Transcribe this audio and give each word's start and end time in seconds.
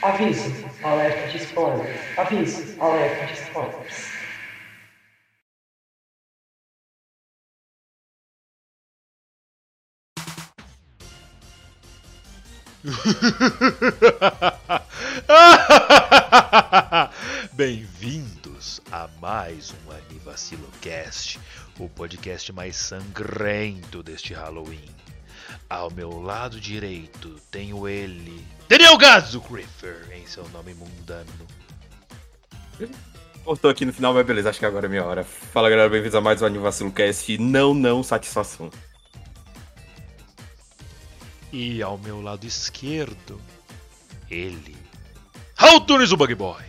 Aviso, 0.00 0.52
alerta 0.84 1.26
de 1.26 1.38
spoilers. 1.38 2.16
Aviso, 2.16 2.80
alerta 2.80 3.26
de 3.26 3.32
spoilers. 3.32 4.12
Bem-vindos 17.54 18.80
a 18.92 19.08
mais 19.20 19.72
um 19.72 19.90
Anivacilocast, 19.90 21.40
o 21.76 21.88
podcast 21.88 22.52
mais 22.52 22.76
sangrento 22.76 24.00
deste 24.04 24.32
Halloween. 24.32 24.94
Ao 25.70 25.90
meu 25.90 26.22
lado 26.22 26.58
direito 26.58 27.36
tenho 27.50 27.86
ele, 27.86 28.42
Daniel 28.66 28.96
Gazo 28.96 29.38
Griffer, 29.42 30.08
em 30.14 30.26
seu 30.26 30.48
nome 30.48 30.72
mundano. 30.72 31.30
Cortou 33.44 33.70
aqui 33.70 33.84
no 33.84 33.92
final, 33.92 34.14
mas 34.14 34.24
beleza, 34.24 34.48
acho 34.48 34.58
que 34.58 34.64
agora 34.64 34.86
é 34.86 34.88
minha 34.88 35.04
hora. 35.04 35.22
Fala 35.24 35.68
galera, 35.68 35.90
bem-vindos 35.90 36.14
a 36.14 36.22
mais 36.22 36.40
um 36.40 36.46
Anivacilo 36.46 36.90
Cast. 36.90 37.36
Não, 37.36 37.74
não, 37.74 38.02
satisfação. 38.02 38.70
E 41.52 41.82
ao 41.82 41.98
meu 41.98 42.22
lado 42.22 42.46
esquerdo, 42.46 43.38
ele, 44.30 44.74
Tunes, 45.86 46.12
o 46.12 46.16
Bug 46.16 46.34
Boy. 46.34 46.64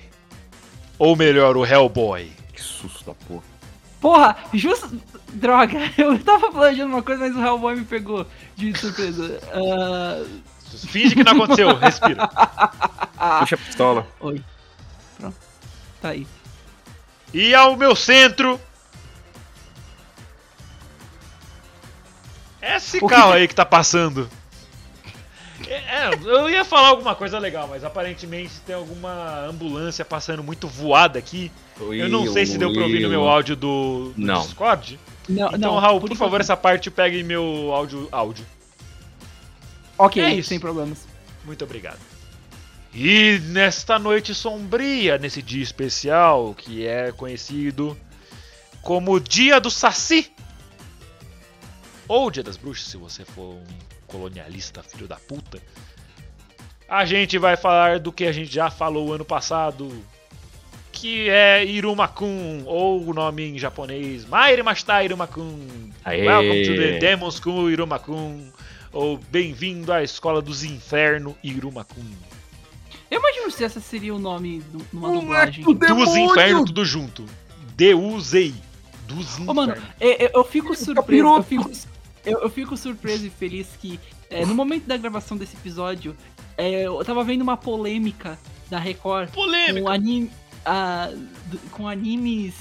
Ou 0.97 1.15
melhor, 1.15 1.55
o 1.55 1.65
Hellboy. 1.65 2.29
Que 2.51 2.61
susto 2.61 3.05
da 3.05 3.13
porra. 3.13 3.43
Porra, 4.01 4.37
justo. 4.53 4.89
Droga, 5.33 5.77
eu 5.97 6.17
tava 6.19 6.51
planejando 6.51 6.93
uma 6.93 7.03
coisa, 7.03 7.27
mas 7.27 7.35
o 7.35 7.41
Hellboy 7.45 7.75
me 7.75 7.85
pegou 7.85 8.25
de 8.55 8.77
surpresa. 8.77 9.39
Ah, 9.53 10.23
Finge 10.87 11.15
que 11.15 11.23
não 11.23 11.33
aconteceu, 11.33 11.73
respira. 11.77 12.27
Puxa 12.27 13.55
a 13.55 13.57
pistola. 13.57 14.07
Oi. 14.19 14.41
Pronto. 15.19 15.35
Tá 16.01 16.09
aí. 16.09 16.27
E 17.33 17.53
ao 17.55 17.75
meu 17.75 17.95
centro. 17.95 18.59
Esse 22.61 22.99
carro 23.07 23.31
que- 23.31 23.37
aí 23.37 23.47
que 23.47 23.55
tá 23.55 23.65
passando. 23.65 24.29
É, 25.67 26.09
eu 26.25 26.49
ia 26.49 26.63
falar 26.65 26.87
alguma 26.89 27.13
coisa 27.15 27.37
legal, 27.37 27.67
mas 27.67 27.83
aparentemente 27.83 28.59
tem 28.65 28.73
alguma 28.75 29.45
ambulância 29.45 30.03
passando 30.05 30.41
muito 30.43 30.67
voada 30.67 31.19
aqui. 31.19 31.51
Eu 31.79 32.09
não 32.09 32.31
sei 32.31 32.45
se 32.45 32.57
deu 32.57 32.71
pra 32.73 32.83
ouvir 32.83 33.01
no 33.01 33.09
meu 33.09 33.27
áudio 33.27 33.55
do, 33.55 34.13
do 34.15 34.25
Não. 34.25 34.41
Discord. 34.41 34.99
Não, 35.29 35.47
Então, 35.47 35.57
não, 35.59 35.79
Raul, 35.79 35.99
por, 35.99 36.07
enquanto- 36.07 36.17
favor, 36.19 36.41
essa 36.41 36.57
parte 36.57 36.89
pegue 36.91 37.21
meu 37.23 37.71
áudio. 37.73 38.09
áudio. 38.11 38.45
Ok, 39.97 40.21
É 40.23 40.33
isso. 40.33 40.49
sem 40.49 40.59
problemas. 40.59 41.07
Muito 41.45 41.63
obrigado. 41.63 41.99
E 42.93 43.39
nesta 43.45 43.99
noite 43.99 44.33
sombria, 44.33 45.17
nesse 45.19 45.41
dia 45.41 45.61
especial, 45.61 46.55
que 46.55 46.87
é 46.87 47.11
conhecido 47.11 47.95
como 48.81 49.19
Dia 49.19 49.59
do 49.59 49.69
Saci, 49.69 50.31
ou 52.07 52.31
Dia 52.31 52.41
das 52.43 52.57
Bruxas, 52.57 52.87
se 52.87 52.97
você 52.97 53.23
for 53.23 53.55
um 53.55 53.63
colonialista 54.07 54.81
filho 54.81 55.07
da 55.07 55.17
puta, 55.17 55.61
a 56.87 57.05
gente 57.05 57.37
vai 57.37 57.55
falar 57.55 57.99
do 57.99 58.11
que 58.11 58.25
a 58.25 58.31
gente 58.31 58.51
já 58.51 58.71
falou 58.71 59.13
ano 59.13 59.23
passado, 59.25 59.91
que 60.99 61.29
é 61.29 61.63
Irumakun, 61.65 62.63
ou 62.65 63.07
o 63.07 63.13
nome 63.13 63.43
em 63.51 63.57
japonês, 63.57 64.25
Maire 64.25 64.61
Mashita 64.63 65.01
Irumakun. 65.03 65.57
Aê. 66.03 66.25
Welcome 66.27 66.63
to 66.65 66.75
the 66.75 66.99
Demons 66.99 67.39
Kun 67.39 67.69
Irumakun. 67.69 68.49
Ou 68.91 69.17
bem-vindo 69.31 69.93
à 69.93 70.03
Escola 70.03 70.41
dos 70.41 70.63
Infernos 70.63 71.35
Irumakun. 71.43 72.03
Eu 73.09 73.19
imagino 73.19 73.49
se 73.51 73.63
essa 73.63 73.79
seria 73.79 74.13
o 74.13 74.19
nome 74.19 74.59
do- 74.73 74.85
numa 74.91 75.07
Moleque 75.09 75.61
dublagem. 75.61 75.95
do 75.95 76.05
Dos! 76.05 76.15
Infernos, 76.17 76.65
tudo 76.65 76.83
junto. 76.85 77.25
D-U-Z-I. 77.75 78.53
Dos 79.07 79.39
Ô, 79.39 79.53
mano, 79.53 79.71
Infernos. 79.71 79.89
eu, 80.01 80.11
eu- 80.11 80.29
eu 80.35 80.43
fico 80.43 80.75
surpreso. 80.75 81.23
Eu 81.27 81.43
fico, 81.43 81.71
eu, 82.25 82.39
eu 82.39 82.49
fico 82.49 82.75
surpreso 82.75 83.25
e 83.25 83.29
feliz 83.29 83.67
que 83.79 83.99
é, 84.29 84.45
no 84.45 84.53
momento 84.53 84.85
da 84.85 84.97
gravação 84.97 85.37
desse 85.37 85.55
episódio, 85.55 86.15
é, 86.57 86.83
eu 86.87 87.03
tava 87.05 87.23
vendo 87.23 87.41
uma 87.41 87.55
polêmica 87.55 88.37
da 88.69 88.77
Record 88.77 89.29
Polêmica. 89.29 89.81
com 89.81 89.87
anime. 89.89 90.29
Ah, 90.69 91.09
com 91.71 91.87
animes. 91.87 92.53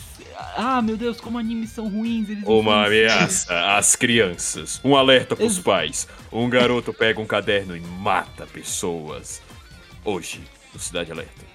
Ah, 0.57 0.81
meu 0.81 0.97
Deus, 0.97 1.21
como 1.21 1.39
animes 1.39 1.71
são 1.71 1.89
ruins. 1.89 2.29
Eles 2.29 2.45
Uma 2.47 2.87
ameaça 2.87 3.77
às 3.77 3.95
crianças. 3.95 4.81
Um 4.85 4.97
alerta 4.97 5.37
pros 5.37 5.57
Ex- 5.57 5.63
pais. 5.65 6.09
Um 6.33 6.49
garoto 6.49 6.93
pega 6.93 7.21
um 7.21 7.27
caderno 7.27 7.77
e 7.77 7.81
mata 7.81 8.47
pessoas. 8.47 9.43
Hoje, 10.05 10.41
no 10.73 10.81
Cidade 10.81 11.13
Alerta. 11.13 11.47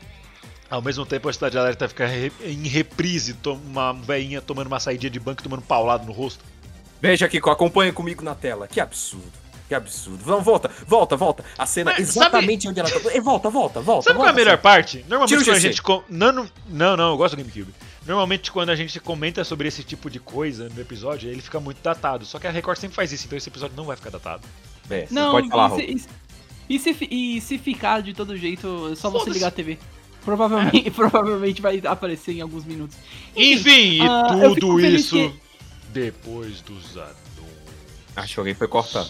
Ao 0.70 0.82
mesmo 0.82 1.06
tempo, 1.06 1.30
a 1.30 1.34
Cidade 1.34 1.58
Alerta 1.58 1.88
fica 1.88 2.08
em 2.46 2.68
reprise, 2.68 3.36
uma 3.46 3.94
veinha 3.94 4.42
tomando 4.42 4.68
uma 4.68 4.80
saída 4.80 5.10
de 5.10 5.20
banco, 5.20 5.42
tomando 5.42 5.62
paulado 5.62 6.06
no 6.06 6.12
rosto. 6.12 6.44
Veja 7.02 7.26
aqui, 7.26 7.38
acompanha 7.38 7.92
comigo 7.94 8.24
na 8.24 8.36
tela. 8.36 8.68
Que 8.68 8.80
absurdo. 8.80 9.43
Que 9.74 9.78
absurdo. 9.78 10.24
Vamos, 10.24 10.46
volta, 10.46 10.70
volta, 10.86 11.16
volta. 11.16 11.44
A 11.58 11.66
cena 11.66 11.92
Mas 11.98 12.10
exatamente 12.10 12.68
onde 12.70 12.80
ela 12.80 12.88
tá. 12.90 13.00
Volta, 13.22 13.50
volta, 13.50 13.82
volta. 13.82 14.04
Sabe 14.04 14.18
qual 14.20 14.28
é 14.28 14.30
a 14.30 14.34
volta, 14.34 14.46
melhor 14.46 14.58
parte? 14.60 15.04
Normalmente 15.10 15.44
quando 15.44 15.56
a 15.56 15.60
gente. 15.60 15.82
com- 15.82 16.04
Não, 16.08 16.32
não, 16.32 16.96
não, 16.96 17.10
eu 17.12 17.18
gosto 17.18 17.36
do 17.36 17.44
GameCube. 17.44 17.74
Normalmente 18.06 18.52
quando 18.52 18.70
a 18.70 18.76
gente 18.76 19.00
comenta 19.00 19.44
sobre 19.44 19.68
esse 19.68 19.84
tipo 19.84 20.10
de 20.12 20.20
coisa 20.20 20.70
no 20.70 20.80
episódio, 20.80 21.28
ele 21.30 21.42
fica 21.42 21.60
muito 21.60 21.82
datado. 21.82 22.24
Só 22.24 22.38
que 22.38 22.46
a 22.46 22.52
Record 22.52 22.78
sempre 22.78 22.96
faz 22.96 23.12
isso, 23.12 23.26
então 23.26 23.36
esse 23.36 23.50
episódio 23.50 23.76
não 23.76 23.86
vai 23.86 23.96
ficar 23.96 24.12
datado. 24.12 24.44
É, 24.92 25.08
Não, 25.10 25.32
pode 25.32 25.50
falar, 25.50 25.80
e, 25.80 25.98
se, 25.98 25.98
e 25.98 26.00
se- 26.00 26.10
e 26.70 26.80
se, 26.80 26.94
fi- 26.94 27.08
e 27.10 27.42
se 27.42 27.58
ficar 27.58 28.02
de 28.04 28.14
todo 28.14 28.38
jeito, 28.38 28.90
é 28.92 28.96
só 28.96 29.10
você 29.10 29.32
ligar 29.32 29.48
a 29.48 29.52
TV. 29.52 29.80
Provavelmente, 30.24 30.92
provavelmente 30.92 31.62
vai 31.64 31.82
aparecer 31.86 32.34
em 32.34 32.42
alguns 32.42 32.64
minutos. 32.64 32.96
Enfim, 33.36 33.96
e 33.96 34.02
ah, 34.02 34.28
fico 34.30 34.56
tudo 34.60 34.80
isso 34.86 35.16
que- 35.16 35.34
depois 35.92 36.62
dos 36.62 36.96
anúncios. 36.96 37.24
Acho 38.16 38.34
que 38.36 38.40
alguém 38.40 38.54
foi 38.54 38.68
cortado. 38.68 39.10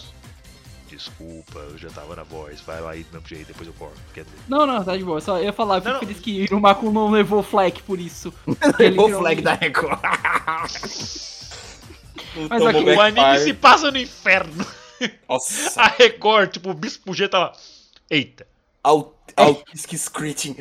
Desculpa, 0.96 1.58
eu 1.58 1.76
já 1.78 1.90
tava 1.90 2.14
na 2.16 2.22
voz. 2.22 2.60
Vai 2.60 2.80
lá 2.80 2.90
aí 2.92 3.02
do 3.04 3.12
mesmo 3.12 3.26
jeito, 3.28 3.48
depois 3.48 3.66
eu 3.66 3.74
corto. 3.74 4.00
Quer 4.12 4.24
dizer. 4.24 4.36
Não, 4.48 4.66
não, 4.66 4.82
tá 4.84 4.96
de 4.96 5.04
boa. 5.04 5.20
Só 5.20 5.38
eu 5.38 5.44
ia 5.44 5.52
falar, 5.52 5.76
eu 5.76 5.80
fico 5.82 5.92
Não, 5.94 6.00
não. 6.00 6.06
feliz 6.06 6.20
que 6.20 6.54
o 6.54 6.60
Maku 6.60 6.90
não 6.92 7.10
levou 7.10 7.42
flag 7.42 7.82
por 7.82 7.98
isso. 7.98 8.32
Virou- 8.78 9.08
flag 9.18 9.42
da 9.42 9.54
Record. 9.54 9.98
Mas 12.48 12.66
aqui- 12.66 12.84
O 12.90 13.00
anime 13.00 13.38
se 13.40 13.54
passa 13.54 13.90
no 13.90 13.98
inferno. 13.98 14.66
Nossa. 15.28 15.80
A 15.80 15.86
Record, 15.88 16.52
tipo, 16.52 16.70
o 16.70 16.74
Bispo 16.74 17.12
G 17.12 17.28
tá 17.28 17.38
lá. 17.38 17.52
Eita. 18.10 18.46
Autistic 19.36 19.98
Screeching. 19.98 20.56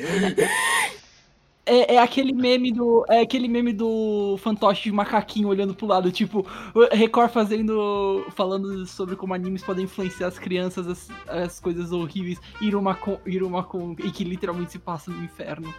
É, 1.65 1.95
é 1.95 1.99
aquele 1.99 2.33
meme 2.33 2.73
do. 2.73 3.05
É 3.09 3.21
aquele 3.21 3.47
meme 3.47 3.71
do 3.71 4.37
fantoche 4.37 4.83
de 4.83 4.91
macaquinho 4.91 5.47
olhando 5.47 5.73
pro 5.73 5.87
lado, 5.87 6.11
tipo, 6.11 6.45
Record 6.91 7.31
fazendo. 7.31 8.25
falando 8.35 8.85
sobre 8.85 9.15
como 9.15 9.33
animes 9.33 9.63
podem 9.63 9.85
influenciar 9.85 10.27
as 10.27 10.37
crianças, 10.37 10.87
as, 10.87 11.09
as 11.27 11.59
coisas 11.61 11.91
horríveis, 11.93 12.39
Irumakun, 12.59 13.17
Irumakun, 13.25 13.95
e 13.99 14.11
que 14.11 14.25
literalmente 14.25 14.73
se 14.73 14.79
passa 14.79 15.09
no 15.09 15.23
inferno. 15.23 15.73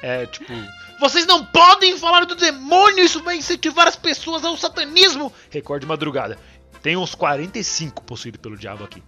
É, 0.00 0.26
tipo, 0.26 0.52
vocês 1.00 1.26
não 1.26 1.44
podem 1.46 1.96
falar 1.96 2.24
do 2.24 2.36
demônio, 2.36 3.04
isso 3.04 3.22
vai 3.22 3.36
incentivar 3.36 3.88
as 3.88 3.96
pessoas 3.96 4.44
ao 4.44 4.56
satanismo. 4.56 5.32
Record 5.50 5.80
de 5.80 5.86
madrugada. 5.86 6.38
Tem 6.82 6.96
uns 6.96 7.14
45 7.14 8.04
possuídos 8.04 8.40
pelo 8.40 8.56
diabo 8.56 8.84
aqui. 8.84 9.02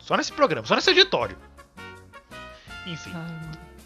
Só 0.00 0.16
nesse 0.16 0.32
programa, 0.32 0.66
só 0.66 0.74
nesse 0.74 0.90
auditório. 0.90 1.38
Enfim, 2.86 3.12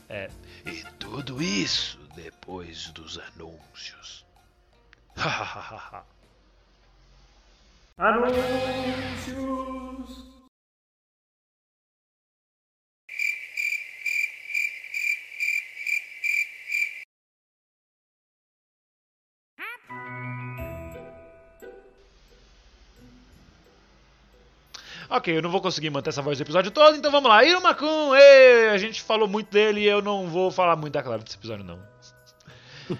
é. 0.08 0.28
E 0.66 0.84
tudo 1.10 1.42
isso 1.42 1.98
depois 2.14 2.90
dos 2.90 3.18
anúncios. 3.18 4.26
Hahaha. 5.16 6.04
Ok, 25.10 25.36
eu 25.36 25.40
não 25.42 25.50
vou 25.50 25.60
conseguir 25.60 25.88
manter 25.90 26.10
essa 26.10 26.20
voz 26.20 26.36
do 26.36 26.42
episódio 26.42 26.70
todo, 26.70 26.96
então 26.96 27.10
vamos 27.10 27.28
lá. 27.30 27.42
Irumakun, 27.44 28.14
ê, 28.14 28.68
a 28.68 28.76
gente 28.78 29.00
falou 29.00 29.26
muito 29.26 29.50
dele 29.50 29.80
e 29.80 29.86
eu 29.86 30.02
não 30.02 30.26
vou 30.28 30.50
falar 30.50 30.76
muito 30.76 30.92
da 30.92 31.02
Clara 31.02 31.22
desse 31.22 31.36
episódio, 31.36 31.64
não. 31.64 31.78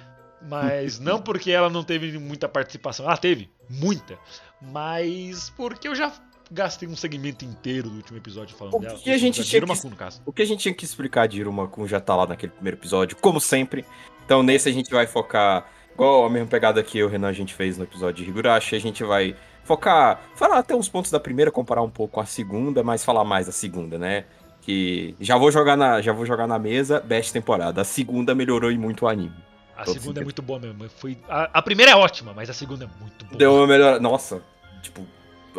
Mas 0.49 0.99
não 0.99 1.21
porque 1.21 1.51
ela 1.51 1.69
não 1.69 1.83
teve 1.85 2.17
muita 2.19 2.49
participação. 2.49 3.05
Ela 3.07 3.17
teve, 3.17 3.51
muita. 3.69 4.19
Mas 4.61 5.51
porque 5.51 5.87
eu 5.89 5.95
já 5.95 6.13
gastei 6.51 6.89
um 6.89 6.97
segmento 6.97 7.45
inteiro 7.45 7.91
do 7.91 7.97
último 7.97 8.17
episódio 8.17 8.57
falando 8.57 8.75
O 8.77 8.81
dela. 8.81 8.99
que 8.99 9.11
a 9.11 9.19
gente 9.19 9.41
Da 9.41 9.45
tinha 9.45 9.61
que- 9.67 9.89
no 9.89 9.97
caso. 9.97 10.23
O 10.25 10.33
que 10.33 10.41
a 10.43 10.47
gente 10.47 10.61
tinha 10.61 10.73
que 10.75 10.85
explicar 10.85 11.27
de 11.29 11.41
Irumakun 11.41 11.87
já 11.87 12.01
tá 12.01 12.17
lá 12.17 12.27
naquele 12.27 12.53
primeiro 12.53 12.79
episódio, 12.79 13.17
como 13.19 13.39
sempre. 13.41 13.85
Então 14.25 14.43
nesse 14.43 14.69
a 14.69 14.73
gente 14.73 14.91
vai 14.91 15.07
focar, 15.07 15.67
igual 15.93 16.25
a 16.25 16.31
mesma 16.31 16.49
pegada 16.49 16.83
que 16.83 16.97
eu 16.99 17.07
e 17.07 17.09
o 17.09 17.11
Renan 17.13 17.29
a 17.29 17.33
gente 17.33 17.53
fez 17.53 17.77
no 17.77 17.85
episódio 17.85 18.25
de 18.25 18.31
Higurashi, 18.31 18.75
a 18.77 18.79
gente 18.81 19.05
vai 19.05 19.37
focar, 19.69 20.21
falar 20.35 20.59
até 20.59 20.75
uns 20.75 20.89
pontos 20.89 21.11
da 21.11 21.21
primeira, 21.21 21.51
comparar 21.51 21.83
um 21.83 21.91
pouco 21.91 22.15
com 22.15 22.21
a 22.21 22.27
segunda, 22.27 22.83
mas 22.83 23.05
falar 23.05 23.23
mais 23.25 23.47
da 23.47 23.53
segunda, 23.53 23.99
né? 23.99 24.25
Que 24.63 25.15
já 25.21 25.37
vou 25.37 25.51
jogar 25.53 25.77
na, 25.77 26.01
já 26.01 26.13
vou 26.13 26.25
jogar 26.27 26.47
na 26.47 26.59
mesa, 26.59 27.01
best 27.01 27.33
temporada. 27.33 27.83
A 27.83 27.85
segunda 27.85 28.35
melhorou 28.35 28.73
e 28.73 28.79
muito 28.79 29.05
o 29.05 29.09
anime. 29.09 29.35
A 29.77 29.85
Todo 29.85 29.93
segunda 29.95 30.21
é 30.21 30.25
sentido. 30.25 30.25
muito 30.25 30.43
boa 30.43 30.59
mesmo. 30.59 30.89
Foi, 30.89 31.17
a, 31.29 31.51
a 31.59 31.63
primeira 31.63 31.93
é 31.93 31.95
ótima, 31.97 32.33
mas 32.35 32.51
a 32.51 32.53
segunda 32.53 32.85
é 32.87 32.89
muito 33.01 33.25
boa. 33.27 33.39
Deu 33.39 33.55
uma 33.55 33.67
melhor, 33.67 34.01
nossa, 34.01 34.43
tipo, 34.83 35.07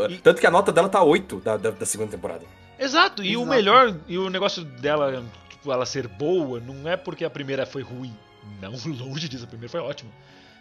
E- 0.09 0.17
tanto 0.17 0.41
que 0.41 0.47
a 0.47 0.51
nota 0.51 0.71
dela 0.71 0.89
tá 0.89 1.01
8 1.01 1.37
da, 1.37 1.55
da, 1.55 1.71
da 1.71 1.85
segunda 1.85 2.11
temporada. 2.11 2.45
Exato, 2.77 3.23
e 3.23 3.37
o 3.37 3.41
Exato. 3.41 3.49
melhor, 3.49 3.95
e 4.07 4.17
o 4.17 4.29
negócio 4.29 4.63
dela, 4.63 5.23
tipo, 5.49 5.71
ela 5.71 5.85
ser 5.85 6.07
boa, 6.07 6.59
não 6.59 6.89
é 6.89 6.97
porque 6.97 7.23
a 7.23 7.29
primeira 7.29 7.65
foi 7.65 7.81
ruim. 7.83 8.13
Não, 8.61 8.71
longe 9.05 9.29
disso, 9.29 9.43
a 9.45 9.47
primeira 9.47 9.69
foi 9.71 9.79
ótima. 9.79 10.11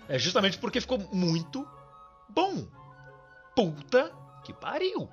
É 0.08 0.18
justamente 0.18 0.56
porque 0.58 0.80
ficou 0.80 0.98
muito 1.12 1.66
bom. 2.28 2.64
Puta 3.58 4.12
que 4.44 4.52
pariu. 4.52 5.08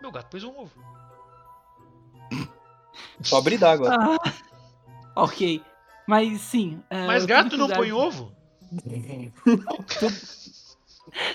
Meu 0.00 0.10
gato 0.10 0.30
pôs 0.30 0.42
um 0.42 0.58
ovo. 0.58 0.72
Só 3.20 3.36
abrir 3.36 3.58
d'água. 3.58 3.90
Ah, 3.94 4.16
ok. 5.14 5.62
Mas 6.08 6.40
sim. 6.40 6.82
é, 6.88 7.06
Mas 7.06 7.26
gato 7.26 7.58
não 7.58 7.68
põe 7.68 7.92
ovo? 7.92 8.32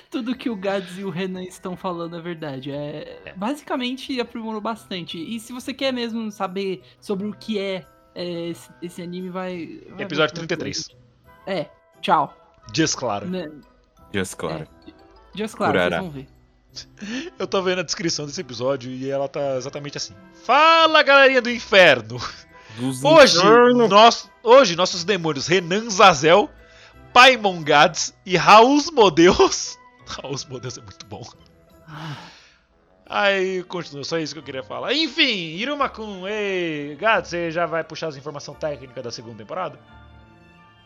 Tudo 0.09 0.35
que 0.35 0.49
o 0.49 0.55
Gads 0.55 0.97
e 0.97 1.03
o 1.03 1.11
Renan 1.11 1.43
estão 1.43 1.77
falando 1.77 2.17
é 2.17 2.21
verdade. 2.21 2.71
É, 2.71 3.35
basicamente 3.37 4.19
aprimorou 4.19 4.59
bastante. 4.59 5.19
E 5.19 5.39
se 5.39 5.53
você 5.53 5.71
quer 5.71 5.93
mesmo 5.93 6.31
saber 6.31 6.81
sobre 6.99 7.27
o 7.27 7.33
que 7.33 7.59
é, 7.59 7.85
é, 8.15 8.47
esse, 8.49 8.71
esse 8.81 9.03
anime, 9.03 9.29
vai. 9.29 9.83
vai 9.91 10.05
Episódio 10.05 10.33
ver 10.33 10.47
33. 10.47 10.89
É, 11.45 11.69
tchau. 12.01 12.35
Dias 12.73 12.95
claro. 12.95 13.29
Né? 13.29 13.51
Just 14.11 14.35
claro. 14.35 14.67
Just 15.37 15.55
claro, 15.55 15.77
vocês 15.77 16.01
vão 16.01 16.09
ver. 16.09 16.27
Eu 17.37 17.47
tô 17.47 17.61
vendo 17.61 17.79
a 17.79 17.83
descrição 17.83 18.25
desse 18.25 18.41
episódio 18.41 18.91
e 18.91 19.09
ela 19.09 19.27
tá 19.27 19.55
exatamente 19.55 19.97
assim. 19.97 20.15
Fala, 20.43 21.03
galerinha 21.03 21.41
do 21.41 21.49
inferno! 21.49 22.19
Dos 22.75 23.03
Hoje, 23.03 23.37
infernos. 23.37 23.89
nós, 23.89 24.29
hoje 24.43 24.75
nossos 24.75 25.03
demônios 25.03 25.47
Renan 25.47 25.89
Zazel, 25.89 26.49
Paimon 27.13 27.63
Gads 27.63 28.13
e 28.25 28.35
Raul 28.37 28.79
Modeus. 28.93 29.77
Raul 30.05 30.35
Modeus 30.49 30.77
é 30.77 30.81
muito 30.81 31.05
bom. 31.07 31.23
Aí, 33.09 33.63
continua, 33.63 34.03
só 34.03 34.19
isso 34.19 34.33
que 34.33 34.39
eu 34.39 34.43
queria 34.43 34.63
falar. 34.63 34.93
Enfim, 34.93 35.55
Irumakun, 35.55 36.27
ei, 36.27 36.95
Gads, 36.95 37.31
você 37.31 37.49
já 37.51 37.65
vai 37.65 37.83
puxar 37.83 38.07
as 38.07 38.17
informações 38.17 38.57
técnicas 38.59 39.03
da 39.03 39.11
segunda 39.11 39.37
temporada? 39.37 39.79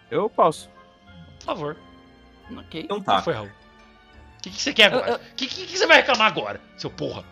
Eu 0.10 0.30
posso. 0.30 0.70
Por 1.40 1.46
favor. 1.46 1.78
Ok. 2.58 2.82
Então 2.82 3.02
tá. 3.02 3.22
foi, 3.22 3.34
Raul? 3.34 3.50
O 4.42 4.44
que, 4.44 4.50
que 4.50 4.62
você 4.62 4.74
quer 4.74 4.86
agora? 4.86 5.08
Eu- 5.12 5.16
O 5.18 5.36
que, 5.36 5.46
que, 5.46 5.66
que 5.68 5.78
você 5.78 5.86
vai 5.86 5.98
reclamar 5.98 6.28
agora, 6.28 6.60
seu 6.78 6.90
porra? 6.90 7.24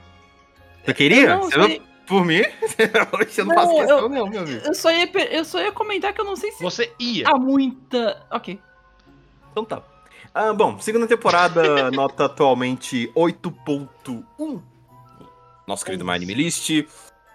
Você 0.86 0.94
queria? 0.94 1.36
Não, 1.36 1.44
Você 1.44 1.56
eu 1.58 1.68
não- 1.68 1.90
Por 2.06 2.24
mim? 2.26 2.42
Hoje 3.14 3.40
eu 3.40 3.46
não, 3.46 3.56
Não, 3.56 3.62
faço 3.64 3.76
questão, 3.78 3.98
eu- 3.98 4.10
não, 4.10 4.28
meu 4.28 4.42
amigo. 4.42 4.62
Eu 4.66 4.74
só, 4.76 4.92
ia, 4.92 5.08
per- 5.08 5.28
eu 5.32 5.44
só 5.44 5.60
ia 5.60 5.72
comentar 5.72 6.14
que 6.14 6.22
eu 6.22 6.26
não 6.26 6.36
sei 6.36 6.52
se 6.52 6.62
Você 6.62 6.94
ia. 7.00 7.28
há 7.28 7.38
muita. 7.38 8.26
Ok. 8.32 8.60
Então 9.52 9.66
tá. 9.66 9.82
Ah, 10.34 10.54
bom, 10.54 10.80
segunda 10.80 11.08
temporada, 11.08 11.90
nota 11.92 12.26
atualmente 12.26 13.12
8.1. 13.16 14.62
Nosso 15.68 15.84
querido 15.86 16.06
My 16.06 16.12
Anime 16.14 16.34
List. 16.36 16.70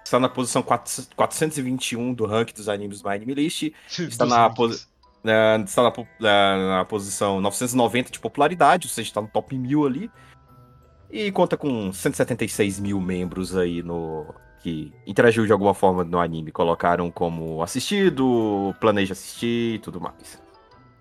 Está 0.04 0.20
na 0.20 0.28
posição 0.28 0.62
4- 0.62 1.08
421 1.16 2.12
do 2.14 2.26
ranking 2.26 2.54
dos 2.54 2.68
animes 2.68 3.00
do 3.00 3.08
My 3.08 3.14
Anime 3.16 3.34
List. 3.34 3.62
Está 3.98 4.24
Dos 4.24 4.34
na 4.34 4.48
links. 4.48 4.88
É, 5.24 5.56
está 5.64 5.82
na, 5.82 5.90
po- 5.90 6.06
na- 6.20 6.84
posição 6.84 7.40
990 7.40 8.10
de 8.12 8.20
popularidade, 8.20 8.86
ou 8.86 8.90
seja, 8.90 9.08
está 9.08 9.20
no 9.22 9.28
top 9.28 9.56
1000 9.56 9.86
ali. 9.86 10.10
E 11.10 11.30
conta 11.32 11.56
com 11.56 11.92
176 11.92 12.80
mil 12.80 13.00
membros 13.00 13.56
aí 13.56 13.82
no. 13.82 14.26
que 14.60 14.92
interagiu 15.06 15.46
de 15.46 15.52
alguma 15.52 15.72
forma 15.74 16.02
no 16.04 16.18
anime. 16.18 16.50
Colocaram 16.50 17.10
como 17.10 17.62
assistido, 17.62 18.74
planeja 18.80 19.12
assistir 19.12 19.74
e 19.76 19.78
tudo 19.78 20.00
mais. 20.00 20.42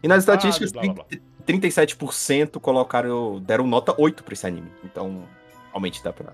E 0.02 0.08
nas 0.08 0.18
Ah, 0.18 0.34
estatísticas, 0.36 0.72
blá, 0.72 0.84
blá, 0.84 0.94
blá. 0.94 1.06
30 1.46 1.68
37% 1.68 2.60
colocaram. 2.60 3.40
deram 3.42 3.66
nota 3.68 3.94
8 3.98 4.24
pra 4.24 4.34
esse 4.34 4.46
anime. 4.48 4.72
Então, 4.84 5.24
realmente 5.72 6.04
dá 6.04 6.14
pra. 6.14 6.34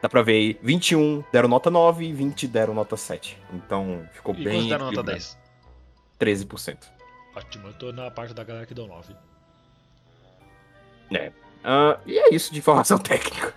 Dá 0.00 0.08
pra 0.08 0.22
ver 0.22 0.32
aí. 0.32 0.58
21 0.62 1.22
deram 1.32 1.48
nota 1.48 1.70
9 1.70 2.06
e 2.06 2.12
20 2.12 2.46
deram 2.46 2.72
nota 2.74 2.96
7. 2.96 3.36
Então 3.52 4.06
ficou 4.12 4.34
E 4.34 4.44
bem. 4.44 4.54
quantos 4.54 4.68
deram 4.68 4.84
nota 4.86 5.00
equilibrado. 5.00 5.36
10? 6.18 6.46
13%. 6.46 6.76
Ótimo, 7.34 7.68
eu 7.68 7.72
tô 7.74 7.92
na 7.92 8.10
parte 8.10 8.34
da 8.34 8.42
galera 8.44 8.66
que 8.66 8.74
deu 8.74 8.86
9. 8.86 9.14
Ah, 11.62 11.98
e 12.06 12.18
é 12.18 12.34
isso 12.34 12.52
de 12.52 12.58
informação 12.58 12.96
técnica. 13.02 13.54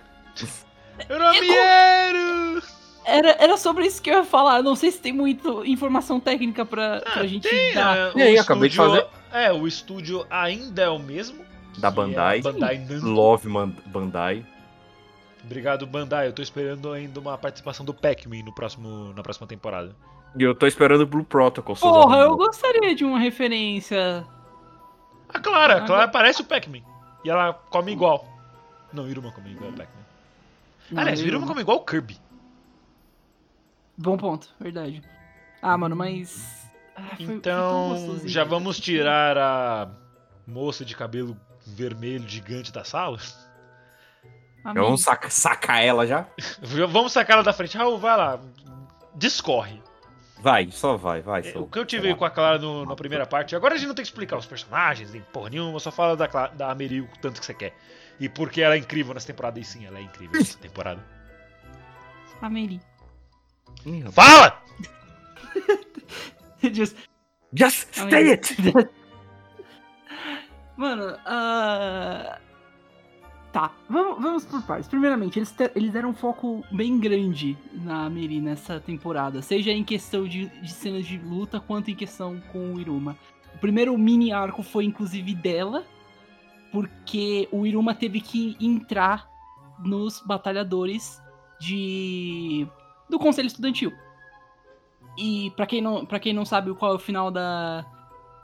Euromieiro! 1.08 2.62
Era, 3.06 3.36
era 3.38 3.56
sobre 3.56 3.86
isso 3.86 4.00
que 4.00 4.10
eu 4.10 4.14
ia 4.18 4.24
falar. 4.24 4.62
Não 4.62 4.74
sei 4.74 4.90
se 4.90 5.00
tem 5.00 5.12
muita 5.12 5.48
informação 5.66 6.18
técnica 6.18 6.64
pra, 6.64 6.98
Ah, 7.04 7.10
pra 7.12 7.26
gente 7.26 7.48
tem, 7.48 7.74
dar. 7.74 7.96
é, 7.96 8.12
E 8.18 8.22
aí, 8.22 8.38
acabei 8.38 8.68
de 8.68 8.80
estúdio- 8.80 9.06
É, 9.32 9.52
o 9.52 9.66
estúdio 9.66 10.26
ainda 10.30 10.82
é 10.82 10.88
o 10.88 10.98
mesmo. 10.98 11.44
Da 11.78 11.90
Bandai. 11.90 12.38
É 12.38 12.42
Bandai. 12.42 12.86
Love 13.02 13.48
Man- 13.48 13.74
Bandai. 13.86 14.46
Obrigado, 15.44 15.86
Bandai. 15.86 16.26
Eu 16.28 16.32
tô 16.32 16.42
esperando 16.42 16.92
ainda 16.92 17.20
uma 17.20 17.36
participação 17.36 17.84
do 17.84 17.92
Pac-Man 17.92 18.42
no 18.44 18.54
próximo, 18.54 19.12
na 19.14 19.22
próxima 19.22 19.46
temporada. 19.46 19.94
E 20.36 20.42
eu 20.42 20.54
tô 20.54 20.66
esperando 20.66 21.06
Blue 21.06 21.24
Protocol. 21.24 21.76
Porra, 21.76 22.18
eu 22.18 22.36
gostaria 22.36 22.94
de 22.94 23.04
uma 23.04 23.18
referência. 23.18 24.26
A 25.28 25.38
Clara, 25.38 25.74
a 25.74 25.78
Ah, 25.78 25.86
Clara 25.86 26.08
parece 26.08 26.40
o 26.42 26.44
Pac-Man. 26.44 26.80
E 27.24 27.30
ela 27.30 27.52
come 27.52 27.92
igual. 27.92 28.26
Não, 28.92 29.08
Iruma 29.08 29.30
come 29.32 29.50
igual 29.52 29.70
o 29.70 29.74
Pac-Man. 29.74 31.00
Aliás, 31.00 31.20
eu- 31.20 31.26
Iruma 31.26 31.46
come 31.46 31.60
igual 31.60 31.78
o 31.78 31.84
Kirby. 31.84 32.18
Bom 33.96 34.16
ponto, 34.16 34.48
verdade. 34.58 35.02
Ah, 35.62 35.76
mano, 35.78 35.94
mas. 35.94 36.68
Ah, 36.96 37.16
foi- 37.16 37.24
Então, 37.34 38.18
já 38.24 38.44
vamos 38.44 38.78
tirar 38.80 39.38
a 39.38 39.88
moça 40.46 40.84
de 40.84 40.94
cabelo 40.96 41.36
vermelho 41.66 42.28
gigante 42.28 42.72
da 42.72 42.84
sala? 42.84 43.18
Amém. 44.64 44.82
Vamos 44.82 45.02
saca, 45.02 45.28
sacar 45.30 45.82
ela 45.84 46.06
já? 46.06 46.26
Vamos 46.88 47.12
sacar 47.12 47.34
ela 47.34 47.42
da 47.44 47.52
frente. 47.52 47.76
Raul, 47.76 47.98
vai 47.98 48.16
lá. 48.16 48.40
Discorre. 49.14 49.82
Vai, 50.40 50.70
só 50.70 50.96
vai, 50.96 51.20
vai. 51.22 51.40
É, 51.40 51.52
só- 51.52 51.60
O 51.60 51.66
que 51.68 51.78
eu 51.78 51.86
tive 51.86 52.14
com 52.14 52.24
a 52.24 52.30
Clara 52.30 52.58
no- 52.58 52.84
na 52.84 52.94
primeira 52.96 53.26
parte, 53.26 53.54
agora 53.56 53.74
a 53.74 53.78
gente 53.78 53.88
não 53.88 53.94
tem 53.94 54.02
que 54.02 54.08
explicar 54.10 54.36
os 54.36 54.44
personagens, 54.46 55.10
nem 55.12 55.22
porra 55.22 55.50
nenhuma, 55.50 55.78
só 55.80 55.90
fala 55.90 56.16
da, 56.16 56.26
da 56.48 56.70
Ameril 56.70 57.04
o 57.04 57.18
tanto 57.18 57.40
que 57.40 57.46
você 57.46 57.54
quer. 57.54 57.74
E 58.20 58.28
porque 58.28 58.60
ela 58.60 58.74
é 58.74 58.78
incrível 58.78 59.14
nessa 59.14 59.26
temporada, 59.26 59.58
e 59.58 59.64
sim, 59.64 59.86
ela 59.86 59.98
é 59.98 60.02
incrível 60.02 60.38
nessa 60.38 60.58
temporada. 60.58 61.02
Rapaz. 64.02 64.14
Fala! 64.14 64.62
Just- 66.72 66.96
Just 67.52 67.94
say 67.94 68.30
it! 68.32 68.56
Mano, 70.76 71.16
ah, 71.24 72.38
Tá, 73.54 73.70
vamos, 73.88 74.20
vamos 74.20 74.44
por 74.44 74.60
partes. 74.62 74.88
Primeiramente, 74.88 75.38
eles, 75.38 75.54
eles 75.76 75.92
deram 75.92 76.08
um 76.08 76.12
foco 76.12 76.64
bem 76.72 76.98
grande 76.98 77.56
na 77.72 78.10
Meri 78.10 78.40
nessa 78.40 78.80
temporada, 78.80 79.40
seja 79.42 79.70
em 79.70 79.84
questão 79.84 80.26
de, 80.26 80.46
de 80.60 80.72
cenas 80.72 81.06
de 81.06 81.16
luta, 81.18 81.60
quanto 81.60 81.88
em 81.88 81.94
questão 81.94 82.42
com 82.50 82.74
o 82.74 82.80
Iruma. 82.80 83.16
O 83.54 83.58
primeiro 83.58 83.96
mini 83.96 84.32
arco 84.32 84.60
foi 84.60 84.84
inclusive 84.84 85.36
dela, 85.36 85.84
porque 86.72 87.48
o 87.52 87.64
Iruma 87.64 87.94
teve 87.94 88.20
que 88.20 88.56
entrar 88.60 89.30
nos 89.78 90.20
batalhadores 90.20 91.22
de 91.60 92.66
do 93.08 93.20
Conselho 93.20 93.46
Estudantil. 93.46 93.92
E 95.16 95.52
pra 95.54 95.64
quem 95.64 95.80
não, 95.80 96.04
para 96.04 96.18
quem 96.18 96.32
não 96.32 96.44
sabe 96.44 96.74
qual 96.74 96.90
é 96.90 96.96
o 96.96 96.98
final 96.98 97.30
da, 97.30 97.86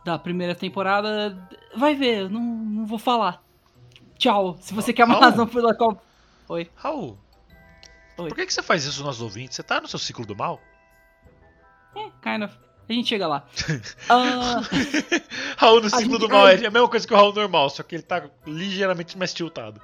da 0.05 0.17
primeira 0.21 0.55
temporada, 0.55 1.37
vai 1.75 1.97
ver, 1.97 2.31
não, 2.31 2.41
não 2.41 2.87
vou 2.87 2.97
falar. 2.97 3.50
Tchau. 4.21 4.57
Se 4.61 4.75
você 4.75 4.93
quer 4.93 5.05
uma 5.05 5.15
Raul? 5.15 5.25
razão 5.25 5.47
pela 5.47 5.75
qual. 5.75 6.01
Oi. 6.49 6.71
Raul, 6.77 7.17
Oi. 8.19 8.29
por 8.29 8.35
que, 8.37 8.47
que 8.47 8.53
você 8.53 8.63
faz 8.63 8.85
isso 8.85 9.03
nos 9.03 9.21
ouvintes? 9.23 9.57
Você 9.57 9.63
tá 9.63 9.81
no 9.81 9.89
seu 9.89 9.99
ciclo 9.99 10.27
do 10.27 10.37
mal? 10.37 10.61
É, 11.97 12.03
kind 12.23 12.45
of. 12.45 12.55
A 12.89 12.93
gente 12.93 13.09
chega 13.09 13.27
lá. 13.27 13.47
Ah, 14.11 14.61
Raul 15.57 15.81
no 15.81 15.89
ciclo 15.89 16.03
gente- 16.13 16.19
do 16.19 16.29
mal 16.29 16.45
a 16.47 16.53
é 16.53 16.67
a 16.67 16.71
mesma 16.71 16.89
coisa 16.89 17.07
que 17.07 17.15
o 17.15 17.17
Raul 17.17 17.33
normal, 17.33 17.71
só 17.71 17.83
que 17.83 17.95
ele 17.97 18.03
tá 18.03 18.29
ligeiramente 18.47 19.17
mais 19.17 19.33
tiltado. 19.33 19.81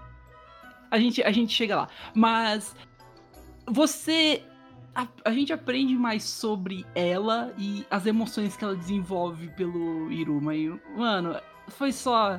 a, 0.91 0.99
gente, 0.99 1.23
a 1.23 1.31
gente 1.33 1.53
chega 1.55 1.75
lá. 1.77 1.89
Mas. 2.15 2.75
Você. 3.69 4.43
a, 4.95 5.07
a 5.25 5.31
gente 5.31 5.53
aprende 5.53 5.95
mais 5.95 6.25
sobre 6.25 6.85
ela 6.95 7.55
e 7.57 7.87
as 7.91 8.05
emoções 8.07 8.57
que 8.57 8.65
ela 8.65 8.77
desenvolve 8.77 9.49
pelo 9.51 10.11
Iruma. 10.13 10.55
E, 10.55 10.69
mano, 10.97 11.41
foi 11.69 11.93
só. 11.93 12.39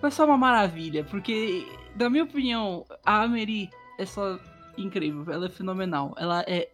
Foi 0.00 0.10
só 0.10 0.24
uma 0.24 0.38
maravilha, 0.38 1.04
porque, 1.04 1.66
na 1.94 2.08
minha 2.08 2.24
opinião, 2.24 2.86
a 3.04 3.22
Ameri 3.22 3.70
é 3.98 4.06
só 4.06 4.38
incrível, 4.78 5.30
ela 5.32 5.46
é 5.46 5.48
fenomenal. 5.48 6.14
Ela 6.18 6.42
é 6.46 6.70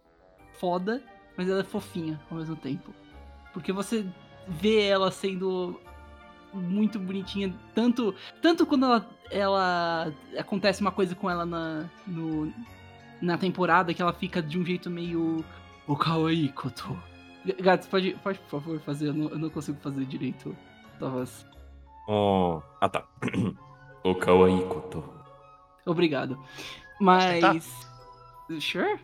foda, 0.59 1.03
mas 1.37 1.49
ela 1.49 1.61
é 1.61 1.65
fofinha 1.65 2.21
ao 2.31 2.39
mesmo 2.39 2.57
tempo. 2.57 2.95
Porque 3.53 3.73
você 3.73 4.07
vê 4.47 4.87
ela 4.87 5.11
sendo 5.11 5.81
muito 6.53 6.99
bonitinha, 6.99 7.55
tanto, 7.75 8.15
tanto 8.41 8.65
quando 8.65 8.87
ela, 8.87 9.11
ela 9.31 10.13
acontece 10.39 10.81
uma 10.81 10.93
coisa 10.93 11.15
com 11.15 11.29
ela 11.29 11.45
na, 11.45 11.85
no, 12.07 12.53
na 13.21 13.37
temporada 13.37 13.93
que 13.93 14.01
ela 14.01 14.13
fica 14.13 14.41
de 14.41 14.59
um 14.59 14.65
jeito 14.65 14.89
meio 14.89 15.45
o 15.87 15.97
kawaii 15.97 16.49
koto. 16.51 16.97
Gatos, 17.61 17.87
pode, 17.87 18.17
pode 18.23 18.39
por 18.39 18.61
favor 18.61 18.81
fazer, 18.81 19.09
eu 19.09 19.15
não, 19.15 19.29
eu 19.31 19.39
não 19.39 19.51
consigo 19.51 19.79
fazer 19.81 20.05
direito 20.05 20.57
tua 20.99 21.11
voz. 21.11 21.47
Oh. 22.07 22.61
Ah, 22.81 22.89
tá. 22.89 23.05
o 24.05 24.15
Kawaii 24.15 24.65
Koto. 24.67 25.05
Obrigado. 25.85 26.39
Mas. 27.01 27.69
Sure? 28.61 28.99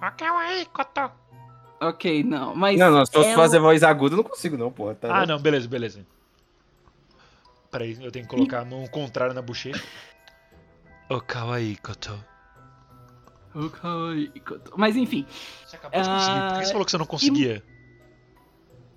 Ok, 0.00 0.26
aí, 0.26 0.66
Cotô. 0.66 1.10
Ok, 1.80 2.22
não. 2.24 2.54
Mas. 2.54 2.78
Não, 2.78 2.90
não, 2.90 3.06
se 3.06 3.12
fosse 3.12 3.28
ela- 3.28 3.36
fazer 3.42 3.58
voz 3.60 3.82
aguda, 3.82 4.14
eu 4.14 4.16
não 4.18 4.24
consigo, 4.24 4.56
não, 4.56 4.70
porra. 4.72 4.94
Tá 4.94 5.22
Ah, 5.22 5.26
não, 5.26 5.38
beleza, 5.40 5.68
beleza. 5.68 6.04
Peraí, 7.70 7.96
eu 8.02 8.10
tenho 8.12 8.26
que 8.26 8.30
colocar 8.34 8.60
a 8.60 8.64
mão 8.64 8.86
contrária 8.88 9.32
na 9.34 9.40
bochecha. 9.42 9.82
O 11.08 11.20
kawaii 11.20 11.76
koto. 11.76 12.12
O 13.54 13.70
kawaii 13.70 14.28
koto. 14.40 14.72
Mas 14.76 14.96
enfim. 14.96 15.26
Você 15.66 15.76
acabou 15.76 16.00
de 16.02 16.08
conseguir. 16.08 16.40
Por 16.40 16.58
que 16.58 16.64
você 16.64 16.70
Ah, 16.70 16.72
falou 16.72 16.84
que 16.84 16.90
você 16.90 16.98
não 16.98 17.06
conseguia? 17.06 17.62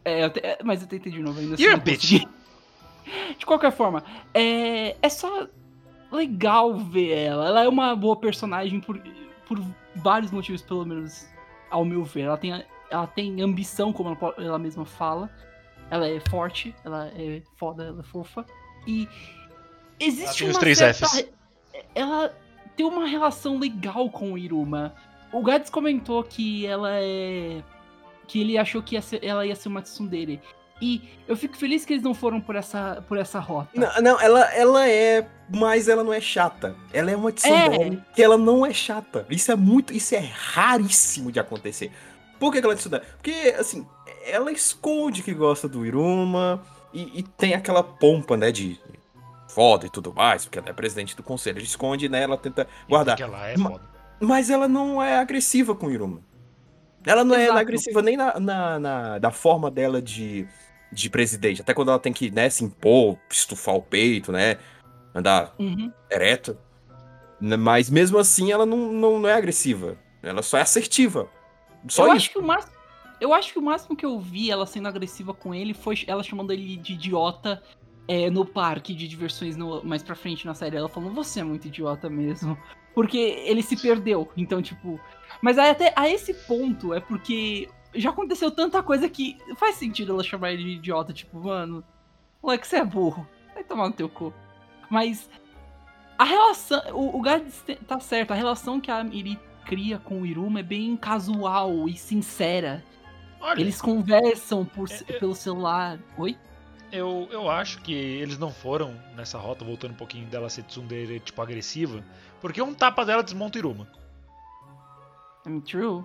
É, 0.04 0.24
eu 0.26 0.30
te- 0.30 0.40
é, 0.46 0.58
mas 0.64 0.82
eu 0.82 0.88
tentei 0.88 1.12
de 1.12 1.20
novo 1.22 1.40
ainda. 1.40 1.54
assim 1.56 1.64
You're 1.64 1.76
não 1.78 1.82
a 1.82 1.86
bitch. 1.86 2.24
De 3.38 3.46
qualquer 3.46 3.72
forma, 3.72 4.04
é, 4.34 4.96
é 5.02 5.10
só 5.10 5.48
legal 6.12 6.78
ver 6.78 7.12
ela. 7.12 7.48
Ela 7.48 7.64
é 7.64 7.68
uma 7.68 7.96
boa 7.96 8.16
personagem 8.16 8.80
por, 8.80 9.02
por 9.48 9.60
vários 9.96 10.32
motivos, 10.32 10.62
pelo 10.62 10.86
menos 10.86 11.28
ao 11.70 11.86
meu 11.86 12.04
ver. 12.04 12.22
Ela 12.22 12.38
tem, 12.38 12.64
ela 12.90 13.08
tem 13.08 13.42
ambição, 13.42 13.92
como 13.94 14.10
ela, 14.10 14.34
ela 14.38 14.60
mesma 14.60 14.86
fala. 14.86 15.30
Ela 15.90 16.08
é 16.08 16.20
forte, 16.30 16.74
ela 16.84 17.08
é 17.16 17.42
foda, 17.58 17.84
ela 17.84 18.00
é 18.00 18.04
fofa. 18.04 18.46
E 18.88 19.08
existe 20.00 20.44
os 20.44 20.52
uma 20.52 20.60
três 20.60 20.78
certa... 20.78 21.06
Fs. 21.08 21.30
Ela 21.94 22.34
tem 22.76 22.86
uma 22.86 23.06
relação 23.06 23.60
legal 23.60 24.10
com 24.10 24.34
o 24.34 24.38
Iruma. 24.38 24.96
O 25.32 25.42
Gads 25.42 25.70
comentou 25.70 26.24
que 26.24 26.66
ela 26.66 26.92
é 26.92 27.62
que 28.28 28.42
ele 28.42 28.58
achou 28.58 28.82
que 28.82 28.96
ia 28.96 29.02
ser- 29.02 29.24
ela 29.24 29.46
ia 29.46 29.56
ser 29.56 29.68
uma 29.68 29.82
tsundere. 29.82 30.42
E 30.82 31.02
eu 31.28 31.38
fico 31.38 31.56
feliz 31.56 31.86
que 31.86 31.94
eles 31.94 32.04
não 32.04 32.14
foram 32.14 32.42
por 32.42 32.56
essa, 32.56 33.04
por 33.08 33.18
essa 33.18 33.40
rota. 33.40 33.70
Não, 33.74 34.02
não, 34.02 34.20
ela, 34.20 34.42
ela 34.54 34.88
é, 34.90 35.26
mas 35.50 35.88
ela 35.88 36.04
não 36.04 36.14
é 36.14 36.20
chata. 36.20 36.76
Ela 36.92 37.12
é 37.12 37.16
uma 37.16 37.32
tsundere 37.32 38.02
que 38.14 38.22
ela 38.22 38.38
não 38.38 38.66
é 38.66 38.74
chata. 38.74 39.26
Isso 39.30 39.52
é 39.52 39.56
muito, 39.56 39.94
isso 39.94 40.14
é 40.16 40.20
raríssimo 40.20 41.32
de 41.32 41.40
acontecer. 41.40 41.92
Por 42.38 42.52
que, 42.52 42.60
que 42.60 42.66
ela 42.66 42.74
é 42.74 42.78
tsundere? 42.78 43.06
Porque, 43.16 43.56
assim, 43.58 43.88
ela 44.26 44.52
esconde 44.52 45.24
que 45.24 45.34
gosta 45.34 45.68
do 45.70 45.86
Iruma 45.86 46.62
e, 46.94 47.20
e 47.20 47.24
tem 47.24 47.54
aquela 47.54 47.82
pompa, 47.82 48.36
né, 48.36 48.52
de 48.52 48.78
foda 49.48 49.86
e 49.86 49.90
tudo 49.90 50.14
mais, 50.14 50.44
porque 50.44 50.60
ela 50.60 50.70
é 50.70 50.74
presidente 50.74 51.16
do 51.16 51.24
conselho. 51.24 51.58
Ela 51.60 51.66
esconde, 51.66 52.10
né, 52.10 52.24
ela 52.24 52.38
tenta 52.38 52.68
guardar. 52.90 53.16
Porque 53.16 53.24
ela 53.32 53.48
é 53.48 53.56
Ma- 53.58 53.70
foda. 53.72 53.84
Mas 54.20 54.50
ela 54.50 54.68
não 54.68 55.02
é 55.02 55.18
agressiva 55.18 55.74
com 55.74 55.88
o 55.88 55.92
Iruma. 55.92 56.20
Ela 57.06 57.24
não 57.24 57.36
é 57.36 57.44
Exato. 57.46 57.60
agressiva 57.60 58.02
nem 58.02 58.18
na, 58.18 58.40
na, 58.40 58.80
na- 58.80 59.20
da 59.20 59.32
forma 59.32 59.70
dela 59.72 60.02
de, 60.02 60.48
de 60.96 61.10
presidente. 61.10 61.62
Até 61.62 61.74
quando 61.74 61.90
ela 61.90 62.00
tem 62.00 62.14
que, 62.14 62.32
né, 62.32 62.50
se 62.50 62.64
impor, 62.64 63.18
estufar 63.30 63.76
o 63.76 63.82
peito, 63.82 64.32
né? 64.32 64.58
Andar 65.14 65.54
Uhum. 65.60 65.92
ereto. 66.10 66.58
N- 67.42 67.58
Mas 67.58 67.90
mesmo 67.90 68.18
assim 68.18 68.52
ela 68.52 68.66
não, 68.66 68.92
não, 68.92 69.20
não 69.20 69.30
é 69.30 69.34
agressiva. 69.34 69.98
Ela 70.24 70.42
só 70.42 70.58
é 70.58 70.62
assertiva. 70.62 71.28
Só 71.88 72.04
eu 72.04 72.08
isso. 72.08 72.16
acho 72.18 72.32
que 72.32 72.40
o 72.40 72.44
máximo. 72.44 72.74
Eu 73.22 73.34
acho 73.34 73.54
que 73.54 73.60
o 73.60 73.62
máximo 73.62 73.96
que 73.96 74.06
eu 74.06 74.20
vi 74.20 74.52
ela 74.52 74.66
sendo 74.66 74.88
agressiva 74.88 75.34
com 75.34 75.54
ele 75.54 75.74
foi 75.74 76.04
ela 76.08 76.22
chamando 76.24 76.52
ele 76.52 76.76
de 76.78 76.94
idiota 76.94 77.62
é, 78.08 78.30
no 78.30 78.46
parque 78.46 78.94
de 78.94 79.08
diversões 79.08 79.56
no- 79.56 79.84
mais 79.84 80.04
pra 80.04 80.16
frente 80.16 80.46
na 80.46 80.54
série. 80.54 80.76
Ela 80.78 80.90
falando, 80.90 81.14
você 81.14 81.40
é 81.40 81.44
muito 81.44 81.68
idiota 81.68 82.10
mesmo. 82.10 82.58
Porque 82.94 83.18
ele 83.18 83.62
se 83.62 83.76
perdeu. 83.78 84.30
Então, 84.38 84.62
tipo. 84.62 85.00
Mas 85.42 85.58
aí 85.58 85.70
até 85.70 85.94
a 85.96 86.10
esse 86.10 86.34
ponto 86.34 86.94
é 86.94 87.00
porque 87.00 87.68
já 87.96 88.10
aconteceu 88.10 88.52
tanta 88.52 88.82
coisa 88.84 89.08
que 89.10 89.38
faz 89.58 89.76
sentido 89.76 90.14
ela 90.14 90.24
chamar 90.24 90.52
ele 90.52 90.64
de 90.64 90.70
idiota. 90.72 91.14
Tipo, 91.14 91.40
mano, 91.40 91.84
moleque, 92.42 92.68
você 92.68 92.78
é 92.78 92.86
burro. 92.86 93.28
Vai 93.54 93.64
tomar 93.64 93.88
no 93.88 93.94
teu 93.94 94.10
cu. 94.10 94.34
Mas 94.90 95.30
a 96.18 96.24
relação. 96.24 96.82
O, 96.94 97.18
o 97.18 97.22
Gads 97.22 97.62
te- 97.66 97.76
tá 97.76 98.00
certo, 98.00 98.32
a 98.32 98.36
relação 98.36 98.80
que 98.80 98.92
a 98.92 99.04
Miri 99.04 99.40
cria 99.66 99.98
com 99.98 100.22
o 100.22 100.26
Iruma 100.26 100.60
é 100.60 100.64
bem 100.64 100.96
casual 100.96 101.88
e 101.90 101.98
sincera. 101.98 102.84
Olha, 103.42 103.60
Eles 103.62 103.82
conversam 103.82 104.64
por, 104.66 104.90
É, 104.90 104.96
é- 105.08 105.20
pelo 105.20 105.36
celular. 105.36 106.00
Oi? 106.18 106.38
eu, 106.92 107.28
eu 107.32 107.50
acho 107.50 107.82
que 107.82 107.94
eles 107.94 108.38
não 108.38 108.52
foram 108.52 108.94
nessa 109.16 109.38
rota, 109.38 109.66
voltando 109.66 109.92
um 109.92 109.96
pouquinho 109.98 110.28
dela 110.28 110.50
ser 110.50 110.64
tsundere, 110.64 111.20
tipo, 111.20 111.42
agressiva, 111.42 112.02
porque 112.40 112.62
um 112.62 112.74
tapa 112.74 113.04
dela 113.06 113.22
desmonta 113.22 113.58
o 113.58 113.60
Iruma. 113.60 113.88
I 115.46 115.50
mean, 115.50 115.62
true. 115.62 116.04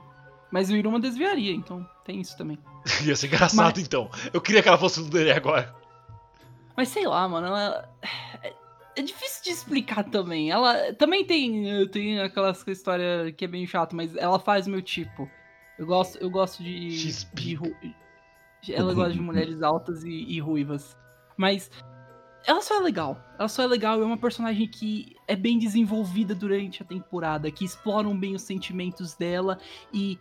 Mas 0.50 0.70
o 0.70 0.76
Iruma 0.76 0.98
desviaria, 0.98 1.52
então 1.52 1.88
tem 2.04 2.20
isso 2.20 2.36
também. 2.36 2.58
Ia 3.04 3.14
ser 3.14 3.28
engraçado, 3.28 3.78
então. 3.80 4.10
Eu 4.32 4.40
queria 4.40 4.62
que 4.62 4.68
ela 4.68 4.78
fosse 4.78 5.00
tsundere 5.00 5.30
agora. 5.30 5.74
Mas 6.76 6.88
sei 6.88 7.06
lá, 7.06 7.28
mano, 7.28 7.46
ela. 7.46 7.88
É, 8.42 8.52
é 8.96 9.02
difícil 9.02 9.44
de 9.44 9.50
explicar 9.50 10.04
também. 10.04 10.50
Ela 10.50 10.92
também 10.94 11.24
tem, 11.24 11.86
tem 11.88 12.20
aquelas 12.20 12.66
história 12.66 13.32
que 13.32 13.44
é 13.44 13.48
bem 13.48 13.66
chato, 13.66 13.94
mas 13.94 14.16
ela 14.16 14.38
faz 14.38 14.66
o 14.66 14.70
meu 14.70 14.82
tipo. 14.82 15.28
Eu 15.78 15.86
gosto, 15.86 16.18
eu 16.18 16.30
gosto 16.30 16.62
de. 16.62 16.90
She's 16.90 17.28
de 17.32 17.54
ru- 17.54 17.76
ela 18.68 18.92
gosta 18.92 19.12
de 19.12 19.20
mulheres 19.20 19.62
altas 19.62 20.04
e, 20.04 20.10
e 20.10 20.40
ruivas. 20.40 20.96
Mas 21.36 21.70
ela 22.46 22.60
só 22.60 22.76
é 22.78 22.80
legal. 22.80 23.18
Ela 23.38 23.48
só 23.48 23.62
é 23.62 23.66
legal 23.66 23.98
e 23.98 24.02
é 24.02 24.04
uma 24.04 24.18
personagem 24.18 24.66
que 24.66 25.16
é 25.26 25.36
bem 25.36 25.58
desenvolvida 25.58 26.34
durante 26.34 26.82
a 26.82 26.84
temporada, 26.84 27.50
que 27.50 27.64
exploram 27.64 28.18
bem 28.18 28.34
os 28.34 28.42
sentimentos 28.42 29.14
dela 29.14 29.58
e 29.92 30.18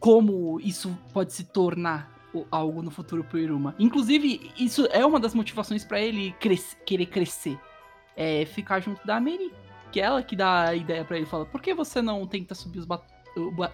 como 0.00 0.58
isso 0.60 0.96
pode 1.12 1.32
se 1.32 1.44
tornar 1.44 2.10
algo 2.50 2.80
no 2.82 2.90
futuro 2.90 3.22
pro 3.22 3.38
Iruma. 3.38 3.74
Inclusive, 3.78 4.50
isso 4.58 4.88
é 4.90 5.04
uma 5.04 5.20
das 5.20 5.34
motivações 5.34 5.84
pra 5.84 6.00
ele 6.00 6.32
cres- 6.40 6.76
querer 6.86 7.06
crescer. 7.06 7.58
É 8.16 8.44
ficar 8.46 8.80
junto 8.80 9.06
da 9.06 9.20
Mary. 9.20 9.52
Que 9.92 10.00
é 10.00 10.04
ela 10.04 10.22
que 10.22 10.34
dá 10.36 10.68
a 10.68 10.74
ideia 10.74 11.04
pra 11.04 11.16
ele. 11.16 11.26
Fala, 11.26 11.44
por 11.44 11.60
que 11.60 11.74
você 11.74 12.00
não 12.00 12.26
tenta 12.26 12.54
subir 12.54 12.78
os, 12.80 12.86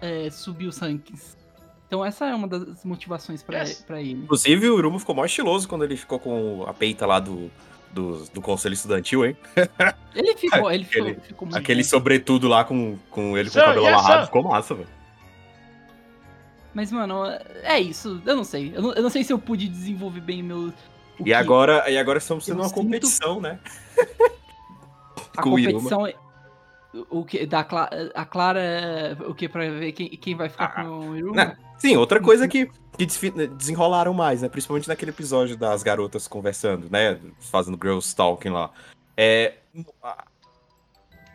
é, 0.01 0.29
subir 0.29 0.67
os 0.67 0.77
rankings? 0.79 1.37
Então 1.87 2.03
essa 2.03 2.25
é 2.25 2.35
uma 2.35 2.47
das 2.47 2.83
motivações 2.83 3.41
pra, 3.43 3.59
Yes. 3.59 3.85
ele. 3.89 4.11
Inclusive, 4.11 4.69
o 4.69 4.77
Iruma 4.79 4.99
ficou 4.99 5.15
mais 5.15 5.31
estiloso 5.31 5.67
quando 5.69 5.83
ele 5.85 5.95
ficou 5.95 6.19
com 6.19 6.65
a 6.67 6.73
peita 6.73 7.05
lá 7.05 7.19
do, 7.19 7.49
do, 7.93 8.25
do 8.33 8.41
conselho 8.41 8.73
estudantil, 8.73 9.25
hein? 9.25 9.37
Ele 10.15 10.35
ficou, 10.35 10.69
ele 10.71 10.83
ficou, 10.85 11.07
Aquele- 11.07 11.21
ficou 11.21 11.45
muito 11.47 11.57
Aquele 11.57 11.83
sobretudo 11.83 12.47
lá 12.47 12.63
com, 12.65 12.97
com 13.11 13.37
ele 13.37 13.49
com 13.49 13.59
o 13.59 13.61
cabelo 13.63 13.85
yes, 13.85 13.93
amarrado 13.93 14.25
ficou 14.25 14.43
massa, 14.43 14.73
velho. 14.75 14.96
Mas, 16.77 16.91
mano, 16.91 17.23
é 17.63 17.79
isso. 17.79 18.21
Eu 18.23 18.35
não 18.35 18.43
sei. 18.43 18.71
Eu 18.75 18.83
não, 18.83 18.93
eu 18.93 19.01
não 19.01 19.09
sei 19.09 19.23
se 19.23 19.33
eu 19.33 19.39
pude 19.39 19.67
desenvolver 19.67 20.21
bem 20.21 20.43
meu. 20.43 20.67
o 20.67 20.73
E 21.21 21.23
que- 21.23 21.33
agora, 21.33 21.89
e 21.89 21.97
agora 21.97 22.19
estamos 22.19 22.45
tendo 22.45 22.57
eu 22.59 22.61
uma 22.61 22.69
sinto- 22.69 22.75
competição, 22.83 23.41
né? 23.41 23.59
a 25.35 25.41
com 25.41 25.49
competição. 25.49 26.05
é- 26.05 26.13
O 27.09 27.25
que 27.25 27.47
da 27.47 27.63
Cla- 27.63 27.89
a 28.13 28.25
Clara, 28.25 28.59
é 28.61 29.17
o 29.27 29.33
que 29.33 29.49
pra 29.49 29.67
ver 29.71 29.91
quem, 29.91 30.07
quem 30.09 30.35
vai 30.35 30.49
ficar 30.49 30.65
Ah, 30.77 30.83
com 30.83 31.09
o 31.09 31.17
Iruma? 31.17 31.57
Sim, 31.79 31.97
outra 31.97 32.21
coisa 32.21 32.47
que, 32.47 32.67
que 32.95 33.05
desfi- 33.07 33.31
desenrolaram 33.31 34.13
mais, 34.13 34.43
né? 34.43 34.47
Principalmente 34.49 34.87
naquele 34.87 35.09
episódio 35.09 35.57
das 35.57 35.81
garotas 35.81 36.27
conversando, 36.27 36.87
né? 36.91 37.17
Fazendo 37.39 37.75
girls 37.81 38.15
talking 38.15 38.49
lá. 38.49 38.69
É. 39.17 39.55
A, 40.03 40.25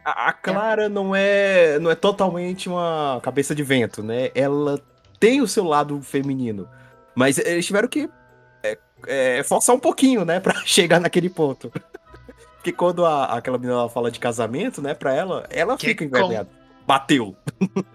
a- 0.05 0.29
a 0.29 0.33
Clara 0.33 0.89
não 0.89 1.17
é 1.17 1.81
não 1.81 1.91
é 1.91 1.97
totalmente 1.97 2.69
uma 2.69 3.19
cabeça 3.25 3.57
de 3.57 3.65
vento, 3.65 4.05
né? 4.05 4.31
Ela 4.37 4.81
tem 5.23 5.41
o 5.41 5.47
seu 5.47 5.63
lado 5.65 6.03
feminino. 6.03 6.69
Mas 7.15 7.39
eles 7.39 7.65
tiveram 7.65 7.87
que 7.87 8.11
é, 8.63 8.77
é, 9.07 9.43
forçar 9.45 9.77
um 9.77 9.79
pouquinho, 9.79 10.25
né? 10.25 10.41
Pra 10.41 10.53
chegar 10.67 10.99
naquele 11.01 11.31
ponto. 11.31 11.71
Porque 12.57 12.73
quando 12.73 13.07
a- 13.07 13.27
aquela 13.27 13.57
menina 13.57 13.79
ela 13.79 13.89
fala 13.89 14.11
de 14.11 14.19
casamento, 14.19 14.83
né, 14.83 14.95
pra 14.95 15.15
ela, 15.15 15.47
ela 15.49 15.77
Que 15.77 15.87
fica 15.87 16.05
com- 16.05 16.09
envergonhada. 16.09 16.49
Bateu. 16.87 17.37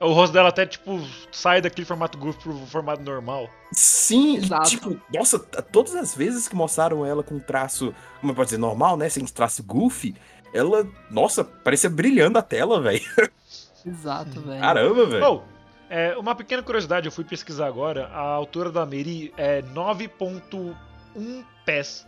O 0.00 0.12
rosto 0.12 0.32
dela 0.32 0.50
até, 0.50 0.64
tipo, 0.64 1.00
sai 1.32 1.60
daquele 1.60 1.84
formato 1.84 2.16
goofy 2.18 2.38
pro 2.40 2.54
formato 2.66 3.02
normal. 3.02 3.50
Sim, 3.72 4.34
e, 4.34 4.44
Exato. 4.44 4.70
tipo, 4.70 4.96
nossa, 5.12 5.40
todas 5.40 5.92
as 5.96 6.14
vezes 6.14 6.46
que 6.46 6.54
mostraram 6.54 7.04
ela 7.04 7.20
com 7.24 7.40
traço, 7.40 7.92
como 8.20 8.32
pode 8.32 8.48
dizer, 8.50 8.58
normal, 8.60 8.96
né? 8.96 9.08
Sem 9.08 9.24
traço 9.24 9.60
goofy, 9.64 10.14
ela, 10.54 10.86
nossa, 11.10 11.42
parecia 11.42 11.90
brilhando 11.90 12.38
a 12.38 12.42
tela, 12.42 12.80
velho. 12.80 13.02
Exato, 13.84 14.40
velho. 14.40 14.60
Caramba, 14.60 15.06
velho. 15.06 15.24
Oh, 15.24 15.42
é, 15.90 16.16
uma 16.16 16.34
pequena 16.34 16.62
curiosidade, 16.62 17.06
eu 17.06 17.12
fui 17.12 17.24
pesquisar 17.24 17.66
agora. 17.66 18.08
A 18.08 18.20
altura 18.20 18.70
da 18.70 18.84
Meri 18.84 19.32
é 19.36 19.62
9.1 19.62 21.44
pés. 21.64 22.06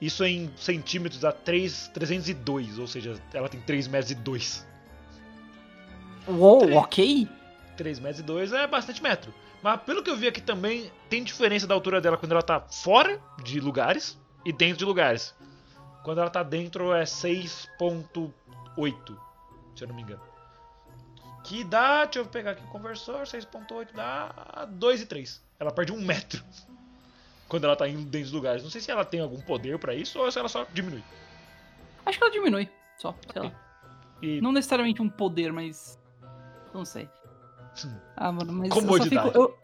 Isso 0.00 0.24
em 0.24 0.50
centímetros 0.56 1.20
dá 1.20 1.32
3, 1.32 1.88
302, 1.88 2.78
ou 2.78 2.86
seja, 2.86 3.20
ela 3.32 3.48
tem 3.48 3.60
3 3.60 3.88
metros 3.88 4.10
e 4.10 4.14
2. 4.14 4.66
Uou, 6.28 6.72
ok. 6.74 7.28
3 7.76 8.00
metros 8.00 8.20
e 8.20 8.22
2 8.22 8.52
é 8.52 8.66
bastante 8.66 9.02
metro. 9.02 9.32
Mas 9.62 9.80
pelo 9.82 10.02
que 10.02 10.10
eu 10.10 10.16
vi 10.16 10.28
aqui 10.28 10.42
também, 10.42 10.90
tem 11.08 11.24
diferença 11.24 11.66
da 11.66 11.74
altura 11.74 12.00
dela 12.00 12.18
quando 12.18 12.32
ela 12.32 12.42
tá 12.42 12.60
fora 12.60 13.18
de 13.42 13.60
lugares 13.60 14.18
e 14.44 14.52
dentro 14.52 14.76
de 14.76 14.84
lugares. 14.84 15.34
Quando 16.02 16.20
ela 16.20 16.28
tá 16.28 16.42
dentro 16.42 16.92
é 16.92 17.04
6.8, 17.04 19.16
se 19.74 19.84
eu 19.84 19.88
não 19.88 19.94
me 19.94 20.02
engano. 20.02 20.33
Que 21.44 21.62
dá, 21.62 22.04
deixa 22.04 22.20
eu 22.20 22.26
pegar 22.26 22.52
aqui 22.52 22.62
o 22.64 22.68
conversor, 22.68 23.20
6.8 23.22 23.88
dá 23.94 24.66
2 24.70 25.02
e 25.02 25.06
3. 25.06 25.42
Ela 25.60 25.70
perde 25.70 25.92
um 25.92 26.00
metro 26.00 26.42
quando 27.48 27.64
ela 27.64 27.76
tá 27.76 27.86
indo 27.88 28.02
dentro 28.02 28.22
dos 28.22 28.32
lugares. 28.32 28.62
Não 28.62 28.70
sei 28.70 28.80
se 28.80 28.90
ela 28.90 29.04
tem 29.04 29.20
algum 29.20 29.40
poder 29.40 29.78
pra 29.78 29.94
isso 29.94 30.18
ou 30.18 30.30
se 30.32 30.38
ela 30.38 30.48
só 30.48 30.66
diminui. 30.72 31.02
Acho 32.06 32.18
que 32.18 32.24
ela 32.24 32.32
diminui, 32.32 32.68
só, 32.98 33.14
sei 33.32 33.42
lá. 33.42 33.52
E 34.22 34.40
Não 34.40 34.52
necessariamente 34.52 35.02
um 35.02 35.08
poder, 35.08 35.52
mas. 35.52 35.98
Não 36.72 36.84
sei. 36.84 37.08
Hum. 37.84 37.94
Ah, 38.16 38.32
mano, 38.32 38.52
mas 38.52 38.68
eu 38.70 38.74
só 38.74 38.80
Comodidade. 38.80 39.28
fico. 39.28 39.38
Eu, 39.38 39.58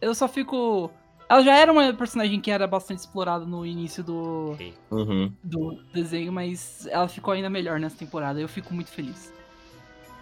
eu 0.00 0.14
só 0.14 0.28
fico. 0.28 0.90
Ela 1.28 1.42
já 1.42 1.54
era 1.56 1.70
uma 1.70 1.92
personagem 1.92 2.40
que 2.40 2.50
era 2.50 2.66
bastante 2.66 3.00
explorada 3.00 3.44
no 3.44 3.66
início 3.66 4.02
do, 4.02 4.56
Uhum. 4.90 5.30
do 5.44 5.74
desenho, 5.92 6.32
mas 6.32 6.86
ela 6.86 7.06
ficou 7.06 7.34
ainda 7.34 7.50
melhor 7.50 7.78
nessa 7.78 7.98
temporada. 7.98 8.40
Eu 8.40 8.48
fico 8.48 8.72
muito 8.72 8.90
feliz. 8.90 9.30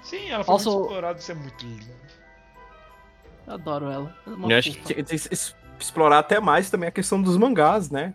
Sim, 0.07 0.29
ela 0.31 0.45
foi 0.45 0.55
Also- 0.55 0.71
muito 0.71 0.83
explorada, 0.85 1.19
isso 1.19 1.33
é 1.33 1.35
muito 1.35 1.65
lindo. 1.65 1.87
Eu 3.47 3.55
adoro 3.55 3.91
ela. 3.91 4.17
É 4.27 4.31
Eu 4.31 4.59
acho 4.59 4.73
que 4.73 4.81
tinha 4.83 5.05
que 5.05 5.15
explorar 5.81 6.19
até 6.19 6.41
mais 6.41 6.69
também 6.71 6.89
a 6.89 6.93
questão 6.93 7.21
dos 7.23 7.37
mangás, 7.37 7.91
né? 7.91 8.15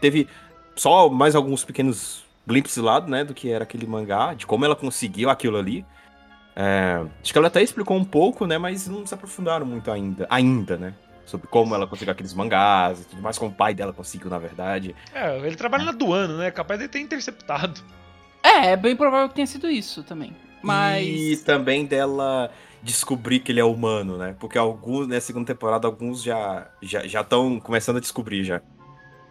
Teve 0.00 0.28
só 0.76 1.08
mais 1.08 1.34
alguns 1.34 1.64
pequenos 1.64 2.24
glimpses 2.46 2.76
lado, 2.76 3.10
né? 3.10 3.24
Do 3.24 3.32
que 3.34 3.50
era 3.50 3.64
aquele 3.64 3.86
mangá, 3.86 4.34
de 4.34 4.46
como 4.46 4.64
ela 4.64 4.76
conseguiu 4.76 5.30
aquilo 5.30 5.56
ali. 5.56 5.84
É, 6.54 7.02
acho 7.22 7.32
que 7.32 7.38
ela 7.38 7.46
até 7.48 7.62
explicou 7.62 7.96
um 7.96 8.04
pouco, 8.04 8.46
né? 8.46 8.58
Mas 8.58 8.86
não 8.86 9.06
se 9.06 9.14
aprofundaram 9.14 9.64
muito 9.64 9.90
ainda, 9.90 10.26
ainda, 10.28 10.76
né? 10.76 10.94
Sobre 11.24 11.46
como 11.46 11.74
ela 11.74 11.86
conseguiu 11.86 12.12
aqueles 12.12 12.34
mangás 12.34 13.00
e 13.00 13.04
tudo 13.04 13.22
mais, 13.22 13.38
como 13.38 13.52
o 13.52 13.54
pai 13.54 13.72
dela 13.72 13.92
conseguiu, 13.92 14.28
na 14.28 14.38
verdade. 14.38 14.94
É, 15.14 15.38
ele 15.38 15.56
trabalha 15.56 15.84
na 15.84 15.92
aduana, 15.92 16.36
né? 16.36 16.50
Capaz 16.50 16.80
de 16.80 16.88
ter 16.88 16.98
interceptado. 17.00 17.80
É, 18.42 18.72
é 18.72 18.76
bem 18.76 18.96
provável 18.96 19.28
que 19.28 19.34
tenha 19.36 19.46
sido 19.46 19.70
isso 19.70 20.02
também. 20.02 20.36
Mas. 20.62 21.06
E 21.06 21.36
também 21.38 21.84
dela 21.86 22.50
descobrir 22.82 23.40
que 23.40 23.52
ele 23.52 23.60
é 23.60 23.64
humano, 23.64 24.16
né? 24.16 24.34
Porque 24.40 24.56
alguns, 24.58 25.06
na 25.06 25.20
segunda 25.20 25.46
temporada, 25.46 25.86
alguns 25.86 26.22
já 26.22 26.70
já 26.82 27.06
já 27.06 27.20
estão 27.20 27.58
começando 27.60 27.96
a 27.98 28.00
descobrir 28.00 28.42
já. 28.44 28.60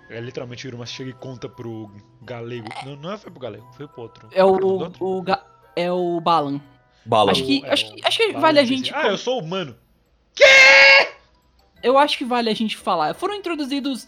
É 0.10 0.20
literalmente 0.20 0.66
o 0.66 0.68
Iruma 0.70 0.86
chega 0.88 1.10
e 1.12 1.14
conta 1.14 1.48
pro 1.48 1.92
galego. 2.22 2.68
Não, 2.86 2.96
não 2.96 3.18
foi 3.18 3.32
pro 3.32 3.40
galego, 3.40 3.68
foi 3.78 3.88
pro 3.88 4.02
outro. 4.02 4.28
É 4.32 4.40
é 4.40 4.44
o, 4.44 4.50
outro? 4.66 5.06
o, 5.06 5.22
ga- 5.22 5.46
é 5.76 5.92
o 5.92 6.20
Balan. 6.20 6.60
Bala. 7.06 7.32
Acho 7.32 7.44
que, 7.46 7.64
É, 7.66 7.72
acho 7.72 7.94
que, 7.94 8.06
acho 8.06 8.18
que 8.18 8.34
vale 8.34 8.60
a 8.60 8.64
gente. 8.64 8.94
Ah, 8.94 9.08
eu 9.08 9.18
sou 9.18 9.40
humano. 9.40 9.76
Eu 11.82 11.98
acho 11.98 12.18
que 12.18 12.26
vale 12.26 12.50
a 12.50 12.54
gente 12.54 12.76
falar. 12.76 13.14
Foram 13.14 13.36
introduzidos 13.36 14.08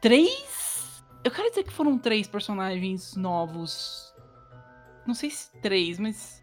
três. 0.00 1.02
Eu 1.24 1.30
quero 1.30 1.48
dizer 1.48 1.64
que 1.64 1.72
foram 1.72 1.98
três 1.98 2.26
personagens 2.26 3.16
novos. 3.16 4.05
Não 5.06 5.14
sei 5.14 5.30
se 5.30 5.50
três, 5.60 5.98
mas. 5.98 6.42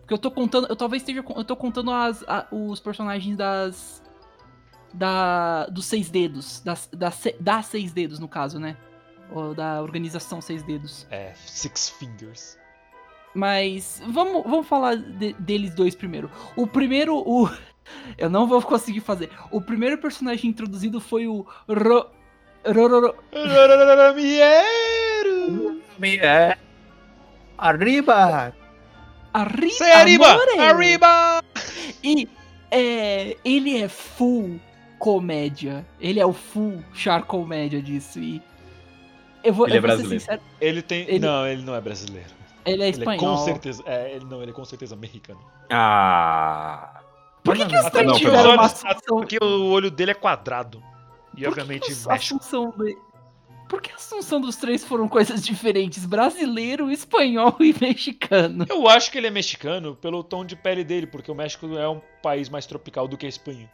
Porque 0.00 0.14
eu 0.14 0.18
tô 0.18 0.30
contando. 0.30 0.66
Eu 0.68 0.76
talvez 0.76 1.02
esteja. 1.02 1.24
Eu 1.36 1.44
tô 1.44 1.56
contando 1.56 1.90
as, 1.92 2.22
a- 2.28 2.46
os 2.50 2.80
personagens 2.80 3.36
das. 3.36 4.02
Da. 4.92 5.66
Dos 5.66 5.86
seis 5.86 6.10
dedos. 6.10 6.60
Das, 6.60 6.88
das, 6.92 7.22
das 7.40 7.66
seis 7.66 7.92
dedos, 7.92 8.18
no 8.18 8.28
caso, 8.28 8.58
né? 8.58 8.76
Ou 9.34 9.54
da 9.54 9.80
organização 9.80 10.42
Seis 10.42 10.62
Dedos. 10.62 11.06
É, 11.10 11.32
Six 11.34 11.88
Fingers. 11.88 12.58
Mas 13.34 14.02
vamos, 14.06 14.42
vamos 14.42 14.66
falar 14.66 14.94
de- 14.96 15.32
deles 15.34 15.74
dois 15.74 15.94
primeiro. 15.94 16.30
O 16.54 16.66
primeiro, 16.66 17.16
o. 17.16 17.48
Eu 18.18 18.28
não 18.28 18.46
vou 18.46 18.60
conseguir 18.60 19.00
fazer. 19.00 19.30
O 19.50 19.58
primeiro 19.60 19.96
personagem 19.98 20.50
introduzido 20.50 21.00
foi 21.00 21.26
o 21.26 21.46
Ro. 21.66 22.10
Rororo. 22.66 23.14
Miero! 24.14 25.80
É. 26.22 26.58
Arriba! 27.66 28.52
Arriba! 29.32 29.72
Say 29.74 29.92
arriba! 29.92 30.26
amore! 30.32 30.58
Arriba! 30.58 31.42
E 32.02 32.28
é, 32.70 33.36
ele 33.44 33.80
é 33.82 33.88
full 33.88 34.60
comédia. 34.98 35.86
Ele 36.00 36.18
é 36.20 36.26
o 36.26 36.32
full 36.32 36.82
char 36.92 37.22
comédia 37.22 37.80
disso. 37.80 38.18
E. 38.18 38.42
Eu 39.44 39.52
vou, 39.52 39.66
Ele 39.66 39.76
é 39.76 39.78
eu 39.78 39.82
vou 39.82 39.90
ser 39.90 39.96
brasileiro. 39.96 40.20
sincero, 40.20 40.42
Ele 40.60 40.82
tem. 40.82 41.02
Ele- 41.08 41.18
Não, 41.20 41.46
ele 41.46 41.62
não 41.62 41.74
é 41.74 41.80
brasileiro. 41.80 42.28
ele 42.64 42.82
é 42.82 42.86
Ele 42.88 42.96
é 42.96 42.98
espanhol. 42.98 43.18
com 43.36 43.44
certeza. 43.44 43.82
É, 43.86 44.12
ele 44.16 44.24
não, 44.24 44.42
ele 44.42 44.50
é 44.50 44.54
com 44.54 44.64
certeza 44.64 44.94
mexicano. 44.96 45.40
Ah. 45.70 47.00
Por 47.42 47.56
que, 47.56 47.66
que 47.66 47.76
os 47.76 47.90
três 47.90 48.12
tiveram 48.18 48.54
uma 48.54 48.68
porque 49.06 49.38
o 49.42 49.70
olho 49.70 49.90
dele 49.90 50.12
é 50.12 50.14
quadrado. 50.14 50.78
E 50.78 50.82
Por 51.30 51.36
que 51.40 51.46
obviamente 51.48 51.86
que 51.86 51.92
os- 51.92 52.06
mexe. 52.06 52.34
a 52.34 52.38
função 52.38 52.72
de... 52.76 52.96
Por 53.72 53.80
que 53.80 53.90
a 53.90 53.94
assunção 53.94 54.38
dos 54.38 54.56
três 54.56 54.84
foram 54.84 55.08
coisas 55.08 55.42
diferentes? 55.42 56.04
Brasileiro, 56.04 56.90
espanhol 56.90 57.56
e 57.58 57.74
mexicano. 57.80 58.66
Eu 58.68 58.86
acho 58.86 59.10
que 59.10 59.16
ele 59.16 59.28
é 59.28 59.30
mexicano 59.30 59.96
pelo 59.96 60.22
tom 60.22 60.44
de 60.44 60.54
pele 60.54 60.84
dele, 60.84 61.06
porque 61.06 61.30
o 61.30 61.34
México 61.34 61.66
é 61.78 61.88
um 61.88 61.98
país 62.22 62.50
mais 62.50 62.66
tropical 62.66 63.08
do 63.08 63.16
que 63.16 63.24
a 63.24 63.28
Espanha. 63.30 63.72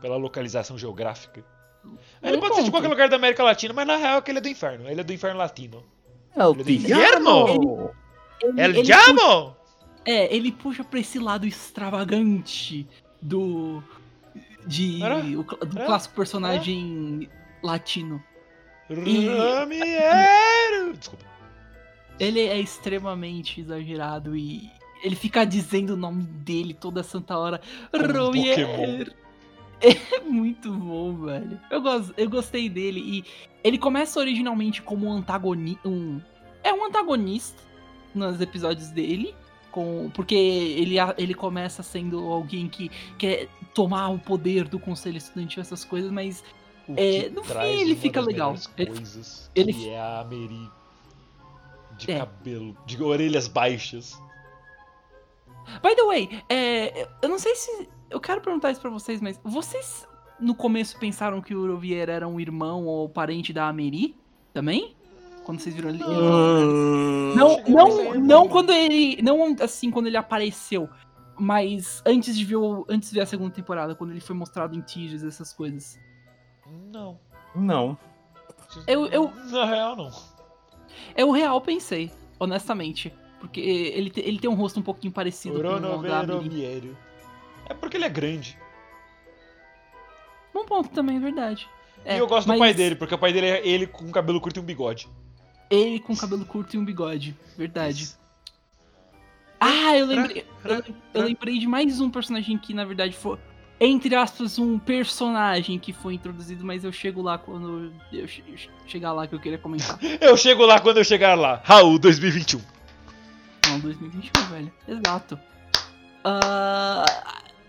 Pela 0.00 0.16
localização 0.16 0.76
geográfica. 0.76 1.44
Ele 2.20 2.38
pode 2.38 2.56
ser 2.56 2.64
de 2.64 2.70
qualquer 2.72 2.88
lugar 2.88 3.08
da 3.08 3.14
América 3.14 3.44
Latina, 3.44 3.72
mas 3.72 3.86
na 3.86 3.94
real 3.94 4.18
é 4.18 4.22
que 4.22 4.30
ele 4.32 4.38
é 4.38 4.42
do 4.42 4.48
inferno. 4.48 4.88
Ele 4.88 5.00
é 5.00 5.04
do 5.04 5.12
inferno 5.12 5.38
latino. 5.38 5.84
É 6.34 6.44
o 6.44 6.50
Ele 6.50 6.60
é 6.60 6.64
do 6.64 6.72
inferno! 6.72 7.94
El 8.42 8.70
ele 8.70 8.82
Diabo! 8.82 9.56
É, 10.04 10.34
ele 10.34 10.50
puxa 10.50 10.82
pra 10.82 10.98
esse 10.98 11.20
lado 11.20 11.46
extravagante 11.46 12.88
do. 13.22 13.84
De. 14.66 15.00
Era? 15.00 15.18
o 15.18 15.44
do 15.44 15.78
Era? 15.78 15.86
clássico 15.86 16.16
personagem 16.16 17.30
latino. 17.62 18.20
Ramiero! 18.90 20.96
Desculpa. 20.98 21.24
Ele 22.18 22.40
é 22.40 22.58
extremamente 22.58 23.60
exagerado 23.60 24.36
e. 24.36 24.68
Ele 25.02 25.16
fica 25.16 25.46
dizendo 25.46 25.94
o 25.94 25.96
nome 25.96 26.24
dele 26.24 26.74
toda 26.74 27.02
santa 27.02 27.38
hora. 27.38 27.60
Um. 27.94 28.32
Pokémon. 28.32 29.04
É 29.82 30.20
muito 30.20 30.70
bom, 30.70 31.24
velho. 31.24 31.58
Eu, 31.70 31.80
gosto, 31.80 32.12
eu 32.14 32.28
gostei 32.28 32.68
dele. 32.68 33.00
E 33.00 33.24
ele 33.64 33.78
começa 33.78 34.20
originalmente 34.20 34.82
como 34.82 35.06
um 35.06 35.12
antagonista. 35.12 35.88
Um, 35.88 36.20
é 36.62 36.70
um 36.70 36.84
antagonista 36.84 37.62
nos 38.14 38.38
episódios 38.42 38.90
dele. 38.90 39.34
Com, 39.70 40.10
porque 40.12 40.34
ele, 40.34 40.96
ele 41.16 41.32
começa 41.32 41.82
sendo 41.82 42.30
alguém 42.30 42.68
que 42.68 42.90
quer 43.16 43.48
tomar 43.72 44.10
o 44.10 44.18
poder 44.18 44.68
do 44.68 44.78
conselho 44.78 45.16
estudantil, 45.16 45.62
essas 45.62 45.82
coisas, 45.82 46.10
mas 46.10 46.44
É, 46.96 47.28
no 47.30 47.42
fim 47.44 47.58
ele 47.62 47.92
uma 47.92 48.00
fica 48.00 48.20
das 48.20 48.26
legal. 48.26 48.54
Ele- 48.76 48.90
Coisas 48.90 49.50
ele- 49.54 49.72
que 49.72 49.88
é 49.90 50.00
a 50.00 50.24
Meri 50.28 50.68
de 51.96 52.10
É. 52.10 52.18
cabelo, 52.20 52.76
de 52.86 53.02
orelhas 53.02 53.46
baixas. 53.48 54.18
By 55.82 55.94
the 55.94 56.04
way, 56.04 56.42
é, 56.48 57.06
eu 57.22 57.28
não 57.28 57.38
sei 57.38 57.54
se. 57.54 57.88
Eu 58.08 58.18
quero 58.20 58.40
perguntar 58.40 58.70
isso 58.72 58.80
pra 58.80 58.90
vocês, 58.90 59.20
mas 59.20 59.38
vocês 59.44 60.06
no 60.40 60.54
começo 60.54 60.98
pensaram 60.98 61.40
que 61.40 61.54
o 61.54 61.60
Urovier 61.60 62.08
era 62.08 62.26
um 62.26 62.40
irmão 62.40 62.86
ou 62.86 63.08
parente 63.08 63.52
da 63.52 63.68
Ameri? 63.68 64.16
Também? 64.52 64.96
Quando 65.44 65.60
vocês 65.60 65.74
viram 65.74 65.90
ele. 65.90 66.02
Hum, 66.02 67.34
Não, 67.36 67.62
não, 67.68 68.14
não 68.14 68.20
não. 68.20 68.48
quando 68.48 68.70
ele. 68.72 69.20
Não 69.22 69.54
assim 69.60 69.90
quando 69.90 70.06
ele 70.08 70.16
apareceu. 70.16 70.88
Mas 71.38 72.02
antes 72.04 72.36
de 72.36 72.44
ver, 72.44 72.56
o- 72.56 72.84
antes 72.88 73.08
de 73.10 73.14
ver 73.14 73.22
a 73.22 73.26
segunda 73.26 73.50
temporada, 73.54 73.94
quando 73.94 74.10
ele 74.10 74.20
foi 74.20 74.34
mostrado 74.34 74.76
em 74.76 74.80
teasers, 74.82 75.22
essas 75.22 75.52
coisas. 75.52 75.98
Não. 76.90 77.18
Não. 77.54 77.98
Eu- 78.86 79.06
eu- 79.06 79.32
Na 79.50 79.64
real, 79.64 79.96
não. 79.96 80.10
Eu 81.16 81.30
real 81.30 81.60
pensei, 81.60 82.10
honestamente. 82.38 83.12
Porque 83.38 83.60
ele, 83.60 84.12
ele 84.16 84.38
tem 84.38 84.50
um 84.50 84.54
rosto 84.54 84.78
um 84.78 84.82
pouquinho 84.82 85.12
parecido 85.12 85.54
com 85.54 85.66
o. 85.66 85.70
Oronoveromiero. 85.70 86.96
É 87.66 87.72
porque 87.74 87.96
ele 87.96 88.04
é 88.04 88.08
grande. 88.08 88.58
Bom 90.52 90.64
ponto 90.64 90.90
também, 90.90 91.16
é 91.16 91.20
verdade. 91.20 91.68
É, 92.04 92.16
e 92.16 92.18
eu 92.18 92.26
gosto 92.26 92.48
mas 92.48 92.56
do 92.56 92.60
pai 92.60 92.74
dele, 92.74 92.96
porque 92.96 93.14
o 93.14 93.18
pai 93.18 93.32
dele 93.32 93.46
é 93.46 93.66
ele 93.66 93.86
com 93.86 94.10
cabelo 94.10 94.40
curto 94.40 94.56
e 94.58 94.60
um 94.60 94.64
bigode. 94.64 95.08
Ele 95.70 96.00
com 96.00 96.16
cabelo 96.16 96.44
curto 96.44 96.74
e 96.74 96.78
um 96.78 96.84
bigode. 96.84 97.36
Verdade. 97.56 98.10
Ah, 99.58 99.96
eu 99.96 100.06
lembrei. 100.06 100.44
Eu, 100.64 100.94
eu 101.14 101.22
lembrei 101.22 101.58
de 101.58 101.66
mais 101.66 102.00
um 102.00 102.10
personagem 102.10 102.58
que, 102.58 102.74
na 102.74 102.84
verdade, 102.84 103.14
foi. 103.14 103.38
Entre 103.82 104.14
aspas, 104.14 104.58
um 104.58 104.78
personagem 104.78 105.78
que 105.78 105.90
foi 105.92 106.14
introduzido, 106.14 106.64
mas 106.64 106.84
eu 106.84 106.92
chego 106.92 107.22
lá 107.22 107.38
quando 107.38 107.90
eu 108.12 108.28
che- 108.28 108.44
chegar 108.86 109.12
lá 109.12 109.26
que 109.26 109.34
eu 109.34 109.40
queria 109.40 109.56
comentar. 109.58 109.98
Eu 110.20 110.36
chego 110.36 110.66
lá 110.66 110.78
quando 110.78 110.98
eu 110.98 111.04
chegar 111.04 111.34
lá. 111.34 111.62
Raul 111.64 111.98
2021. 111.98 112.60
final 113.64 113.76
de 113.78 113.82
2021, 113.84 114.42
velho. 114.48 114.72
Exato. 114.86 115.38
Ah, 116.22 117.04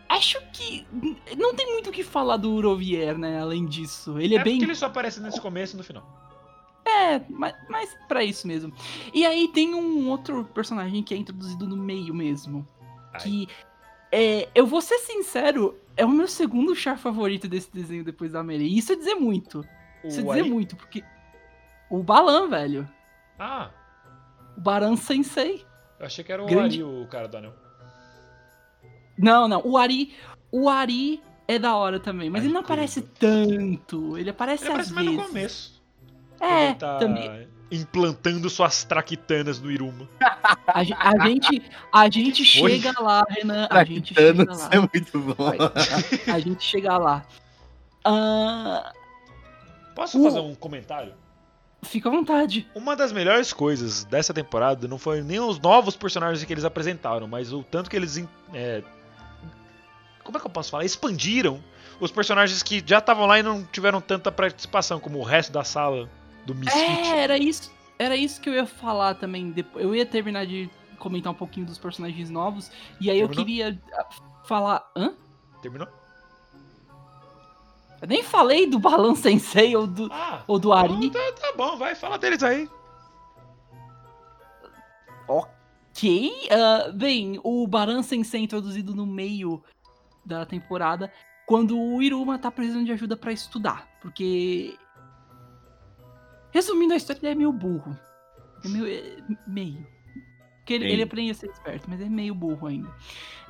acho 0.09 0.37
que 0.51 0.85
não 1.37 1.55
tem 1.55 1.71
muito 1.71 1.89
o 1.89 1.93
que 1.93 2.03
falar 2.03 2.37
do 2.37 2.51
Urovier, 2.51 3.17
né? 3.17 3.39
Além 3.41 3.65
disso. 3.65 4.19
Ele 4.19 4.35
é, 4.35 4.39
É 4.39 4.43
bem. 4.43 4.53
porque 4.55 4.65
ele 4.65 4.75
só 4.75 4.87
aparece 4.87 5.21
nesse 5.21 5.39
começo 5.39 5.75
e 5.75 5.77
no 5.77 5.83
final. 5.83 6.03
É, 6.85 7.21
mas, 7.29 7.53
mas 7.69 7.95
pra 8.07 8.23
isso 8.23 8.45
mesmo. 8.47 8.73
E 9.13 9.25
aí 9.25 9.47
tem 9.53 9.73
um 9.73 10.09
outro 10.09 10.43
personagem 10.53 11.01
que 11.03 11.13
é 11.13 11.17
introduzido 11.17 11.65
no 11.67 11.77
meio 11.77 12.13
mesmo. 12.13 12.67
Ai. 13.13 13.21
Que. 13.21 13.47
É, 14.11 14.49
eu 14.53 14.65
vou 14.67 14.81
ser 14.81 14.97
sincero, 14.99 15.79
é 15.95 16.05
o 16.05 16.09
meu 16.09 16.27
segundo 16.27 16.75
char 16.75 16.97
favorito 16.97 17.47
desse 17.47 17.71
desenho 17.73 18.03
depois 18.03 18.31
da 18.33 18.43
Mary. 18.43 18.63
E 18.67 18.77
isso 18.77 18.91
é 18.91 18.95
dizer 18.95 19.15
muito. 19.15 19.65
Isso 20.03 20.19
é 20.19 20.23
dizer 20.23 20.43
muito, 20.43 20.75
porque. 20.75 21.03
O 21.89 22.01
Balan, 22.03 22.47
velho. 22.49 22.87
Ah, 23.39 23.69
O 24.57 24.61
Baran 24.61 24.95
Sensei. 24.95 25.65
eu 25.99 26.05
achei 26.05 26.23
que 26.23 26.31
era 26.31 26.43
o 26.43 26.45
Grande- 26.45 26.81
Ari, 26.81 26.83
o 27.03 27.07
cara 27.07 27.27
do 27.27 27.37
anel. 27.37 27.53
Não, 29.17 29.47
não. 29.47 29.61
O 29.65 29.77
Ari. 29.77 30.13
O 30.51 30.67
Ari 30.69 31.21
é 31.47 31.57
da 31.57 31.75
hora 31.75 31.99
também, 31.99 32.29
mas 32.29 32.41
Ari 32.41 32.47
ele 32.47 32.53
não 32.53 32.61
aparece 32.61 33.01
tanto. 33.01 34.17
Ele 34.17 34.29
aparece 34.29 34.63
Ele 34.65 34.73
às 34.73 34.91
aparece 34.91 34.93
mais 34.93 35.07
vezes. 35.07 35.21
no 35.21 35.27
começo. 35.27 35.83
É, 36.39 36.65
ele 36.65 36.75
tá 36.75 36.97
também. 36.97 37.47
Implantando 37.71 38.49
suas 38.49 38.83
traquitanas 38.83 39.59
no 39.59 39.71
Iruma. 39.71 40.07
A, 40.67 40.79
a 40.79 41.27
gente, 41.27 41.61
a 41.91 42.09
gente 42.09 42.45
chega 42.45 42.93
lá, 43.01 43.23
Renan. 43.29 43.67
A 43.69 43.83
gente 43.83 44.13
chega 44.13 44.43
lá. 44.53 44.69
é 44.71 44.79
muito 44.79 45.19
bom. 45.19 45.51
A 46.33 46.39
gente 46.39 46.63
chega 46.63 46.97
lá. 46.97 47.25
Ah, 48.03 48.91
Posso 49.95 50.19
O- 50.19 50.23
fazer 50.23 50.39
um 50.39 50.55
comentário? 50.55 51.13
fica 51.83 52.09
à 52.09 52.11
vontade. 52.11 52.67
Uma 52.75 52.95
das 52.95 53.11
melhores 53.11 53.51
coisas 53.51 54.03
dessa 54.03 54.33
temporada 54.33 54.87
não 54.87 54.97
foi 54.99 55.21
nem 55.21 55.39
os 55.39 55.59
novos 55.59 55.95
personagens 55.95 56.43
que 56.45 56.53
eles 56.53 56.63
apresentaram, 56.63 57.27
mas 57.27 57.51
o 57.51 57.63
tanto 57.63 57.89
que 57.89 57.95
eles. 57.95 58.17
em- 58.17 58.29
é, 58.53 58.83
como 60.23 60.37
é 60.37 60.39
que 60.39 60.45
eu 60.45 60.51
posso 60.51 60.69
falar? 60.71 60.85
Expandiram 60.85 61.61
os 61.99 62.11
personagens 62.11 62.61
que 62.63 62.83
já 62.85 62.99
estavam 62.99 63.25
lá 63.25 63.39
e 63.39 63.43
não 63.43 63.63
tiveram 63.63 63.99
tanta 63.99 64.31
participação, 64.31 64.99
como 64.99 65.19
o 65.19 65.23
resto 65.23 65.51
da 65.51 65.63
sala 65.63 66.09
do 66.45 66.55
Misfit. 66.55 66.77
É, 66.79 67.19
era 67.19 67.37
isso. 67.37 67.71
Era 67.99 68.15
isso 68.15 68.41
que 68.41 68.49
eu 68.49 68.53
ia 68.53 68.65
falar 68.65 69.15
também. 69.15 69.51
depois. 69.51 69.83
Eu 69.83 69.95
ia 69.95 70.05
terminar 70.05 70.45
de 70.45 70.69
comentar 70.97 71.31
um 71.31 71.35
pouquinho 71.35 71.65
dos 71.65 71.77
personagens 71.77 72.29
novos. 72.29 72.71
E 72.99 73.09
aí 73.09 73.19
eu 73.19 73.27
Terminou? 73.27 73.45
queria 73.45 73.81
ah, 73.93 74.09
falar. 74.45 74.91
Hã? 74.95 75.13
Terminou? 75.61 75.87
Eu 78.01 78.07
nem 78.07 78.23
falei 78.23 78.65
do 78.65 78.79
Balan 78.79 79.13
Sensei 79.13 79.75
ou 79.75 79.85
do, 79.85 80.09
Ah, 80.11 80.43
ou 80.47 80.57
do 80.57 80.73
Ari. 80.73 80.93
então 81.05 81.21
tá, 81.33 81.41
tá 81.41 81.53
bom, 81.55 81.77
vai, 81.77 81.93
fala 81.93 82.17
deles 82.17 82.41
aí. 82.41 82.67
Ok. 85.27 86.31
ah, 86.49 86.91
bem, 86.91 87.39
o 87.43 87.67
Baran 87.67 88.01
Sensei 88.01 88.41
é 88.41 88.43
introduzido 88.43 88.95
no 88.95 89.05
meio 89.05 89.63
da 90.25 90.45
temporada 90.45 91.11
quando 91.45 91.77
o 91.77 92.01
Iruma 92.01 92.39
tá 92.39 92.49
precisando 92.49 92.85
de 92.85 92.91
ajuda 92.91 93.15
pra 93.15 93.31
estudar. 93.31 93.87
Porque. 94.01 94.77
Resumindo 96.51 96.93
a 96.93 96.97
história, 96.97 97.19
ele 97.19 97.31
é 97.31 97.35
meio 97.35 97.51
burro. 97.51 97.97
É 98.63 98.67
meio. 98.67 98.87
é 98.87 99.17
meio. 99.47 99.87
Porque 100.57 100.73
ele, 100.73 100.91
ele 100.91 101.03
aprende 101.03 101.31
a 101.31 101.33
ser 101.33 101.49
esperto, 101.49 101.89
mas 101.89 101.99
é 101.99 102.07
meio 102.07 102.35
burro 102.35 102.67
ainda. 102.67 102.89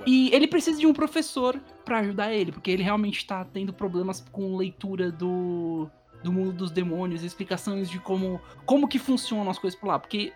E 0.06 0.34
ele 0.34 0.48
precisa 0.48 0.80
de 0.80 0.88
um 0.88 0.94
professor 0.94 1.60
pra 1.84 2.00
ajudar 2.00 2.34
ele, 2.34 2.52
porque 2.52 2.72
ele 2.72 2.84
realmente 2.84 3.26
tá 3.26 3.44
tendo 3.44 3.74
problemas 3.74 4.22
com 4.32 4.56
leitura 4.56 5.12
do, 5.12 5.90
do 6.24 6.32
mundo 6.32 6.54
dos 6.54 6.72
demônios, 6.72 7.22
explicações 7.22 7.90
de 7.90 8.00
como, 8.00 8.40
como 8.66 8.88
que 8.88 8.98
funcionam 8.98 9.52
as 9.52 9.60
coisas 9.60 9.78
por 9.78 9.88
lá. 9.88 10.00
Porque 10.00 10.32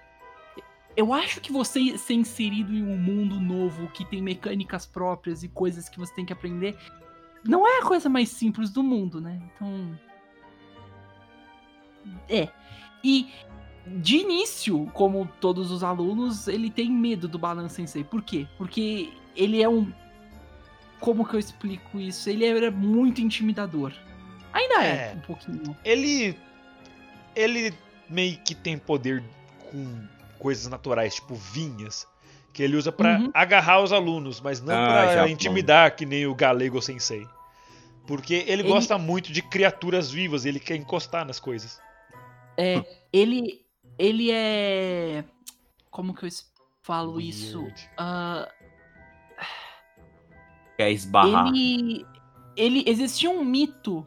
eu 0.97 1.13
acho 1.13 1.39
que 1.39 1.51
você 1.51 1.97
ser 1.97 2.13
inserido 2.13 2.73
em 2.73 2.83
um 2.83 2.97
mundo 2.97 3.39
novo 3.39 3.87
que 3.87 4.03
tem 4.03 4.21
mecânicas 4.21 4.85
próprias 4.85 5.43
e 5.43 5.47
coisas 5.47 5.87
que 5.87 5.97
você 5.97 6.13
tem 6.13 6.25
que 6.25 6.33
aprender 6.33 6.77
não 7.43 7.67
é 7.67 7.79
a 7.79 7.85
coisa 7.85 8.09
mais 8.09 8.29
simples 8.29 8.69
do 8.69 8.81
mundo, 8.81 9.21
né? 9.21 9.39
Então. 9.53 9.99
É. 12.29 12.47
E 13.03 13.29
de 13.87 14.17
início, 14.17 14.89
como 14.93 15.29
todos 15.39 15.71
os 15.71 15.83
alunos, 15.83 16.47
ele 16.47 16.69
tem 16.71 16.89
medo 16.89 17.27
do 17.27 17.37
Balan 17.37 17.69
Sensei. 17.69 18.03
Por 18.03 18.21
quê? 18.23 18.47
Porque 18.57 19.13
ele 19.35 19.61
é 19.61 19.69
um. 19.69 19.91
Como 20.99 21.25
que 21.27 21.35
eu 21.35 21.39
explico 21.39 21.99
isso? 21.99 22.29
Ele 22.29 22.45
era 22.45 22.71
muito 22.71 23.21
intimidador. 23.21 23.93
Ainda 24.53 24.83
é, 24.83 25.11
É. 25.11 25.13
um 25.15 25.19
pouquinho. 25.21 25.77
Ele. 25.83 26.37
Ele 27.35 27.73
meio 28.09 28.37
que 28.39 28.55
tem 28.55 28.77
poder 28.77 29.23
com 29.71 30.07
coisas 30.39 30.67
naturais, 30.67 31.15
tipo 31.15 31.35
vinhas. 31.35 32.07
Que 32.53 32.63
ele 32.63 32.77
usa 32.77 32.89
pra 32.91 33.17
Uhum. 33.19 33.29
agarrar 33.33 33.81
os 33.83 33.91
alunos, 33.91 34.39
mas 34.39 34.61
não 34.61 34.73
Ah, 34.73 34.87
pra 34.87 35.13
Japão. 35.15 35.27
intimidar, 35.27 35.93
que 35.95 36.05
nem 36.05 36.25
o 36.25 36.33
Galego 36.33 36.81
Sensei. 36.81 37.27
Porque 38.07 38.33
ele, 38.35 38.61
Ele- 38.61 38.63
gosta 38.63 38.97
muito 38.97 39.33
de 39.33 39.41
criaturas 39.41 40.09
vivas, 40.09 40.45
ele 40.45 40.59
quer 40.59 40.75
encostar 40.77 41.25
nas 41.25 41.37
coisas. 41.39 41.81
Ele. 43.11 43.61
Ele 43.97 44.29
é. 44.31 45.23
Como 45.89 46.13
que 46.13 46.25
eu 46.25 46.29
falo 46.81 47.19
isso? 47.21 47.59
Weird. 47.61 47.89
Ah, 47.97 48.49
Quer 50.77 50.91
esbarrar. 50.91 51.47
ele. 51.47 52.05
Ele. 52.55 52.83
Existia 52.85 53.29
um 53.29 53.43
mito 53.43 54.05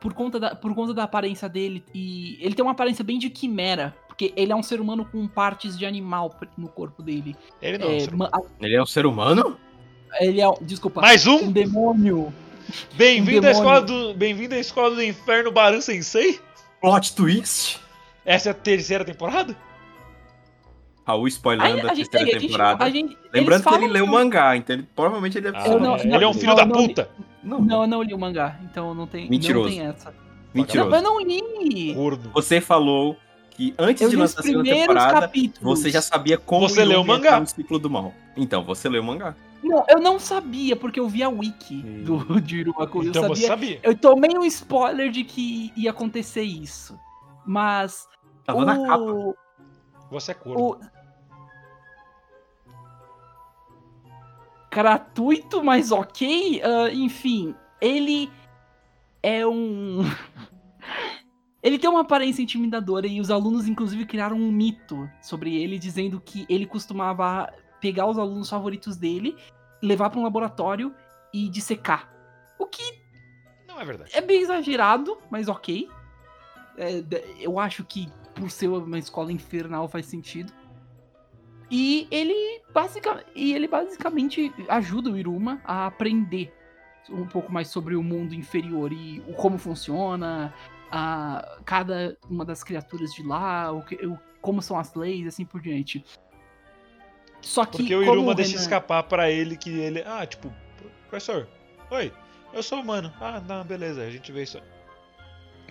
por 0.00 0.12
conta, 0.14 0.38
da, 0.40 0.54
por 0.54 0.74
conta 0.74 0.94
da 0.94 1.04
aparência 1.04 1.48
dele. 1.48 1.84
E 1.94 2.38
ele 2.40 2.54
tem 2.54 2.64
uma 2.64 2.72
aparência 2.72 3.04
bem 3.04 3.18
de 3.18 3.28
quimera. 3.30 3.94
Porque 4.06 4.32
ele 4.36 4.52
é 4.52 4.56
um 4.56 4.62
ser 4.62 4.80
humano 4.80 5.04
com 5.04 5.26
partes 5.26 5.76
de 5.76 5.84
animal 5.84 6.38
no 6.56 6.68
corpo 6.68 7.02
dele. 7.02 7.36
Ele 7.60 7.78
não. 7.78 7.90
É, 7.90 8.00
ser 8.00 8.14
ma- 8.14 8.28
humano. 8.28 8.50
Ele 8.60 8.76
é 8.76 8.82
um 8.82 8.86
ser 8.86 9.06
humano? 9.06 9.58
ele 10.20 10.40
é. 10.40 10.48
um- 10.48 10.56
Desculpa. 10.62 11.00
Mais 11.00 11.26
um? 11.26 11.46
Um 11.46 11.52
demônio. 11.52 12.32
Bem-vindo 12.94 13.44
um 13.46 13.48
à 13.48 13.52
escola 13.52 13.82
do. 13.82 14.14
Bem-vindo 14.14 14.54
à 14.54 14.58
escola 14.58 14.94
do 14.94 15.02
inferno 15.02 15.50
Baran 15.52 15.80
Sensei? 15.80 16.40
Plot 16.84 17.14
twist? 17.14 17.80
Essa 18.26 18.50
é 18.50 18.52
a 18.52 18.54
terceira 18.54 19.06
temporada? 19.06 19.56
Raul 21.06 21.26
spoilando 21.28 21.86
a, 21.88 21.92
a 21.92 21.94
gente, 21.94 22.10
terceira 22.10 22.36
a 22.36 22.40
gente- 22.40 22.50
temporada. 22.50 22.84
a 22.84 22.90
gente- 22.90 23.16
Lembrando 23.32 23.64
que 23.64 23.74
ele 23.74 23.86
leu 23.88 24.04
o 24.04 24.08
mangá, 24.08 24.54
então 24.54 24.76
ele, 24.76 24.86
provavelmente 24.94 25.38
ele 25.38 25.50
deve 25.50 25.56
Ah, 25.64 25.78
não- 25.78 25.96
ele 25.96 26.12
é 26.12 26.18
um 26.18 26.20
não, 26.20 26.34
filho 26.34 26.54
da 26.54 26.66
não, 26.66 26.76
puta. 26.76 27.08
Não, 27.42 27.60
Não, 27.62 27.80
eu 27.82 27.86
não 27.86 28.02
li 28.02 28.12
o 28.12 28.18
mangá, 28.18 28.58
então 28.64 28.94
não 28.94 29.06
tem, 29.06 29.30
Mentiroso. 29.30 29.68
não 29.70 29.74
tem 29.76 29.86
essa. 29.86 30.14
mentiroso. 30.52 30.90
Não, 30.90 30.96
eu 30.98 31.02
não 31.02 31.20
li. 31.22 31.94
Corno. 31.94 32.30
Você 32.34 32.60
falou 32.60 33.16
que 33.54 33.74
antes 33.78 34.02
Eu 34.02 34.10
de 34.10 34.16
lançar 34.16 34.40
a 34.40 34.42
segunda 34.42 34.64
primeiros 34.64 34.94
temporada, 34.94 35.20
capítulos. 35.20 35.78
você 35.80 35.90
já 35.90 36.02
sabia 36.02 36.36
como 36.36 36.68
Você 36.68 36.84
leu 36.84 37.00
o 37.00 37.06
mangá? 37.06 37.40
no 37.40 37.46
ciclo 37.46 37.78
do 37.78 37.88
mal. 37.88 38.12
Então, 38.36 38.62
você 38.64 38.88
leu 38.88 39.00
o 39.00 39.04
mangá. 39.04 39.34
Não, 39.62 39.82
eu 39.88 39.98
não 39.98 40.18
sabia, 40.18 40.76
porque 40.76 41.00
eu 41.00 41.08
vi 41.08 41.22
a 41.22 41.28
wiki 41.28 41.76
do, 42.04 42.18
de 42.42 42.58
Irumaku. 42.58 42.98
Eu 42.98 43.08
Então 43.08 43.22
sabia, 43.22 43.36
você 43.36 43.46
sabia. 43.46 43.80
Eu 43.82 43.96
tomei 43.96 44.36
um 44.36 44.44
spoiler 44.44 45.10
de 45.10 45.24
que 45.24 45.72
ia 45.76 45.90
acontecer 45.90 46.42
isso. 46.42 46.98
Mas. 47.46 48.06
Tava 48.44 48.58
o, 48.58 48.64
na 48.64 48.86
capa. 48.86 49.34
Você 50.10 50.32
é 50.32 50.34
corno. 50.34 50.60
o... 50.62 50.80
Gratuito, 54.70 55.62
mas 55.62 55.92
ok. 55.92 56.60
ah, 56.64 56.90
enfim, 56.92 57.54
ele 57.80 58.28
é 59.22 59.46
um. 59.46 60.02
Ele 61.64 61.78
tem 61.78 61.88
uma 61.88 62.02
aparência 62.02 62.42
intimidadora 62.42 63.06
e 63.06 63.18
os 63.22 63.30
alunos, 63.30 63.66
inclusive, 63.66 64.04
criaram 64.04 64.36
um 64.36 64.52
mito 64.52 65.10
sobre 65.22 65.56
ele, 65.56 65.78
dizendo 65.78 66.20
que 66.20 66.44
ele 66.46 66.66
costumava 66.66 67.50
pegar 67.80 68.06
os 68.06 68.18
alunos 68.18 68.50
favoritos 68.50 68.98
dele, 68.98 69.34
levar 69.82 70.10
para 70.10 70.20
um 70.20 70.24
laboratório 70.24 70.94
e 71.32 71.48
dissecar. 71.48 72.12
O 72.58 72.66
que 72.66 72.82
Não 73.66 73.80
é 73.80 73.84
verdade. 73.86 74.10
é 74.14 74.20
bem 74.20 74.42
exagerado, 74.42 75.16
mas 75.30 75.48
ok. 75.48 75.88
É, 76.76 77.02
eu 77.40 77.58
acho 77.58 77.82
que 77.82 78.10
por 78.34 78.50
ser 78.50 78.68
uma 78.68 78.98
escola 78.98 79.32
infernal 79.32 79.88
faz 79.88 80.04
sentido. 80.04 80.52
E 81.70 82.06
ele, 82.10 82.60
basica, 82.74 83.24
e 83.34 83.54
ele 83.54 83.66
basicamente 83.66 84.52
ajuda 84.68 85.10
o 85.10 85.16
Iruma 85.16 85.62
a 85.64 85.86
aprender 85.86 86.52
um 87.08 87.26
pouco 87.26 87.50
mais 87.50 87.68
sobre 87.68 87.96
o 87.96 88.02
mundo 88.02 88.34
inferior 88.34 88.92
e 88.92 89.22
como 89.36 89.58
funciona, 89.58 90.52
a, 90.90 91.58
cada 91.64 92.16
uma 92.28 92.44
das 92.44 92.62
criaturas 92.62 93.12
de 93.12 93.22
lá, 93.22 93.70
o 93.72 93.82
que, 93.82 93.94
o- 94.06 94.18
como 94.40 94.60
são 94.62 94.78
as 94.78 94.94
leis, 94.94 95.26
assim 95.26 95.44
por 95.44 95.60
diante. 95.60 96.04
Só 97.40 97.64
que 97.64 97.78
Porque 97.78 97.94
o 97.94 98.00
como 98.00 98.12
Iruma 98.12 98.34
deixa 98.34 98.52
Renan- 98.52 98.62
escapar 98.62 99.02
pra 99.04 99.30
ele 99.30 99.56
que 99.56 99.70
ele. 99.70 100.02
Ah, 100.06 100.24
tipo, 100.26 100.52
professor, 101.08 101.46
oi, 101.90 102.12
eu 102.52 102.62
sou 102.62 102.80
humano. 102.80 103.12
Ah, 103.20 103.40
não, 103.46 103.64
beleza, 103.64 104.02
a 104.02 104.10
gente 104.10 104.30
vê 104.32 104.42
isso. 104.44 104.60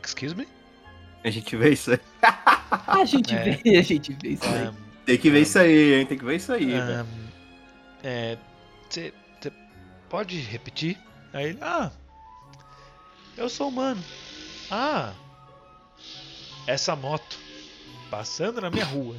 Excuse 0.03 0.35
me? 0.35 0.47
A 1.23 1.29
gente 1.29 1.55
vê 1.55 1.69
isso 1.71 1.91
aí. 1.91 1.99
a 2.87 3.05
gente 3.05 3.33
É. 3.33 3.43
vê, 3.57 3.77
a 3.77 3.81
gente 3.81 4.13
vê 4.21 4.29
isso 4.29 4.45
aí. 4.45 4.67
Ahn, 4.67 4.73
Tem 5.05 5.17
que 5.17 5.29
ver 5.29 5.41
isso 5.41 5.57
aí, 5.59 5.93
hein? 5.95 6.05
Tem 6.05 6.17
que 6.17 6.25
ver 6.25 6.35
isso 6.35 6.51
aí. 6.53 6.73
ahn, 6.75 7.05
é. 8.03 8.37
Você 8.89 9.11
pode 10.09 10.37
repetir? 10.41 10.99
Aí 11.33 11.45
ele. 11.49 11.59
Ah, 11.61 11.89
eu 13.37 13.49
sou 13.49 13.69
humano. 13.69 14.03
Ah, 14.71 15.13
essa 16.67 16.95
moto 16.95 17.37
passando 18.09 18.61
na 18.61 18.69
minha 18.69 18.85
rua. 18.85 19.15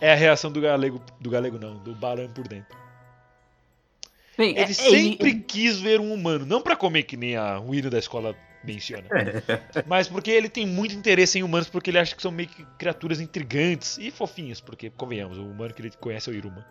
é 0.00 0.12
a 0.12 0.14
reação 0.16 0.50
do 0.50 0.60
galego. 0.60 1.00
Do 1.20 1.30
galego 1.30 1.58
não, 1.58 1.76
do 1.78 1.94
Baran 1.94 2.28
por 2.32 2.46
dentro. 2.48 2.78
Bem, 4.38 4.56
é- 4.56 4.62
Ele 4.62 4.70
é- 4.70 4.74
sempre 4.74 5.34
quis 5.40 5.78
ver 5.80 6.00
um 6.00 6.12
humano, 6.14 6.46
não 6.46 6.62
pra 6.62 6.74
comer 6.76 7.02
que 7.02 7.16
nem 7.16 7.36
a, 7.36 7.60
o 7.60 7.74
hino 7.74 7.90
da 7.90 7.98
escola 7.98 8.34
menciona, 8.64 9.06
mas 9.86 10.06
porque 10.08 10.30
ele 10.30 10.48
tem 10.48 10.66
muito 10.66 10.94
interesse 10.94 11.38
em 11.38 11.42
humanos, 11.42 11.68
porque 11.68 11.90
ele 11.90 11.98
acha 11.98 12.14
que 12.14 12.20
são 12.22 12.30
meio 12.30 12.48
que 12.48 12.64
criaturas 12.78 13.18
intrigantes 13.20 13.96
e 13.98 14.10
fofinhas, 14.10 14.60
porque, 14.60 14.90
convenhamos, 14.90 15.38
o 15.38 15.44
humano 15.46 15.72
que 15.74 15.80
ele 15.82 15.90
conhece 15.92 16.28
é 16.30 16.32
o 16.32 16.36
Iruma. 16.36 16.66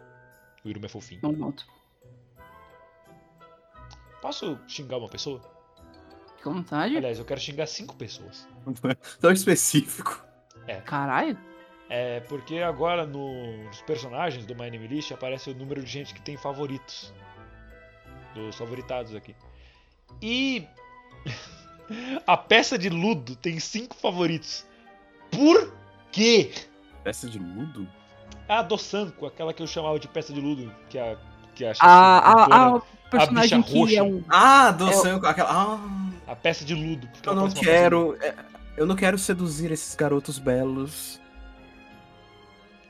O 0.64 0.70
Iruma 0.70 0.86
é 0.86 0.90
fofinho. 0.90 1.22
Não. 1.24 1.54
Posso 4.22 4.60
xingar 4.68 4.98
uma 4.98 5.10
pessoa? 5.10 5.42
Fica 6.40 6.50
à 6.50 6.54
vontade. 6.54 6.96
Aliás, 6.98 7.20
eu 7.20 7.26
quero 7.26 7.40
xingar 7.40 7.68
cinco 7.68 7.96
pessoas. 7.96 8.48
Tão 9.20 9.32
específico. 9.32 10.24
Caralho. 10.86 11.38
É 11.90 12.20
porque 12.22 12.60
agora 12.60 13.06
no- 13.06 13.64
nos 13.66 13.82
personagens 13.82 14.46
do 14.46 14.54
My 14.56 14.70
Name 14.70 14.88
List 14.88 15.12
aparece 15.12 15.50
o 15.50 15.56
número 15.56 15.82
de 15.84 15.90
gente 15.90 16.14
que 16.14 16.22
tem 16.22 16.38
favoritos. 16.38 17.12
Dos 18.36 18.56
favoritados 18.56 19.16
aqui. 19.16 19.36
E 20.22 20.68
a 22.28 22.38
peça 22.38 22.78
de 22.78 22.90
Ludo 22.90 23.36
tem 23.36 23.60
cinco 23.60 23.96
favoritos. 23.96 24.66
Por 25.32 25.74
quê? 26.12 26.52
Peça 27.04 27.28
de 27.30 27.40
ludo? 27.40 27.88
A 28.48 28.62
do 28.62 28.78
Sanko, 28.78 29.26
aquela 29.26 29.54
que 29.54 29.62
eu 29.64 29.68
chamava 29.68 30.00
de 30.00 30.08
peça 30.08 30.32
de 30.34 30.40
Ludo, 30.42 30.74
que 30.90 30.98
a 30.98 31.18
que 31.56 31.66
a, 31.66 31.72
A, 31.80 32.22
cantora- 32.22 32.56
a, 32.56 32.76
a 32.78 32.82
personagem 33.10 33.62
bicha 33.62 33.72
que 33.74 33.80
roxa. 33.80 33.96
é 33.98 34.04
um. 34.04 34.24
Ah, 34.30 34.72
do 34.72 34.88
É 34.88 34.96
o- 34.96 35.02
sangue, 35.02 35.26
aquela. 35.28 35.50
Ah, 35.52 36.09
a 36.32 36.36
peça 36.36 36.64
de 36.66 36.74
Ludo. 36.74 37.08
eu 37.24 37.32
ela 37.32 37.36
não 37.42 37.48
uma 37.48 37.54
quero. 37.54 38.18
é, 38.22 38.36
Eu 38.78 38.86
não 38.86 38.96
quero 38.96 39.18
seduzir 39.18 39.72
esses 39.72 39.96
garotos 39.96 40.40
belos. 40.40 41.20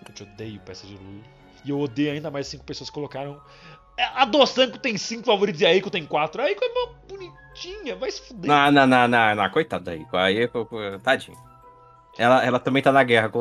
Eu 0.07 0.13
te 0.13 0.23
odeio 0.23 0.59
peça 0.61 0.85
de 0.87 0.93
Ludo. 0.93 1.23
E 1.65 1.69
eu 1.69 1.79
odeio 1.79 2.13
ainda 2.13 2.31
mais 2.31 2.47
cinco 2.47 2.63
pessoas 2.63 2.89
que 2.89 2.93
colocaram. 2.93 3.41
É, 3.97 4.03
A 4.15 4.25
do 4.25 4.45
Sanko 4.45 4.77
tem 4.77 4.97
cinco 4.97 5.25
favoritos 5.25 5.59
e 5.61 5.65
a 5.65 5.73
Eiko 5.73 5.89
tem 5.89 6.05
quatro. 6.05 6.41
A 6.41 6.47
Eiko 6.47 6.63
é 6.63 6.69
mó 6.69 6.93
bonitinha, 7.07 7.95
vai 7.95 8.09
se 8.11 8.21
fuder. 8.21 8.49
Não, 8.49 8.71
não, 8.71 8.87
não, 8.87 9.07
não, 9.07 9.35
não, 9.35 9.49
coitada 9.49 9.85
daí. 9.85 10.05
Aí, 10.13 10.47
pô, 10.47 10.65
pô, 10.65 10.77
tadinho. 11.03 11.37
Ela, 12.19 12.43
ela 12.45 12.59
também 12.59 12.83
tá 12.83 12.91
na 12.91 13.01
guerra 13.01 13.31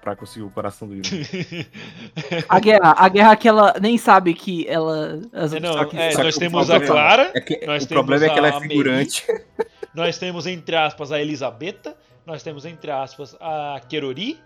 pra 0.00 0.14
conseguir 0.14 0.44
o 0.44 0.50
coração 0.50 0.86
do 0.86 0.94
Yuri. 0.94 1.08
A 2.46 2.60
guerra, 2.60 2.94
a 2.98 3.08
guerra 3.08 3.34
que 3.34 3.48
ela 3.48 3.74
nem 3.80 3.96
sabe 3.96 4.34
que 4.34 4.66
ela. 4.68 5.20
as- 5.32 5.54
É, 5.54 5.58
não, 5.60 5.88
que- 5.88 5.96
é, 5.96 6.12
nós 6.14 6.36
temos 6.36 6.70
a 6.70 6.74
problema- 6.78 6.94
Clara, 6.94 7.30
É 7.34 7.40
que, 7.40 7.66
Nós 7.66 7.84
o 7.84 7.88
problema 7.88 8.26
é 8.26 8.28
que 8.28 8.38
ela 8.38 8.48
é 8.48 8.60
figurante. 8.60 9.24
nós 9.94 10.18
temos 10.18 10.46
entre 10.46 10.76
aspas 10.76 11.10
a 11.12 11.18
Elisabetta, 11.20 11.96
nós 12.26 12.42
temos 12.42 12.66
entre 12.66 12.90
aspas 12.90 13.34
a 13.40 13.80
Kerori 13.88 14.38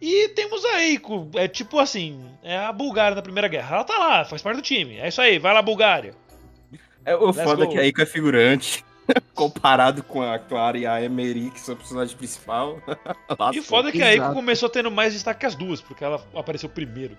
e 0.00 0.28
temos 0.28 0.64
a 0.64 0.82
Eiko. 0.82 1.28
É 1.34 1.48
tipo 1.48 1.80
assim, 1.80 2.24
é 2.42 2.56
a 2.56 2.72
Bulgária 2.72 3.16
da 3.16 3.22
Primeira 3.22 3.48
Guerra. 3.48 3.74
Ela 3.76 3.84
tá 3.84 3.98
lá, 3.98 4.24
faz 4.24 4.42
parte 4.42 4.56
do 4.58 4.62
time. 4.62 4.96
É 4.98 5.08
isso 5.08 5.20
aí, 5.20 5.40
vai 5.40 5.52
lá 5.52 5.60
Bulgária. 5.60 6.14
É, 7.04 7.16
o 7.16 7.26
Let's 7.26 7.42
foda 7.42 7.64
é 7.64 7.66
go. 7.66 7.72
que 7.72 7.78
a 7.78 7.82
Eiko 7.82 8.00
é 8.00 8.06
figurante. 8.06 8.84
Comparado 9.34 10.02
com 10.02 10.22
a 10.22 10.38
Clara 10.38 10.78
e 10.78 10.86
a 10.86 11.02
Emery, 11.02 11.50
que 11.50 11.60
são 11.60 11.74
a 11.74 11.76
personagem 11.78 12.16
principal. 12.16 12.80
E 13.52 13.60
foda 13.60 13.88
é 13.88 13.92
que 13.92 14.02
a 14.02 14.12
Eiko 14.12 14.32
começou 14.32 14.68
tendo 14.68 14.90
mais 14.90 15.12
destaque 15.12 15.40
que 15.40 15.46
as 15.46 15.54
duas, 15.54 15.80
porque 15.80 16.04
ela 16.04 16.24
apareceu 16.34 16.68
primeiro. 16.68 17.16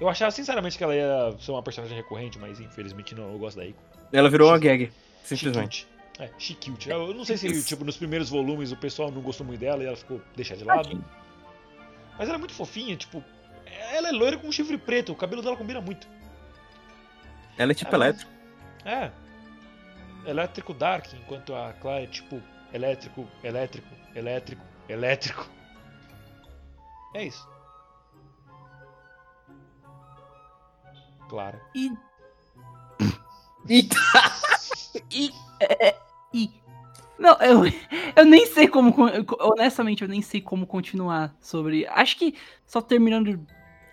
Eu 0.00 0.08
achava 0.08 0.30
sinceramente 0.30 0.76
que 0.76 0.82
ela 0.82 0.94
ia 0.94 1.34
ser 1.38 1.52
uma 1.52 1.62
personagem 1.62 1.96
recorrente, 1.96 2.38
mas 2.38 2.58
infelizmente 2.58 3.14
não, 3.14 3.30
eu 3.32 3.38
gosto 3.38 3.58
da 3.58 3.64
Eiko. 3.64 3.80
Ela 4.12 4.28
virou 4.28 4.48
uma 4.48 4.58
gag. 4.58 4.90
Simplesmente. 5.22 5.86
She-cute. 5.86 6.00
É, 6.22 6.30
she 6.38 6.54
cute. 6.54 6.90
Eu 6.90 7.14
não 7.14 7.24
sei 7.24 7.36
se, 7.36 7.64
tipo, 7.64 7.84
nos 7.84 7.96
primeiros 7.96 8.28
volumes 8.28 8.72
o 8.72 8.76
pessoal 8.76 9.10
não 9.10 9.20
gostou 9.20 9.46
muito 9.46 9.60
dela 9.60 9.82
e 9.82 9.86
ela 9.86 9.96
ficou 9.96 10.20
deixada 10.34 10.58
de 10.58 10.64
lado. 10.66 11.04
Mas 12.18 12.28
ela 12.28 12.36
é 12.36 12.38
muito 12.38 12.54
fofinha, 12.54 12.96
tipo. 12.96 13.22
Ela 13.92 14.08
é 14.08 14.12
loira 14.12 14.36
com 14.36 14.50
chifre 14.50 14.76
preto, 14.76 15.12
o 15.12 15.14
cabelo 15.14 15.42
dela 15.42 15.56
combina 15.56 15.80
muito. 15.80 16.08
Ela 17.56 17.72
é 17.72 17.74
tipo 17.74 17.94
Ela- 17.94 18.06
elétrico. 18.06 18.30
É. 18.84 19.10
Elétrico 20.26 20.74
Dark, 20.74 21.06
enquanto 21.14 21.54
a 21.54 21.72
Clara 21.74 22.02
é 22.02 22.06
tipo 22.06 22.42
elétrico, 22.72 23.26
elétrico, 23.42 23.88
elétrico, 24.14 24.62
elétrico. 24.88 25.48
É 27.12 27.24
isso. 27.24 27.44
Clara. 31.28 31.60
E, 31.74 31.90
Eita! 33.68 33.96
e, 35.10 35.30
é, 35.60 35.96
e. 36.32 36.50
Não, 37.18 37.36
eu, 37.40 37.62
eu 38.16 38.24
nem 38.24 38.46
sei 38.46 38.66
como. 38.68 38.94
Honestamente, 39.40 40.02
eu 40.02 40.08
nem 40.08 40.22
sei 40.22 40.40
como 40.40 40.66
continuar 40.66 41.34
sobre. 41.40 41.86
Acho 41.88 42.16
que 42.16 42.34
só 42.66 42.80
terminando 42.80 43.44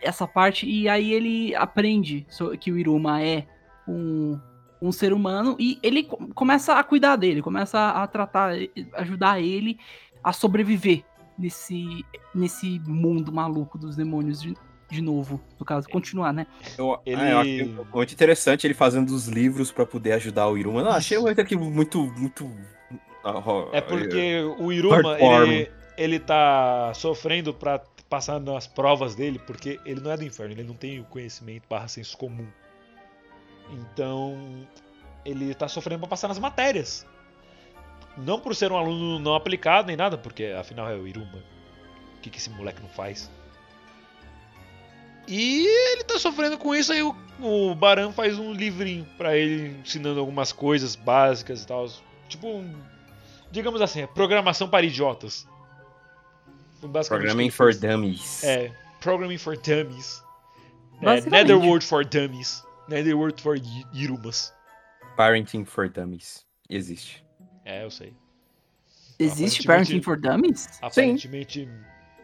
essa 0.02 0.28
parte, 0.28 0.68
e 0.68 0.88
aí 0.88 1.12
ele 1.12 1.56
aprende 1.56 2.26
que 2.62 2.72
o 2.72 2.78
Iruma 2.78 3.22
é 3.22 3.46
um, 3.88 4.40
um 4.82 4.92
ser 4.92 5.13
humano 5.13 5.56
e 5.60 5.80
ele 5.82 6.04
co- 6.04 6.18
começa 6.36 6.74
a 6.74 6.84
cuidar 6.84 7.16
dele, 7.16 7.42
começa 7.42 7.80
a, 7.80 8.08
tratar, 8.08 8.54
ajudar 8.94 9.42
ele 9.42 9.80
a 10.24 10.32
sobreviver 10.34 11.04
nesse, 11.38 12.06
nesse 12.34 12.80
mundo 12.86 13.32
maluco 13.32 13.78
dos 13.78 13.96
demônios 13.96 14.42
de, 14.42 14.54
de 14.90 15.02
novo. 15.02 15.42
No 15.60 15.66
caso, 15.66 15.88
continuar, 15.90 16.34
né? 16.34 16.48
Eu, 16.78 17.00
Ele- 17.06 17.22
ah, 17.22 17.30
eu 17.30 17.40
achei 17.40 17.76
muito 17.94 18.13
interessante 18.13 18.68
ele 18.68 18.74
fazendo 18.74 19.10
os 19.12 19.28
livros 19.28 19.72
pra 19.72 19.86
poder 19.86 20.13
ajudar 20.13 20.48
o 20.48 20.58
Iruma. 20.58 20.84
Não, 20.84 20.92
achei 20.92 21.18
muito 21.18 21.42
aqui 21.42 21.56
muito. 21.56 22.02
muito... 22.18 22.52
ah, 23.24 23.42
É 23.74 23.82
porque 23.82 24.42
o 24.60 24.72
Iruma, 24.72 25.18
ele, 25.20 25.72
ele 25.98 26.20
tá 26.20 26.92
sofrendo 26.94 27.54
pra 27.54 27.82
passar 28.10 28.40
nas 28.40 28.66
provas 28.68 29.16
dele, 29.16 29.40
porque 29.46 29.80
ele 29.86 30.00
não 30.00 30.12
é 30.12 30.18
do 30.18 30.24
inferno, 30.24 30.54
ele 30.54 30.63
não 30.63 30.76
tem 30.76 31.00
o 31.00 31.04
conhecimento 31.04 31.63
barra 31.70 31.88
senso 31.88 32.18
comum. 32.18 32.48
Então, 33.71 34.65
ele 35.25 35.53
tá 35.53 35.67
sofrendo 35.67 35.99
pra 35.99 36.10
passar 36.10 36.27
nas 36.27 36.39
matérias. 36.39 37.06
Não 38.17 38.39
por 38.39 38.56
ser 38.56 38.71
um 38.71 38.77
aluno 38.77 39.19
não 39.19 39.36
aplicado 39.36 39.88
nem 39.88 39.95
nada, 39.95 40.17
porque 40.17 40.45
afinal 40.58 40.89
é 40.89 40.95
o 40.95 41.08
Iruma. 41.08 41.43
O 42.17 42.21
que, 42.21 42.30
que 42.30 42.38
esse 42.39 42.49
moleque 42.49 42.82
não 42.82 42.89
faz? 42.89 43.30
E 45.27 45.67
ele 45.91 46.03
tá 46.03 46.17
sofrendo 46.17 46.58
com 46.58 46.73
isso, 46.73 46.93
aí 46.93 47.03
o, 47.03 47.15
o 47.41 47.75
Baran 47.75 48.12
faz 48.13 48.39
um 48.39 48.53
livrinho 48.53 49.06
pra 49.17 49.36
ele 49.36 49.77
ensinando 49.82 50.19
algumas 50.19 50.51
coisas 50.53 50.95
básicas 50.95 51.63
e 51.63 51.67
tal. 51.67 51.86
Tipo, 52.30 52.47
um- 52.47 52.82
digamos 53.51 53.82
assim, 53.82 54.01
é 54.01 54.08
programação 54.08 54.69
para 54.69 54.86
idiotas. 54.86 55.45
Programming 57.10 57.49
for. 57.49 57.73
Dummies. 57.73 58.43
É, 58.43 58.71
Programming 59.01 59.38
for 59.38 59.58
Dummies. 59.58 60.23
É. 61.01 61.21
Netherworld 61.30 61.86
for 61.86 62.06
Dummies. 62.06 62.63
Netherworld 62.88 63.41
for 63.41 63.58
Irumas. 63.93 64.54
Parenting 65.15 65.65
for 65.65 65.89
Dummies. 65.89 66.45
Existe. 66.69 67.26
É, 67.65 67.84
eu 67.84 67.91
sei. 67.91 68.13
Existe 69.19 69.65
Parenting 69.65 70.02
for 70.02 70.17
Dummies? 70.17 70.80
Aparentemente 70.82 71.67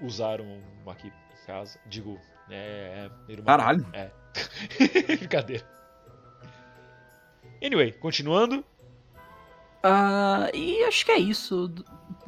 usaram 0.01 0.45
um 0.45 0.89
aqui 0.89 1.07
em 1.07 1.45
casa. 1.45 1.79
Digo, 1.87 2.19
é. 2.49 3.09
é. 3.27 3.41
Caralho. 3.41 3.85
É. 3.93 4.11
Brincadeira. 5.17 5.65
Anyway, 7.63 7.91
continuando. 7.93 8.63
Ah, 9.81 10.49
e 10.53 10.83
acho 10.83 11.05
que 11.05 11.11
é 11.11 11.17
isso 11.17 11.73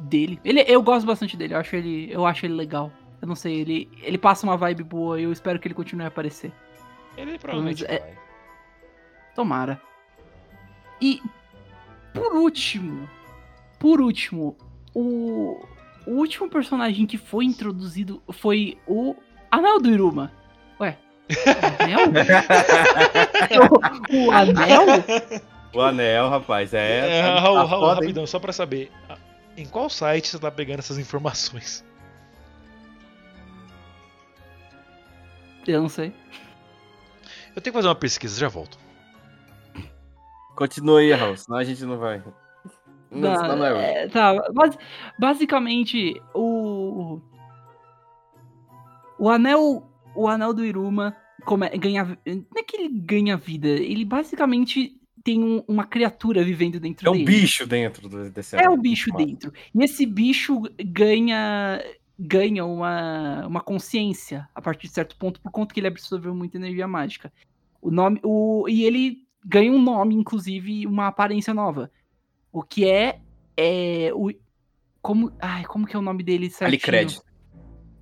dele. 0.00 0.40
Ele, 0.44 0.62
eu 0.66 0.82
gosto 0.82 1.06
bastante 1.06 1.36
dele, 1.36 1.54
eu 1.54 1.58
acho 1.58 1.76
ele, 1.76 2.12
eu 2.12 2.26
acho 2.26 2.44
ele 2.44 2.54
legal. 2.54 2.92
Eu 3.20 3.28
não 3.28 3.34
sei, 3.34 3.60
ele, 3.60 3.90
ele 4.02 4.18
passa 4.18 4.46
uma 4.46 4.56
vibe 4.56 4.82
boa 4.82 5.18
e 5.18 5.24
eu 5.24 5.32
espero 5.32 5.58
que 5.58 5.66
ele 5.66 5.74
continue 5.74 6.04
a 6.04 6.08
aparecer. 6.08 6.52
Ele 7.16 7.38
provavelmente 7.38 7.82
Mas 7.82 7.90
é- 7.92 7.98
vai. 8.00 8.25
Tomara. 9.36 9.80
E 11.00 11.20
por 12.14 12.34
último, 12.34 13.08
por 13.78 14.00
último, 14.00 14.56
o, 14.94 15.62
o 16.06 16.12
último 16.12 16.48
personagem 16.48 17.04
que 17.06 17.18
foi 17.18 17.44
introduzido 17.44 18.22
foi 18.32 18.78
o 18.86 19.14
Anel 19.50 19.78
do 19.78 19.90
Iruma. 19.90 20.32
Ué, 20.80 20.96
o 21.28 21.82
Anel? 21.82 22.00
o, 24.10 24.16
o 24.26 24.30
Anel? 24.30 24.86
O 25.74 25.80
anel, 25.82 26.30
rapaz, 26.30 26.72
é. 26.72 27.18
É, 27.18 27.38
Raul, 27.38 27.56
Raul, 27.56 27.68
foda, 27.68 27.86
hein? 27.86 28.00
rapidão, 28.00 28.26
só 28.26 28.38
pra 28.38 28.50
saber. 28.50 28.90
Em 29.54 29.66
qual 29.66 29.90
site 29.90 30.28
você 30.28 30.38
tá 30.38 30.50
pegando 30.50 30.78
essas 30.78 30.96
informações? 30.96 31.84
Eu 35.66 35.82
não 35.82 35.88
sei. 35.90 36.14
Eu 37.54 37.60
tenho 37.60 37.72
que 37.72 37.78
fazer 37.78 37.88
uma 37.88 37.94
pesquisa, 37.94 38.40
já 38.40 38.48
volto. 38.48 38.85
Continua 40.56 41.00
aí, 41.00 41.12
Raul, 41.12 41.36
senão 41.36 41.58
a 41.58 41.64
gente 41.64 41.84
não 41.84 41.98
vai. 41.98 42.18
Não, 43.10 43.20
Não, 43.30 43.36
senão 43.36 43.56
não 43.56 43.64
é 43.66 43.72
hoje. 43.72 43.82
é, 43.84 44.08
tá, 44.08 44.52
basi- 44.52 44.78
basicamente, 45.18 46.20
o. 46.34 47.20
O 49.18 49.28
anel. 49.30 49.88
O 50.14 50.28
anel 50.28 50.54
do 50.54 50.64
Iruma 50.64 51.14
come- 51.44 51.68
ganha. 51.76 52.04
Não 52.26 52.44
é 52.58 52.62
que 52.62 52.76
ele 52.76 52.88
ganha 52.88 53.36
vida, 53.36 53.68
ele 53.68 54.04
basicamente 54.04 54.98
tem 55.22 55.42
um- 55.42 55.62
uma 55.68 55.84
criatura 55.84 56.42
vivendo 56.42 56.80
dentro 56.80 57.06
É 57.06 57.10
um 57.10 57.12
dele. 57.12 57.24
bicho 57.26 57.66
dentro 57.66 58.08
do- 58.08 58.30
desse 58.30 58.56
É 58.56 58.60
anel, 58.60 58.72
o 58.72 58.76
bicho 58.78 59.10
dentro. 59.12 59.52
E 59.74 59.84
esse 59.84 60.06
bicho 60.06 60.62
ganha. 60.84 61.82
ganha 62.18 62.64
uma, 62.64 63.46
uma 63.46 63.60
consciência 63.60 64.48
a 64.54 64.62
partir 64.62 64.86
de 64.88 64.94
certo 64.94 65.14
ponto, 65.18 65.38
por 65.38 65.52
conta 65.52 65.74
que 65.74 65.80
ele 65.80 65.86
absorveu 65.88 66.34
muita 66.34 66.56
energia 66.56 66.88
mágica. 66.88 67.30
O 67.82 67.90
nome, 67.90 68.18
o, 68.24 68.66
e 68.70 68.84
ele 68.84 69.25
ganha 69.46 69.70
um 69.72 69.80
nome, 69.80 70.14
inclusive, 70.14 70.86
uma 70.86 71.06
aparência 71.06 71.54
nova. 71.54 71.90
O 72.52 72.62
que 72.62 72.88
é, 72.88 73.20
é 73.56 74.10
o, 74.12 74.32
como, 75.00 75.32
ai, 75.40 75.64
como 75.64 75.86
que 75.86 75.94
é 75.94 75.98
o 75.98 76.02
nome 76.02 76.22
dele 76.22 76.50
certinho? 76.50 76.68
Alicred. 76.68 77.20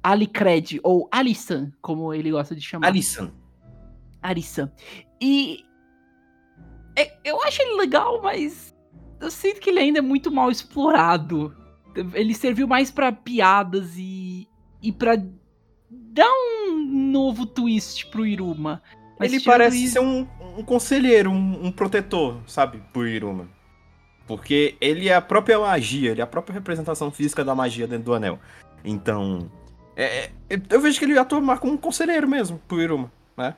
Alicred, 0.03 0.81
ou 0.83 1.09
Alissan, 1.13 1.73
como 1.81 2.13
ele 2.13 2.31
gosta 2.31 2.55
de 2.55 2.63
chamar. 2.63 2.87
Alisson. 2.89 3.31
Arissan. 4.23 4.73
E 5.21 5.65
é- 6.97 7.19
eu 7.25 7.43
acho 7.43 7.61
ele 7.63 7.77
legal, 7.77 8.23
mas 8.23 8.75
eu 9.21 9.31
sinto 9.31 9.61
que 9.61 9.71
ele 9.71 9.81
ainda 9.81 9.99
é 9.99 10.03
muito 10.03 10.31
mal 10.33 10.51
explorado. 10.51 11.55
Ele 12.15 12.35
serviu 12.35 12.67
mais 12.67 12.91
pra 12.91 13.13
piadas 13.13 13.97
e 13.97 14.49
e 14.83 14.93
para 14.93 15.17
dar 15.91 16.31
um 16.31 16.77
novo 17.11 17.47
twist 17.47 18.07
pro 18.11 18.27
Iruma. 18.27 18.83
Mas 19.19 19.33
ele 19.33 19.43
parece 19.43 19.83
isso- 19.85 19.93
ser 19.95 20.01
um, 20.01 20.27
um 20.59 20.63
conselheiro, 20.65 21.31
um, 21.31 21.67
um 21.67 21.73
protetor, 21.73 22.39
sabe, 22.47 22.83
pro 22.93 23.07
Iruma. 23.07 23.49
Porque 24.27 24.77
ele 24.81 25.09
é 25.09 25.15
a 25.15 25.21
própria 25.21 25.59
magia, 25.59 26.11
ele 26.11 26.21
é 26.21 26.25
a 26.25 26.27
própria 26.27 26.55
representação 26.55 27.11
física 27.11 27.45
da 27.45 27.55
magia 27.55 27.87
dentro 27.87 28.05
do 28.07 28.15
anel. 28.15 28.39
Então, 28.85 29.51
é- 29.95 30.31
é- 30.49 30.61
eu 30.71 30.81
vejo 30.81 30.99
que 30.99 31.05
ele 31.05 31.19
atua 31.19 31.41
mais 31.41 31.61
como 31.61 31.75
um 31.75 31.77
conselheiro 31.77 32.27
mesmo 32.29 32.59
pro 32.67 32.81
Iruma, 32.81 33.13
né? 33.37 33.55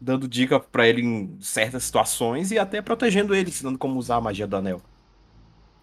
Dando 0.00 0.26
dica 0.26 0.58
pra 0.58 0.88
ele 0.88 1.02
em 1.02 1.36
certas 1.40 1.84
situações 1.84 2.50
e 2.50 2.58
até 2.58 2.82
protegendo 2.82 3.34
ele, 3.34 3.50
ensinando 3.50 3.78
como 3.78 3.98
usar 3.98 4.16
a 4.16 4.20
magia 4.20 4.46
do 4.46 4.56
anel. 4.56 4.80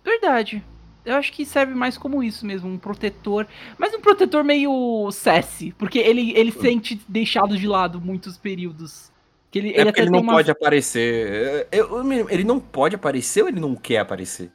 Verdade. 0.04 0.64
Eu 1.06 1.16
acho 1.16 1.32
que 1.32 1.46
serve 1.46 1.74
mais 1.74 1.98
como 1.98 2.22
isso 2.22 2.46
mesmo, 2.46 2.70
um 2.70 2.78
protetor. 2.78 3.48
Mas 3.78 3.94
um 3.94 4.02
protetor 4.02 4.44
meio 4.44 5.10
sassy, 5.12 5.74
porque 5.78 5.98
ele, 6.00 6.34
ele 6.38 6.52
sente 6.52 7.00
deixado 7.08 7.58
de 7.58 7.68
lado 7.68 8.00
muitos 8.02 8.38
períodos. 8.38 9.10
Que 9.50 9.58
ele, 9.60 9.70
É 9.70 9.82
ele 9.82 9.92
ele 9.96 10.10
não 10.12 10.20
uma 10.22 10.34
pode 10.34 10.52
aparecer. 10.52 11.68
Eu- 11.72 12.04
eu- 12.04 12.30
ele 12.30 12.44
não 12.44 12.60
pode 12.60 12.96
aparecer 12.96 13.42
ou 13.42 13.48
ele 13.48 13.60
não 13.60 13.76
quer 13.76 13.98
aparecer? 14.00 14.52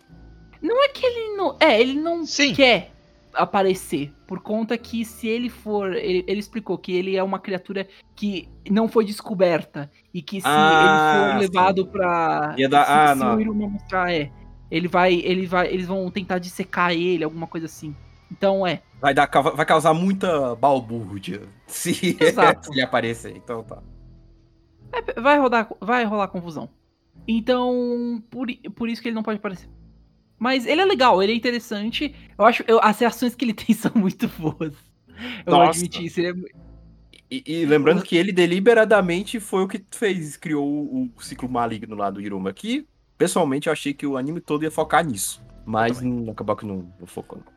Não 0.62 0.84
é 0.84 0.88
que 0.88 1.04
ele 1.04 1.36
não. 1.36 1.56
É, 1.58 1.80
ele 1.80 1.94
não 1.94 2.24
Sim. 2.24 2.54
quer 2.54 2.92
aparecer. 3.34 4.12
Por 4.26 4.40
conta 4.40 4.78
que 4.78 5.04
se 5.04 5.26
ele 5.26 5.48
for. 5.50 5.94
Ele, 5.96 6.24
ele 6.28 6.38
explicou 6.38 6.78
que 6.78 6.92
ele 6.92 7.16
é 7.16 7.22
uma 7.22 7.38
criatura 7.40 7.88
que 8.14 8.48
não 8.70 8.86
foi 8.88 9.04
descoberta. 9.04 9.90
E 10.12 10.22
que 10.22 10.40
se 10.40 10.46
Ah, 10.46 11.30
ele 11.38 11.38
for 11.38 11.42
sim. 11.42 11.48
levado 11.52 11.86
pra. 11.86 12.54
Ia 12.56 12.68
dar- 12.68 12.84
se, 12.86 12.92
ah, 12.92 13.14
se 13.14 13.20
não. 13.24 13.36
o 13.36 13.40
Iruma 13.40 13.68
mostrar, 13.68 14.12
é. 14.14 14.30
Ele 14.70 14.88
vai. 14.88 15.14
Ele 15.14 15.46
vai. 15.46 15.68
Eles 15.72 15.86
vão 15.86 16.10
tentar 16.10 16.38
dissecar 16.38 16.92
ele, 16.92 17.24
alguma 17.24 17.46
coisa 17.46 17.66
assim. 17.66 17.94
Então 18.30 18.66
é. 18.66 18.82
Vai, 19.00 19.14
dar, 19.14 19.28
vai 19.54 19.66
causar 19.66 19.94
muita 19.94 20.54
balbúrdia 20.56 21.42
se, 21.66 22.16
Exato. 22.20 22.66
se 22.66 22.72
ele 22.72 22.82
aparecer. 22.82 23.36
Então 23.36 23.62
tá. 23.62 23.82
é, 24.92 25.20
Vai 25.20 25.38
rodar. 25.38 25.68
Vai 25.80 26.04
rolar 26.04 26.28
confusão. 26.28 26.70
Então. 27.26 28.22
Por, 28.30 28.48
por 28.74 28.88
isso 28.88 29.02
que 29.02 29.08
ele 29.08 29.14
não 29.14 29.22
pode 29.22 29.38
aparecer. 29.38 29.68
Mas 30.38 30.66
ele 30.66 30.80
é 30.80 30.84
legal, 30.84 31.22
ele 31.22 31.32
é 31.32 31.36
interessante. 31.36 32.14
Eu 32.38 32.44
acho. 32.44 32.64
eu- 32.66 32.80
as 32.82 32.98
reações 32.98 33.34
que 33.34 33.44
ele 33.44 33.54
tem 33.54 33.74
são 33.74 33.92
muito 33.94 34.28
boas. 34.28 34.74
Eu 35.46 35.54
vou 35.54 35.64
Nossa. 35.64 35.70
admitir 35.70 36.04
isso. 36.06 36.20
Ele 36.20 36.28
é, 36.28 36.54
E, 37.30 37.42
e 37.46 37.66
lembrando 37.66 38.02
que 38.02 38.16
ele 38.16 38.32
deliberadamente 38.32 39.40
foi 39.40 39.62
o 39.64 39.68
que 39.68 39.84
fez, 39.92 40.36
criou 40.36 40.66
o, 40.66 41.10
o 41.16 41.22
ciclo 41.22 41.48
maligno 41.48 41.96
lá 41.96 42.10
do 42.10 42.20
Iruma. 42.20 42.52
Que, 42.52 42.86
pessoalmente, 43.18 43.66
eu 43.68 43.72
achei 43.72 43.92
que 43.94 44.06
o 44.06 44.16
anime 44.16 44.40
todo 44.40 44.62
ia 44.64 44.70
focar 44.70 45.04
nisso. 45.04 45.42
Mas 45.66 46.00
não, 46.00 46.30
acabou 46.32 46.54
que 46.56 46.66
não, 46.66 46.92
não 47.00 47.06
focou. 47.06 47.38
não. 47.38 47.54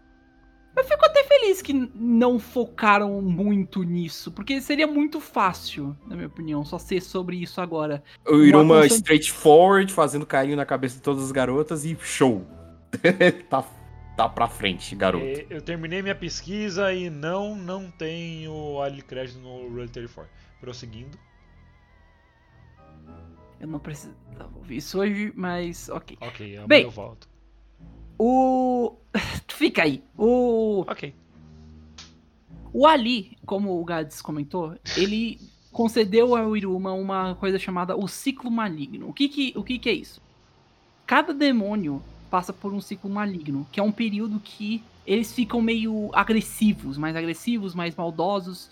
Eu 0.76 0.84
fico 0.84 1.04
até 1.06 1.24
feliz 1.24 1.60
que 1.62 1.74
não 1.74 2.38
focaram 2.40 3.20
muito 3.22 3.82
nisso, 3.82 4.32
porque 4.32 4.62
seria 4.62 4.86
muito 4.86 5.20
fácil, 5.20 5.98
na 6.06 6.16
minha 6.16 6.28
opinião, 6.28 6.64
só 6.64 6.78
ser 6.78 7.02
sobre 7.02 7.36
isso 7.38 7.60
agora. 7.60 8.04
O 8.28 8.36
Iruma 8.44 8.64
Uma 8.76 8.82
constante- 8.82 8.98
straightforward, 9.00 9.92
fazendo 9.92 10.26
carinho 10.26 10.56
na 10.56 10.66
cabeça 10.66 10.98
de 10.98 11.02
todas 11.02 11.24
as 11.24 11.32
garotas 11.32 11.84
e 11.84 11.98
show. 12.00 12.46
tá, 13.50 13.66
tá 14.16 14.30
pra 14.30 14.48
frente, 14.48 14.96
garoto. 14.96 15.26
É, 15.26 15.48
Eu 15.50 15.62
terminei 15.64 16.02
minha 16.04 16.16
pesquisa 16.16 16.94
e 16.94 17.10
não, 17.10 17.56
não 17.56 17.90
tem 17.90 18.48
o 18.48 18.80
Alicred 18.80 19.36
no 19.40 19.68
Rule 19.70 19.90
34. 19.90 20.32
Prosseguindo. 20.62 21.18
Eu 23.60 23.68
não 23.68 23.80
preciso 23.80 24.14
ouvir 24.56 24.78
isso 24.78 25.00
hoje, 25.00 25.34
mas 25.36 25.90
ok. 25.90 26.18
Ok, 26.22 26.46
amanhã 26.56 26.68
Bem. 26.68 26.84
eu 26.84 26.92
volto. 26.92 27.28
O. 28.18 28.96
Fica 29.48 29.84
aí. 29.84 30.04
O. 30.18 30.82
Ok. 30.88 31.14
O 32.74 32.86
Ali, 32.86 33.38
como 33.46 33.80
o 33.80 33.84
Gads 33.84 34.22
comentou, 34.22 34.76
ele 34.96 35.40
concedeu 35.72 36.36
ao 36.36 36.56
Iruma 36.56 36.92
uma 36.92 37.36
coisa 37.36 37.58
chamada 37.58 37.96
o 37.96 38.08
ciclo 38.08 38.52
maligno. 38.52 39.10
O 39.10 39.14
que 39.14 39.30
que, 39.30 39.54
o 39.56 39.64
que 39.64 39.80
que 39.80 39.90
é 39.90 39.94
isso? 39.94 40.22
Cada 41.06 41.34
demônio 41.34 42.02
passa 42.30 42.52
por 42.52 42.74
um 42.74 42.82
ciclo 42.82 43.10
maligno, 43.10 43.66
que 43.72 43.80
é 43.80 43.84
um 43.84 43.92
período 43.92 44.40
que 44.40 44.84
eles 45.06 45.32
ficam 45.32 45.62
meio 45.62 46.10
agressivos, 46.14 46.98
mais 46.98 47.16
agressivos, 47.16 47.74
mais 47.74 47.96
maldosos. 47.96 48.70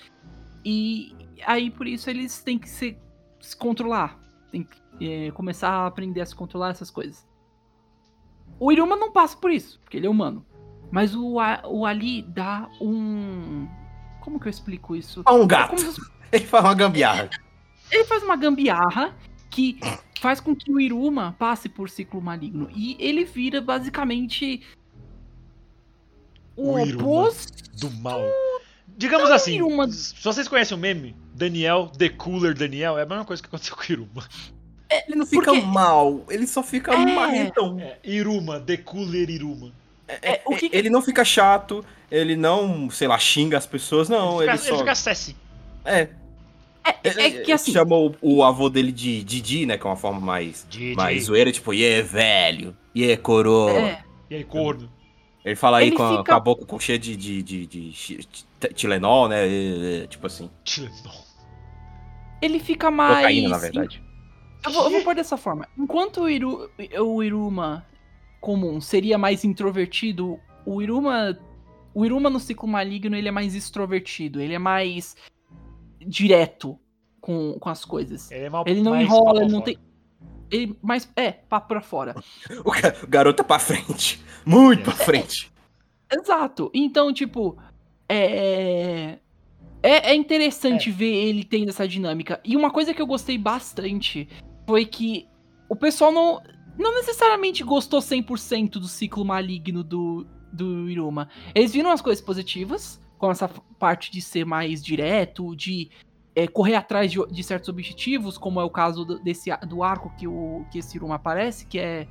E 0.63 1.15
aí 1.45 1.71
por 1.71 1.88
isso 1.88 2.10
eles 2.10 2.39
têm 2.41 2.60
que 2.60 2.69
se, 2.69 2.98
se 3.39 3.56
controlar, 3.56 4.19
tem 4.52 4.64
que 4.64 4.78
é, 5.28 5.32
começar 5.32 5.70
a 5.70 5.88
aprender 5.88 6.22
a 6.22 6.26
se 6.26 6.36
controlar 6.36 6.70
essas 6.70 6.90
coisas. 6.90 7.28
O 8.60 8.72
Iruma 8.72 8.96
não 8.96 9.12
passa 9.12 9.36
por 9.38 9.52
isso, 9.52 9.80
porque 9.82 9.98
ele 9.98 10.08
é 10.08 10.10
humano. 10.10 10.46
Mas 10.92 11.14
o, 11.16 11.40
A- 11.40 11.64
o 11.66 11.86
Ali 11.86 12.22
dá 12.22 12.70
um. 12.80 13.68
Como 14.22 14.40
que 14.40 14.48
eu 14.48 14.50
explico 14.50 14.96
isso? 14.96 15.22
Ah, 15.26 15.34
um 15.34 15.44
É 15.44 15.48
gato. 15.48 15.76
como 15.76 15.80
se 15.92 16.02
Ele 16.32 16.46
faz 16.46 16.64
uma 16.64 16.74
gambiarra. 16.76 17.30
ele 17.92 18.04
faz 18.06 18.24
uma 18.24 18.36
gambiarra 18.36 19.16
que 19.50 19.80
faz 20.20 20.40
com 20.40 20.56
que 20.56 20.72
o 20.72 20.80
Iruma 20.80 21.36
passe 21.38 21.68
por 21.70 21.90
ciclo 21.90 22.22
maligno. 22.22 22.70
E 22.74 22.96
ele 23.00 23.26
vira 23.26 23.62
basicamente 23.62 24.62
o, 26.56 26.72
O 26.72 26.82
oposto. 26.84 27.64
Do 27.80 27.92
mal. 27.92 28.22
Digamos 28.98 29.30
assim, 29.30 29.56
Iruma- 29.56 29.91
se 29.91 30.15
vocês 30.24 30.48
conhecem 30.48 30.78
o 30.78 30.80
meme, 30.80 31.15
Daniel, 31.34 31.91
The 31.98 32.10
Cooler 32.10 32.54
Daniel, 32.54 32.98
é 32.98 33.02
a 33.04 33.06
mesma 33.06 33.26
coisa 33.26 33.41
que 33.41 33.48
aconteceu 33.48 33.76
com 33.76 33.82
o 33.82 33.86
Iruma. 33.91 34.24
Ele 35.08 35.15
não 35.17 35.26
fica 35.26 35.52
Porque- 35.52 35.62
mal, 35.65 36.24
ele 36.30 36.48
só 36.48 36.63
fica 36.63 36.93
É. 36.93 36.98
marrentão. 36.98 37.78
É, 37.80 37.98
Iruma, 38.04 38.60
The 38.60 38.78
Cooler 38.78 39.30
Iruma. 39.30 39.71
É, 40.08 40.41
o 40.45 40.56
que 40.56 40.69
que- 40.69 40.76
Ele 40.78 40.89
não 40.89 41.02
fica 41.02 41.26
chato, 41.26 41.84
ele 42.10 42.36
não, 42.36 42.89
sei 42.89 43.08
lá, 43.08 43.17
xinga 43.17 43.58
as 43.58 43.65
pessoas, 43.65 44.08
não. 44.08 44.41
ele, 44.41 44.52
Ele, 44.52 44.58
fica, 44.60 44.69
ele 44.69 44.78
só. 44.78 44.84
fica 44.84 44.95
sassy. 44.95 45.36
É. 45.84 46.08
é, 47.04 47.10
é 47.26 47.32
que 47.41 47.52
assim. 47.52 47.74
Chamou 47.74 48.15
o 48.21 48.43
avô 48.43 48.69
dele 48.69 48.91
de 48.91 49.24
Didi, 49.24 49.65
né? 49.65 49.78
Que 49.78 49.86
é 49.86 49.89
uma 49.89 49.95
forma 49.95 50.19
mais, 50.21 50.65
Didi. 50.69 50.95
mais 50.95 51.24
zoeira, 51.26 51.52
tipo, 51.52 51.74
e 51.74 51.82
yeah, 51.82 52.08
velho, 52.08 52.78
e 52.93 53.02
yeah, 53.02 53.21
coroa. 53.21 53.71
É, 53.71 54.04
E 54.30 54.36
aí, 54.36 54.43
corno. 54.43 54.89
Ele 55.43 55.56
fala 55.56 55.78
aí 55.80 55.88
Ele 55.88 55.95
com 55.95 56.04
a, 56.04 56.10
fica- 56.17 56.24
com 56.24 56.34
a 56.34 56.39
boca 56.39 56.80
cheia 56.80 56.98
de, 56.98 57.15
de, 57.15 57.41
de, 57.43 57.65
de 57.67 57.91
Tilenol, 58.73 59.28
né? 59.28 59.47
e- 59.47 60.04
e- 60.04 60.08
tipo 60.08 60.25
assim. 60.28 60.49
Tilenol. 60.63 61.23
ele 62.41 62.60
fica 62.60 62.89
mais. 62.91 63.17
Cocaína, 63.17 63.49
na 63.49 63.58
verdade. 63.58 64.04
Eu 64.65 64.71
vou, 64.71 64.84
eu 64.86 64.91
vou 64.91 65.01
pôr 65.04 65.15
dessa 65.15 65.38
forma. 65.38 65.67
Enquanto 65.78 66.21
o, 66.21 66.30
Iru, 66.30 66.69
o 66.99 67.23
Iruma 67.23 67.86
comum 68.41 68.82
seria 68.82 69.17
mais 69.17 69.43
introvertido, 69.43 70.39
o 70.65 70.82
Iruma. 70.82 71.38
O 71.93 72.06
Iruma 72.06 72.30
no 72.30 72.39
ciclo 72.39 72.67
maligno 72.67 73.15
ele 73.15 73.28
é 73.30 73.32
mais 73.32 73.56
extrovertido, 73.56 74.41
ele 74.41 74.54
é 74.54 74.60
mais 74.60 75.15
direto 76.06 76.78
com, 77.21 77.58
com 77.60 77.69
as 77.69 77.86
coisas. 77.86 78.30
Ele 78.32 78.45
é 78.45 78.49
mal 78.49 78.63
Ele 78.67 78.82
não 78.82 78.91
mais 78.91 79.06
enrola, 79.06 79.41
ele 79.43 79.51
não 79.51 79.60
fora. 79.62 79.65
tem. 79.65 79.78
Ele 80.51 80.78
mais. 80.82 81.10
É, 81.15 81.32
papo 81.32 81.67
pra 81.69 81.82
fora. 81.82 82.15
O, 82.65 82.71
ga- 82.71 82.95
o 83.04 83.08
garoto 83.08 83.41
é 83.41 83.45
pra 83.45 83.60
frente. 83.60 84.23
Muito 84.45 84.84
pra 84.84 84.93
frente. 84.93 85.51
Exato. 86.12 86.69
Então, 86.73 87.13
tipo. 87.13 87.58
É. 88.10 89.20
É, 89.84 90.12
é 90.12 90.15
interessante 90.15 90.89
ver 90.89 91.13
ele 91.13 91.44
tendo 91.44 91.70
essa 91.70 91.88
dinâmica. 91.88 92.41
E 92.44 92.58
uma 92.58 92.72
coisa 92.72 92.91
que 92.91 93.00
eu 93.00 93.06
gostei 93.06 93.38
bastante 93.38 94.28
foi 94.66 94.84
que 94.84 95.28
o 95.70 95.76
pessoal 95.76 96.12
não, 96.12 96.41
não 96.76 96.95
necessariamente 96.95 97.64
gostou 97.64 97.99
100% 97.99 98.72
do 98.72 98.88
ciclo 98.88 99.24
maligno 99.24 99.84
do, 99.84 100.26
do 100.51 100.89
Iruma. 100.89 101.30
Eles 101.53 101.72
viram 101.72 101.91
as 101.91 102.01
coisas 102.01 102.24
positivas, 102.24 102.99
com 103.20 103.30
essa 103.30 103.47
parte 103.78 104.12
de 104.12 104.22
ser 104.22 104.43
mais 104.43 104.84
direto, 104.84 105.56
de 105.56 105.91
é, 106.36 106.47
correr 106.47 106.76
atrás 106.76 107.12
de, 107.12 107.24
de 107.28 107.43
certos 107.43 107.70
objetivos, 107.70 108.39
como 108.39 108.60
é 108.60 108.64
o 108.64 108.72
caso 108.72 109.06
do, 109.06 109.20
desse, 109.20 109.56
do 109.68 109.84
arco 109.84 110.12
que, 110.18 110.28
o, 110.28 110.66
que 110.72 110.80
esse 110.80 110.97
Iruma 110.97 111.16
aparece, 111.16 111.68
que 111.68 111.78
é 111.78 112.08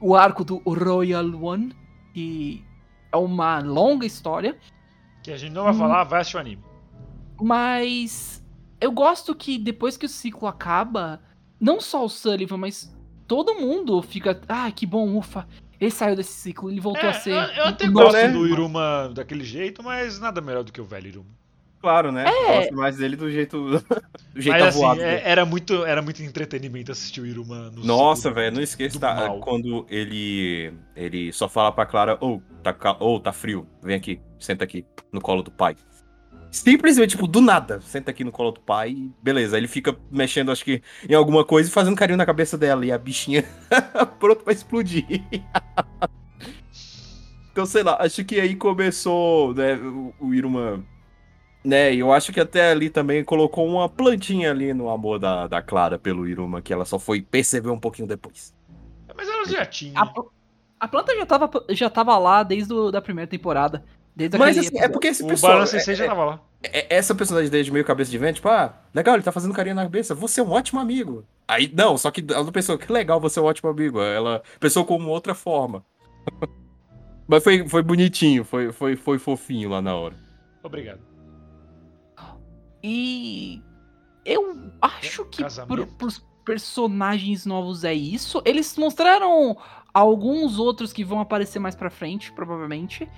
o 0.00 0.14
arco 0.14 0.44
do 0.44 0.58
Royal 0.58 1.26
One, 1.42 1.74
que 2.14 2.64
é 3.12 3.16
uma 3.16 3.60
longa 3.60 4.06
história. 4.06 4.56
Que 5.22 5.32
a 5.32 5.36
gente 5.36 5.52
não 5.52 5.64
vai 5.64 5.72
Hum. 5.74 5.78
falar, 5.78 6.04
vai 6.04 6.20
assistir 6.20 6.36
o 6.36 6.40
anime. 6.40 6.62
Mas 7.40 8.42
eu 8.80 8.92
gosto 8.92 9.34
que 9.34 9.58
depois 9.58 9.96
que 9.96 10.06
o 10.06 10.08
ciclo 10.08 10.46
acaba, 10.46 11.20
não 11.60 11.80
só 11.80 12.04
o 12.04 12.08
Sullivan, 12.08 12.56
mas 12.58 12.94
todo 13.26 13.54
mundo 13.54 14.00
fica, 14.02 14.40
ah, 14.48 14.70
que 14.70 14.86
bom, 14.86 15.16
ufa. 15.16 15.46
Ele 15.80 15.90
saiu 15.90 16.14
desse 16.14 16.32
ciclo, 16.32 16.70
ele 16.70 16.80
voltou 16.80 17.04
É, 17.04 17.08
a 17.08 17.14
ser. 17.14 17.32
eu, 17.32 17.40
eu 17.40 17.64
até 17.64 17.88
gosto 17.88 18.32
do 18.32 18.46
Iruma 18.46 19.10
daquele 19.14 19.42
jeito, 19.44 19.82
mas 19.82 20.20
nada 20.20 20.40
melhor 20.42 20.62
do 20.62 20.70
que 20.72 20.80
o 20.80 20.84
velho 20.84 21.08
Iruma. 21.08 21.39
Claro, 21.80 22.12
né? 22.12 22.26
É. 22.26 22.56
Gosto 22.58 22.74
mais 22.74 22.96
dele 22.98 23.16
do 23.16 23.30
jeito, 23.30 23.78
do 24.34 24.40
jeito 24.40 24.58
Mas 24.58 24.62
assim, 24.62 24.78
avoado. 24.78 25.00
dele. 25.00 25.20
era, 25.24 25.46
muito, 25.46 25.84
era 25.86 26.02
muito 26.02 26.22
entretenimento 26.22 26.92
assistir 26.92 27.22
o 27.22 27.26
Iruma 27.26 27.70
no 27.70 27.82
Nossa, 27.84 28.30
velho, 28.30 28.54
não 28.54 28.62
esqueça 28.62 29.00
tá, 29.00 29.30
quando 29.40 29.86
ele 29.88 30.74
ele 30.94 31.32
só 31.32 31.48
fala 31.48 31.72
pra 31.72 31.86
Clara, 31.86 32.18
ou 32.20 32.42
tá, 32.62 32.74
ca- 32.74 32.98
ô, 33.00 33.18
tá 33.18 33.32
frio, 33.32 33.66
vem 33.82 33.96
aqui, 33.96 34.20
senta 34.38 34.64
aqui 34.64 34.84
no 35.10 35.22
colo 35.22 35.42
do 35.42 35.50
pai. 35.50 35.74
Simplesmente, 36.50 37.10
tipo, 37.10 37.28
do 37.28 37.40
nada, 37.40 37.80
senta 37.80 38.10
aqui 38.10 38.24
no 38.24 38.32
colo 38.32 38.50
do 38.50 38.60
pai 38.60 38.90
e 38.90 39.12
beleza. 39.22 39.56
Ele 39.56 39.68
fica 39.68 39.96
mexendo, 40.10 40.50
acho 40.50 40.64
que, 40.64 40.82
em 41.08 41.14
alguma 41.14 41.44
coisa 41.44 41.68
e 41.68 41.72
fazendo 41.72 41.94
carinho 41.96 42.16
na 42.18 42.26
cabeça 42.26 42.58
dela. 42.58 42.84
E 42.84 42.90
a 42.90 42.98
bichinha 42.98 43.44
pronto 44.18 44.42
pra 44.42 44.52
explodir. 44.52 45.06
então, 47.52 47.66
sei 47.66 47.82
lá, 47.82 47.96
acho 48.00 48.24
que 48.24 48.40
aí 48.40 48.54
começou, 48.56 49.54
né, 49.54 49.74
o, 49.76 50.14
o 50.20 50.34
Iruma. 50.34 50.84
Né, 51.62 51.92
e 51.94 51.98
eu 51.98 52.10
acho 52.10 52.32
que 52.32 52.40
até 52.40 52.70
ali 52.70 52.88
também 52.88 53.22
colocou 53.22 53.66
uma 53.66 53.86
plantinha 53.86 54.50
ali 54.50 54.72
no 54.72 54.88
amor 54.88 55.18
da, 55.18 55.46
da 55.46 55.60
Clara 55.60 55.98
pelo 55.98 56.26
Iruma, 56.26 56.62
que 56.62 56.72
ela 56.72 56.86
só 56.86 56.98
foi 56.98 57.20
perceber 57.20 57.68
um 57.68 57.78
pouquinho 57.78 58.08
depois. 58.08 58.54
Mas 59.14 59.28
ela 59.28 59.44
já 59.44 59.66
tinha. 59.66 60.00
A, 60.00 60.10
a 60.80 60.88
planta 60.88 61.14
já 61.14 61.26
tava, 61.26 61.50
já 61.68 61.90
tava 61.90 62.16
lá 62.16 62.42
desde 62.42 62.72
a 62.72 62.90
da 62.90 63.02
primeira 63.02 63.28
temporada. 63.28 63.84
Desde 64.16 64.38
Mas 64.38 64.56
assim, 64.56 64.78
é 64.78 64.88
porque 64.88 65.08
esse 65.08 65.22
o 65.22 65.26
pessoal. 65.26 65.52
Balance 65.52 65.76
é- 65.76 65.94
já 65.94 66.06
tava 66.06 66.24
lá. 66.24 66.40
é- 66.62 66.96
essa 66.96 67.14
personagem 67.14 67.50
dele 67.50 67.64
de 67.64 67.70
meio 67.70 67.84
cabeça 67.84 68.10
de 68.10 68.18
vento, 68.18 68.36
tipo, 68.36 68.48
ah, 68.48 68.74
legal, 68.94 69.14
ele 69.14 69.22
tá 69.22 69.30
fazendo 69.32 69.54
carinho 69.54 69.76
na 69.76 69.82
cabeça, 69.82 70.14
você 70.14 70.40
é 70.40 70.44
um 70.44 70.50
ótimo 70.50 70.80
amigo. 70.80 71.24
Aí, 71.46 71.70
não, 71.74 71.98
só 71.98 72.10
que 72.10 72.24
ela 72.30 72.44
não 72.44 72.52
pensou, 72.52 72.78
que 72.78 72.90
legal, 72.90 73.20
você 73.20 73.38
é 73.38 73.42
um 73.42 73.46
ótimo 73.46 73.68
amigo. 73.70 74.00
Ela 74.00 74.42
pensou 74.58 74.84
como 74.84 75.08
outra 75.08 75.34
forma. 75.34 75.84
Mas 77.28 77.44
foi, 77.44 77.68
foi 77.68 77.82
bonitinho, 77.82 78.44
foi, 78.44 78.72
foi, 78.72 78.96
foi 78.96 79.18
fofinho 79.18 79.68
lá 79.68 79.80
na 79.80 79.94
hora. 79.94 80.16
Obrigado. 80.62 81.09
E 82.82 83.62
eu 84.24 84.70
acho 84.80 85.24
que 85.26 85.42
pro, 85.66 85.86
pros 85.86 86.24
personagens 86.44 87.44
novos 87.46 87.84
é 87.84 87.94
isso. 87.94 88.42
Eles 88.44 88.76
mostraram 88.76 89.56
alguns 89.92 90.58
outros 90.58 90.92
que 90.92 91.04
vão 91.04 91.20
aparecer 91.20 91.58
mais 91.58 91.74
pra 91.74 91.90
frente, 91.90 92.32
provavelmente. 92.32 93.08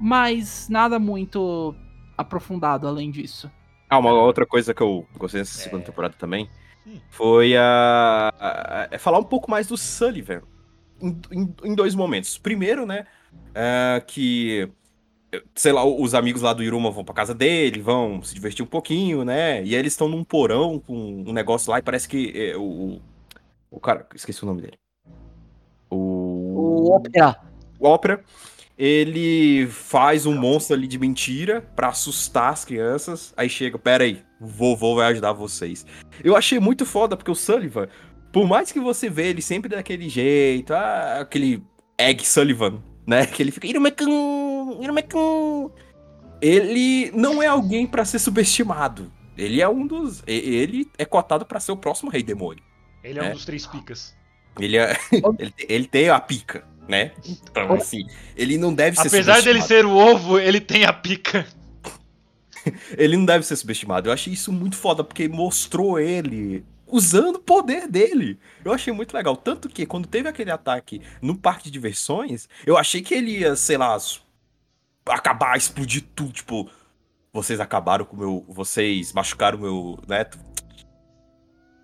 Mas 0.00 0.68
nada 0.68 0.98
muito 0.98 1.74
aprofundado 2.18 2.86
além 2.88 3.10
disso. 3.10 3.50
Ah, 3.88 3.98
uma 3.98 4.12
outra 4.12 4.46
coisa 4.46 4.72
que 4.74 4.82
eu 4.82 5.06
gostei 5.18 5.40
dessa 5.40 5.60
É. 5.60 5.64
segunda 5.64 5.84
temporada 5.84 6.14
também 6.18 6.48
Hum. 6.86 6.98
foi 7.10 7.56
a, 7.56 8.32
a- 8.40 8.88
é 8.90 8.98
falar 8.98 9.18
um 9.18 9.24
pouco 9.24 9.50
mais 9.50 9.68
do 9.68 9.76
Sullivan 9.76 10.42
em, 11.00 11.20
em- 11.30 11.54
em 11.64 11.74
dois 11.74 11.94
momentos. 11.94 12.36
Primeiro, 12.38 12.84
né, 12.86 13.06
é, 13.54 14.02
que 14.06 14.68
sei 15.54 15.72
lá, 15.72 15.84
os 15.84 16.14
amigos 16.14 16.42
lá 16.42 16.52
do 16.52 16.62
Iruma 16.62 16.90
vão 16.90 17.04
pra 17.04 17.14
casa 17.14 17.34
dele, 17.34 17.80
vão 17.80 18.22
se 18.22 18.34
divertir 18.34 18.62
um 18.62 18.68
pouquinho, 18.68 19.24
né? 19.24 19.62
E 19.64 19.74
aí 19.74 19.74
eles 19.74 19.92
estão 19.92 20.08
num 20.08 20.24
porão 20.24 20.78
com 20.78 21.24
um 21.26 21.32
negócio 21.32 21.70
lá 21.70 21.78
e 21.78 21.82
parece 21.82 22.08
que 22.08 22.32
é, 22.34 22.56
o, 22.56 23.00
o 23.70 23.80
cara, 23.80 24.06
esqueci 24.14 24.42
o 24.42 24.46
nome 24.46 24.62
dele. 24.62 24.78
O 25.90 26.86
O 26.86 26.96
Opera. 26.96 27.36
o 27.78 27.86
Ópera, 27.86 28.24
ele 28.76 29.66
faz 29.68 30.26
um 30.26 30.34
monstro 30.38 30.74
ali 30.76 30.86
de 30.86 30.98
mentira 30.98 31.60
pra 31.74 31.88
assustar 31.88 32.52
as 32.52 32.64
crianças. 32.64 33.32
Aí 33.36 33.48
chega, 33.48 33.78
pera 33.78 34.04
aí, 34.04 34.22
vovô 34.40 34.96
vai 34.96 35.12
ajudar 35.12 35.32
vocês. 35.32 35.86
Eu 36.22 36.36
achei 36.36 36.58
muito 36.58 36.84
foda, 36.84 37.16
porque 37.16 37.30
o 37.30 37.34
Sullivan, 37.34 37.88
por 38.32 38.46
mais 38.46 38.72
que 38.72 38.80
você 38.80 39.08
vê 39.08 39.28
ele 39.28 39.42
sempre 39.42 39.68
daquele 39.70 40.08
jeito, 40.08 40.72
ah, 40.74 41.20
aquele 41.20 41.62
Egg 41.98 42.26
Sullivan, 42.26 42.82
né? 43.06 43.24
Que 43.32 43.42
ele 43.42 43.50
fica, 43.50 43.66
Irumecum. 43.66 44.51
Ele 46.40 47.10
não 47.14 47.42
é 47.42 47.46
alguém 47.46 47.86
pra 47.86 48.04
ser 48.04 48.18
subestimado. 48.18 49.12
Ele 49.36 49.60
é 49.60 49.68
um 49.68 49.86
dos. 49.86 50.22
Ele 50.26 50.90
é 50.98 51.04
cotado 51.04 51.46
pra 51.46 51.60
ser 51.60 51.72
o 51.72 51.76
próximo 51.76 52.10
Rei 52.10 52.22
Demônio. 52.22 52.62
Ele 53.02 53.18
é, 53.18 53.22
um 53.22 53.26
É. 53.26 53.30
dos 53.30 53.44
três 53.44 53.66
picas. 53.66 54.14
Ele, 54.58 54.76
é, 54.76 54.96
ele, 55.38 55.54
ele 55.68 55.86
tem 55.86 56.10
a 56.10 56.20
pica, 56.20 56.64
né? 56.88 57.12
Então, 57.24 57.72
assim, 57.74 58.06
ele 58.36 58.58
não 58.58 58.74
deve 58.74 58.96
ser 58.96 59.08
Apesar 59.08 59.40
dele 59.40 59.62
ser 59.62 59.86
o 59.86 59.92
ovo, 59.96 60.38
ele 60.38 60.60
tem 60.60 60.84
a 60.84 60.92
pica. 60.92 61.46
Ele 62.96 63.16
não 63.16 63.24
deve 63.24 63.44
ser 63.44 63.56
subestimado. 63.56 64.08
Eu 64.08 64.12
achei 64.12 64.32
isso 64.32 64.52
muito 64.52 64.76
foda, 64.76 65.02
porque 65.02 65.26
mostrou 65.26 65.98
ele 65.98 66.64
usando 66.86 67.34
o 67.34 67.40
poder 67.40 67.88
dele. 67.88 68.38
Eu 68.64 68.72
achei 68.72 68.92
muito 68.92 69.12
legal. 69.14 69.34
Tanto 69.36 69.68
que 69.68 69.84
quando 69.84 70.06
teve 70.06 70.28
aquele 70.28 70.52
ataque 70.52 71.00
no 71.20 71.36
parque 71.36 71.64
de 71.64 71.72
diversões, 71.72 72.48
eu 72.64 72.76
achei 72.78 73.02
que 73.02 73.14
ele 73.14 73.38
ia, 73.40 73.56
sei 73.56 73.76
lá, 73.76 73.98
acabar, 75.06 75.56
explodir 75.56 76.04
tudo. 76.14 76.32
Tipo, 76.32 76.70
vocês 77.32 77.60
acabaram 77.60 78.04
com 78.04 78.16
o 78.16 78.18
meu. 78.18 78.44
Vocês 78.48 79.12
machucaram 79.12 79.58
o 79.58 79.60
meu 79.62 79.98
neto. 80.06 80.38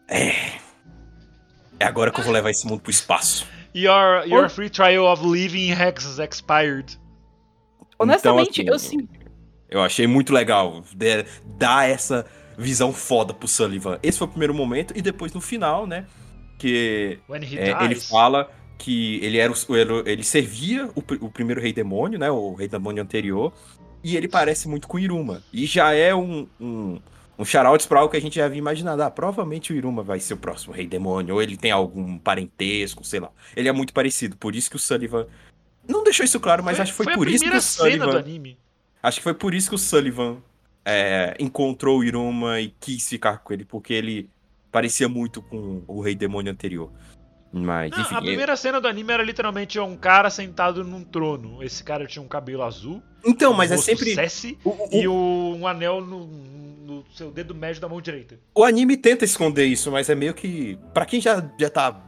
É. 0.08 0.58
É 1.80 1.84
agora 1.84 2.10
que 2.10 2.18
eu 2.20 2.24
vou 2.24 2.32
levar 2.32 2.50
esse 2.50 2.66
mundo 2.66 2.80
pro 2.80 2.90
espaço. 2.90 3.46
Your, 3.74 4.26
your 4.26 4.48
free 4.48 4.70
trial 4.70 5.04
of 5.04 5.24
living 5.24 5.70
has 5.72 6.18
expired. 6.18 6.98
Honestamente, 7.98 8.62
Então, 8.62 8.72
eu 8.72 8.76
assim, 8.76 9.00
sim. 9.00 9.08
Eu 9.68 9.82
achei 9.82 10.06
muito 10.06 10.32
legal 10.32 10.82
de- 10.94 11.24
dar 11.44 11.88
essa 11.88 12.24
visão 12.56 12.92
foda 12.92 13.34
pro 13.34 13.46
Sullivan. 13.46 13.98
Esse 14.02 14.18
foi 14.18 14.26
o 14.26 14.30
primeiro 14.30 14.54
momento, 14.54 14.92
e 14.96 15.02
depois 15.02 15.32
no 15.32 15.40
final, 15.40 15.86
né? 15.86 16.06
Que 16.58 17.20
é, 17.56 17.84
ele 17.84 17.94
fala 17.96 18.50
que 18.78 19.16
ele 19.22 19.38
era 19.38 19.52
o- 19.52 20.08
ele, 20.08 20.22
servia 20.22 20.86
o, 20.94 21.00
o 21.26 21.30
primeiro 21.30 21.60
rei 21.60 21.72
demônio, 21.72 22.18
né? 22.18 22.30
O 22.30 22.54
rei 22.54 22.68
demônio 22.68 23.02
anterior. 23.02 23.52
E 24.02 24.16
ele 24.16 24.28
parece 24.28 24.68
muito 24.68 24.86
com 24.86 24.96
o 24.96 25.00
Iruma. 25.00 25.42
E 25.52 25.66
já 25.66 25.92
é 25.92 26.14
um, 26.14 26.46
um, 26.60 27.00
um 27.36 27.44
shout 27.44 27.88
pra 27.88 27.98
algo 27.98 28.10
que 28.12 28.16
a 28.16 28.20
gente 28.20 28.36
já 28.36 28.44
havia 28.46 28.58
imaginado. 28.58 29.02
Ah, 29.02 29.10
provavelmente 29.10 29.72
o 29.72 29.76
Iruma 29.76 30.02
vai 30.04 30.20
ser 30.20 30.34
o 30.34 30.36
próximo 30.36 30.72
rei 30.72 30.86
demônio. 30.86 31.34
Ou 31.34 31.42
ele 31.42 31.56
tem 31.56 31.72
algum 31.72 32.16
parentesco, 32.16 33.02
sei 33.04 33.18
lá. 33.20 33.30
Ele 33.56 33.68
é 33.68 33.72
muito 33.72 33.92
parecido. 33.92 34.36
Por 34.36 34.54
isso 34.54 34.70
que 34.70 34.76
o 34.76 34.78
Sullivan. 34.78 35.26
Não 35.86 36.04
deixou 36.04 36.24
isso 36.24 36.38
claro, 36.38 36.62
mas 36.62 36.76
Foi- 36.76 36.82
acho 36.84 36.92
que 36.92 36.96
foi, 36.96 37.04
foi 37.06 37.14
por 37.14 37.28
isso 37.28 37.42
que 37.44 37.50
o 37.56 37.60
Sullivan. 37.60 38.22
Acho 39.02 39.16
que 39.18 39.22
foi 39.24 39.34
por 39.34 39.54
isso 39.54 39.68
que 39.68 39.74
o 39.74 39.78
Sullivan 39.78 40.36
é, 40.84 41.34
encontrou 41.40 41.98
o 41.98 42.04
Iruma 42.04 42.60
e 42.60 42.72
quis 42.80 43.08
ficar 43.08 43.38
com 43.38 43.52
ele, 43.52 43.64
porque 43.64 43.92
ele 43.94 44.28
parecia 44.70 45.08
muito 45.08 45.42
com 45.42 45.82
o 45.88 46.00
Rei 46.00 46.14
Demônio 46.14 46.52
anterior. 46.52 46.90
Mas, 47.52 47.90
Não, 47.90 48.00
enfim. 48.00 48.14
a 48.14 48.18
é- 48.18 48.20
primeira 48.20 48.56
cena 48.56 48.80
do 48.80 48.86
anime 48.86 49.12
era 49.12 49.22
literalmente 49.22 49.78
um 49.80 49.96
cara 49.96 50.28
sentado 50.28 50.84
num 50.84 51.02
trono. 51.02 51.62
Esse 51.62 51.82
cara 51.82 52.06
tinha 52.06 52.22
um 52.22 52.28
cabelo 52.28 52.62
azul, 52.62 53.02
Então, 53.24 53.54
mas 53.54 53.70
um 53.70 53.74
é 53.74 53.76
rosto 53.76 53.90
sempre. 53.90 54.14
Cessi, 54.14 54.58
O, 54.64 54.68
o- 54.70 54.88
e 54.92 55.08
o- 55.08 55.56
um 55.58 55.66
anel 55.66 56.00
no, 56.02 56.26
no 56.26 57.04
seu 57.14 57.30
dedo 57.30 57.54
médio 57.54 57.80
da 57.80 57.88
mão 57.88 58.00
direita. 58.02 58.38
o 58.54 58.62
anime 58.64 58.96
tenta 58.98 59.24
esconder 59.24 59.64
isso, 59.64 59.90
mas 59.90 60.10
é 60.10 60.14
meio 60.14 60.34
que. 60.34 60.78
Pra 60.92 61.06
quem 61.06 61.20
já, 61.22 61.42
já 61.58 61.70
tá 61.70 61.98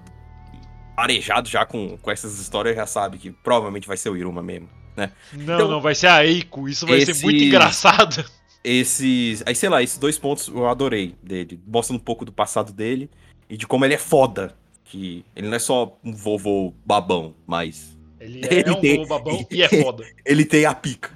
arejado 0.96 1.48
já 1.48 1.64
com, 1.64 1.96
com 1.96 2.10
essas 2.10 2.38
histórias, 2.38 2.76
já 2.76 2.86
sabe 2.86 3.16
que 3.16 3.30
provavelmente 3.30 3.88
vai 3.88 3.96
ser 3.96 4.10
o 4.10 4.16
Iruma 4.16 4.42
mesmo. 4.42 4.68
Não, 4.96 5.08
Então, 5.54 5.68
não, 5.68 5.80
vai 5.80 5.94
ser 5.94 6.08
a 6.08 6.26
Eiko. 6.26 6.68
Isso 6.68 6.86
vai 6.86 7.00
ser 7.00 7.14
muito 7.22 7.42
engraçado. 7.42 8.22
Esses. 8.62 9.42
Aí, 9.46 9.54
sei 9.54 9.70
lá, 9.70 9.82
esses 9.82 9.96
dois 9.96 10.18
pontos 10.18 10.48
eu 10.48 10.68
adorei 10.68 11.14
dele. 11.22 11.58
Mostrando 11.66 11.98
um 11.98 12.04
pouco 12.04 12.24
do 12.26 12.32
passado 12.32 12.72
dele 12.72 13.08
e 13.48 13.56
de 13.56 13.66
como 13.66 13.84
ele 13.86 13.94
é 13.94 13.98
foda. 13.98 14.54
Que 14.90 15.24
ele 15.36 15.48
não 15.48 15.54
é 15.56 15.58
só 15.60 15.96
um 16.04 16.12
vovô 16.12 16.74
babão, 16.84 17.34
mas 17.46 17.96
Ele, 18.18 18.40
Ele 18.50 18.68
é 18.68 18.72
um 18.72 18.80
tem- 18.80 18.96
vovô 18.96 19.08
babão 19.18 19.46
e 19.50 19.62
é 19.62 19.68
foda. 19.68 20.04
ele 20.26 20.44
tem 20.44 20.64
a 20.66 20.74
pica. 20.74 21.10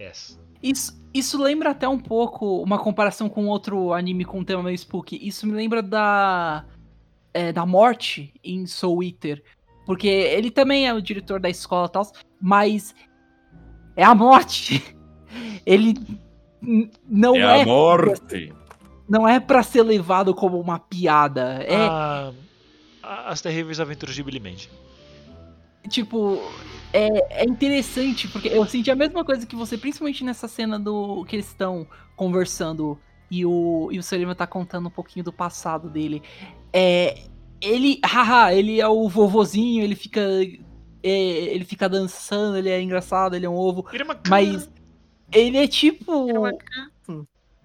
Yes. 0.00 0.38
Isso, 0.62 1.00
isso 1.14 1.40
lembra 1.40 1.70
até 1.70 1.88
um 1.88 1.98
pouco 1.98 2.60
uma 2.62 2.78
comparação 2.78 3.28
com 3.28 3.46
outro 3.46 3.92
anime 3.92 4.24
com 4.24 4.40
um 4.40 4.44
tema 4.44 4.62
meio 4.62 4.76
spooky. 4.76 5.18
Isso 5.26 5.46
me 5.46 5.52
lembra 5.52 5.82
da. 5.82 6.64
é, 7.32 7.52
da 7.52 7.64
morte 7.64 8.34
em 8.42 8.66
Soul 8.66 9.02
Eater. 9.04 9.42
Porque 9.86 10.06
ele 10.08 10.50
também 10.50 10.86
é 10.86 10.92
o 10.94 11.00
diretor 11.02 11.40
da 11.40 11.48
escola 11.50 11.86
e 11.88 11.90
tal, 11.92 12.10
mas 12.40 12.94
é 13.96 14.04
a 14.04 14.14
morte. 14.14 14.82
Ele 15.66 15.94
não 17.08 17.34
é 17.34 17.40
é, 17.40 17.62
a 17.62 17.64
morte. 17.66 18.52
não 19.08 19.26
é 19.26 19.40
para 19.40 19.62
ser 19.64 19.82
levado 19.82 20.32
como 20.34 20.60
uma 20.60 20.78
piada. 20.78 21.64
É 21.66 21.74
Ah, 21.74 22.32
as 23.26 23.40
terríveis 23.40 23.80
aventuras 23.80 24.14
de 24.14 24.22
Billy 24.22 24.40
Mandy. 24.40 24.70
tipo 25.88 26.38
é, 26.92 27.42
é 27.42 27.44
interessante 27.44 28.28
porque 28.28 28.48
eu 28.48 28.64
senti 28.66 28.90
a 28.90 28.96
mesma 28.96 29.24
coisa 29.24 29.46
que 29.46 29.56
você, 29.56 29.78
principalmente 29.78 30.22
nessa 30.24 30.46
cena 30.46 30.78
do 30.78 31.24
que 31.24 31.36
eles 31.36 31.46
estão 31.46 31.86
conversando 32.14 32.98
e 33.30 33.46
o 33.46 33.88
e 33.90 33.98
o 33.98 34.02
Sullivan 34.02 34.34
tá 34.34 34.46
contando 34.46 34.88
um 34.88 34.90
pouquinho 34.90 35.24
do 35.24 35.32
passado 35.32 35.88
dele. 35.88 36.22
É, 36.72 37.24
ele, 37.60 37.98
haha, 38.04 38.52
ele 38.52 38.80
é 38.80 38.88
o 38.88 39.08
vovozinho, 39.08 39.82
ele 39.82 39.94
fica 39.94 40.20
é, 41.02 41.10
ele 41.10 41.64
fica 41.64 41.88
dançando, 41.88 42.56
ele 42.58 42.68
é 42.68 42.80
engraçado, 42.80 43.34
ele 43.34 43.46
é 43.46 43.48
um 43.50 43.54
ovo, 43.54 43.86
mas 44.28 44.70
ele 45.32 45.56
é 45.56 45.66
tipo 45.66 46.26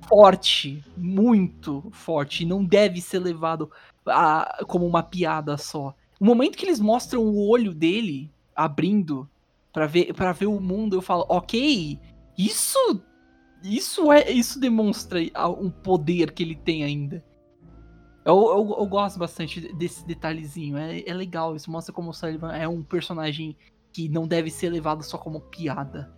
forte, 0.07 0.83
muito 0.95 1.89
forte, 1.91 2.45
não 2.45 2.63
deve 2.63 3.01
ser 3.01 3.19
levado 3.19 3.69
a- 4.09 4.59
como 4.67 4.85
uma 4.85 5.03
piada 5.03 5.57
só. 5.57 5.93
O 6.19 6.25
momento 6.25 6.57
que 6.57 6.65
eles 6.65 6.79
mostram 6.79 7.21
o 7.23 7.47
olho 7.47 7.73
dele, 7.73 8.31
abrindo 8.55 9.29
pra 9.71 9.85
ver, 9.85 10.13
pra 10.13 10.31
ver 10.31 10.47
o 10.47 10.59
mundo, 10.59 10.95
eu 10.95 11.01
falo, 11.01 11.25
ok, 11.29 11.99
isso. 12.37 13.01
Isso 13.63 14.11
é. 14.11 14.31
Isso 14.31 14.59
demonstra 14.59 15.19
um 15.59 15.69
poder 15.69 16.31
que 16.31 16.43
ele 16.43 16.55
tem 16.55 16.83
ainda. 16.83 17.23
Eu, 18.25 18.35
eu, 18.35 18.75
eu 18.79 18.85
gosto 18.87 19.17
bastante 19.17 19.73
desse 19.73 20.05
detalhezinho. 20.05 20.77
É, 20.77 21.01
é 21.07 21.13
legal. 21.13 21.55
Isso 21.55 21.71
mostra 21.71 21.93
como 21.93 22.09
o 22.09 22.13
Sullivan 22.13 22.51
é 22.53 22.67
um 22.67 22.83
personagem 22.83 23.55
que 23.93 24.09
não 24.09 24.27
deve 24.27 24.49
ser 24.51 24.69
levado 24.69 25.01
só 25.03 25.17
como 25.17 25.41
piada. 25.41 26.13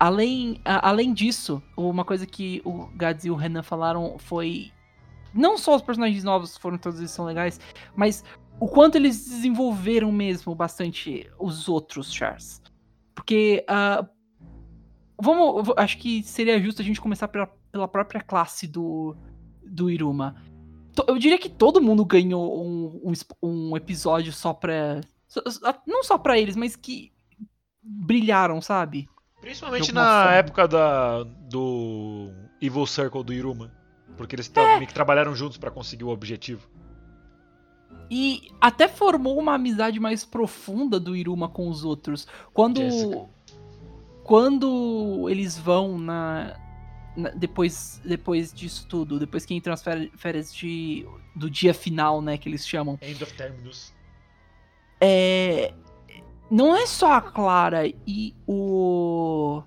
Além, 0.00 0.60
a- 0.64 0.88
além 0.88 1.12
disso, 1.12 1.60
uma 1.76 2.04
coisa 2.04 2.24
que 2.24 2.62
o 2.64 2.86
Gads 2.96 3.24
e 3.24 3.30
o 3.30 3.34
Renan 3.34 3.62
falaram 3.62 4.16
foi. 4.18 4.70
Não 5.34 5.56
só 5.58 5.76
os 5.76 5.82
personagens 5.82 6.24
novos 6.24 6.56
foram 6.56 6.78
todos 6.78 6.98
eles 6.98 7.10
são 7.10 7.24
legais, 7.24 7.60
mas 7.94 8.24
o 8.60 8.66
quanto 8.66 8.96
eles 8.96 9.28
desenvolveram 9.28 10.10
mesmo 10.10 10.54
bastante 10.54 11.30
os 11.38 11.68
outros 11.68 12.12
Chars. 12.12 12.60
Porque. 13.14 13.64
ah, 13.68 14.06
vamos. 15.20 15.72
Acho 15.76 15.98
que 15.98 16.22
seria 16.22 16.60
justo 16.60 16.82
a 16.82 16.84
gente 16.84 17.00
começar 17.00 17.28
pela, 17.28 17.46
pela 17.70 17.88
própria 17.88 18.20
classe 18.20 18.66
do, 18.66 19.16
do 19.64 19.90
Iruma. 19.90 20.34
Eu 21.06 21.16
diria 21.18 21.38
que 21.38 21.48
todo 21.48 21.80
mundo 21.80 22.04
ganhou 22.04 22.64
um, 22.66 23.12
um, 23.42 23.70
um 23.70 23.76
episódio 23.76 24.32
só 24.32 24.52
pra. 24.52 25.00
só- 25.28 25.42
Não 25.86 26.02
só 26.02 26.18
pra 26.18 26.38
eles, 26.38 26.56
mas 26.56 26.74
que 26.74 27.12
brilharam, 27.82 28.60
sabe? 28.60 29.08
Principalmente 29.40 29.92
na 29.92 30.22
forma. 30.24 30.34
época 30.36 30.66
da, 30.68 31.22
do 31.22 32.32
Evil 32.60 32.86
Circle 32.86 33.22
do 33.22 33.32
Iruma. 33.32 33.72
Porque 34.18 34.34
eles 34.36 34.48
meio 34.76 34.86
que 34.86 34.92
trabalharam 34.92 35.34
juntos 35.34 35.56
pra 35.56 35.70
conseguir 35.70 36.04
o 36.04 36.08
objetivo. 36.08 36.68
E 38.10 38.50
até 38.60 38.88
formou 38.88 39.38
uma 39.38 39.54
amizade 39.54 39.98
mais 40.00 40.24
profunda 40.24 40.98
do 41.00 41.16
Iruma 41.16 41.48
com 41.48 41.68
os 41.68 41.84
outros. 41.84 42.26
Quando. 42.52 42.78
Jessica. 42.80 43.26
Quando 44.24 45.26
eles 45.30 45.56
vão 45.58 45.96
na. 45.98 46.54
na- 47.16 47.30
depois, 47.30 48.00
depois 48.04 48.52
disso 48.52 48.86
tudo, 48.88 49.18
depois 49.18 49.46
que 49.46 49.54
entram 49.54 49.72
as 49.72 49.82
féri- 49.82 50.12
férias 50.16 50.54
de, 50.54 51.06
do 51.34 51.48
dia 51.50 51.72
final, 51.72 52.20
né, 52.20 52.36
que 52.36 52.48
eles 52.48 52.66
chamam. 52.68 52.98
End 53.00 53.22
of 53.22 53.32
Terminus. 53.34 53.94
É. 55.00 55.72
Não 56.50 56.74
é 56.74 56.86
só 56.86 57.12
a 57.12 57.20
Clara 57.20 57.86
e 58.06 58.34
o. 58.46 59.62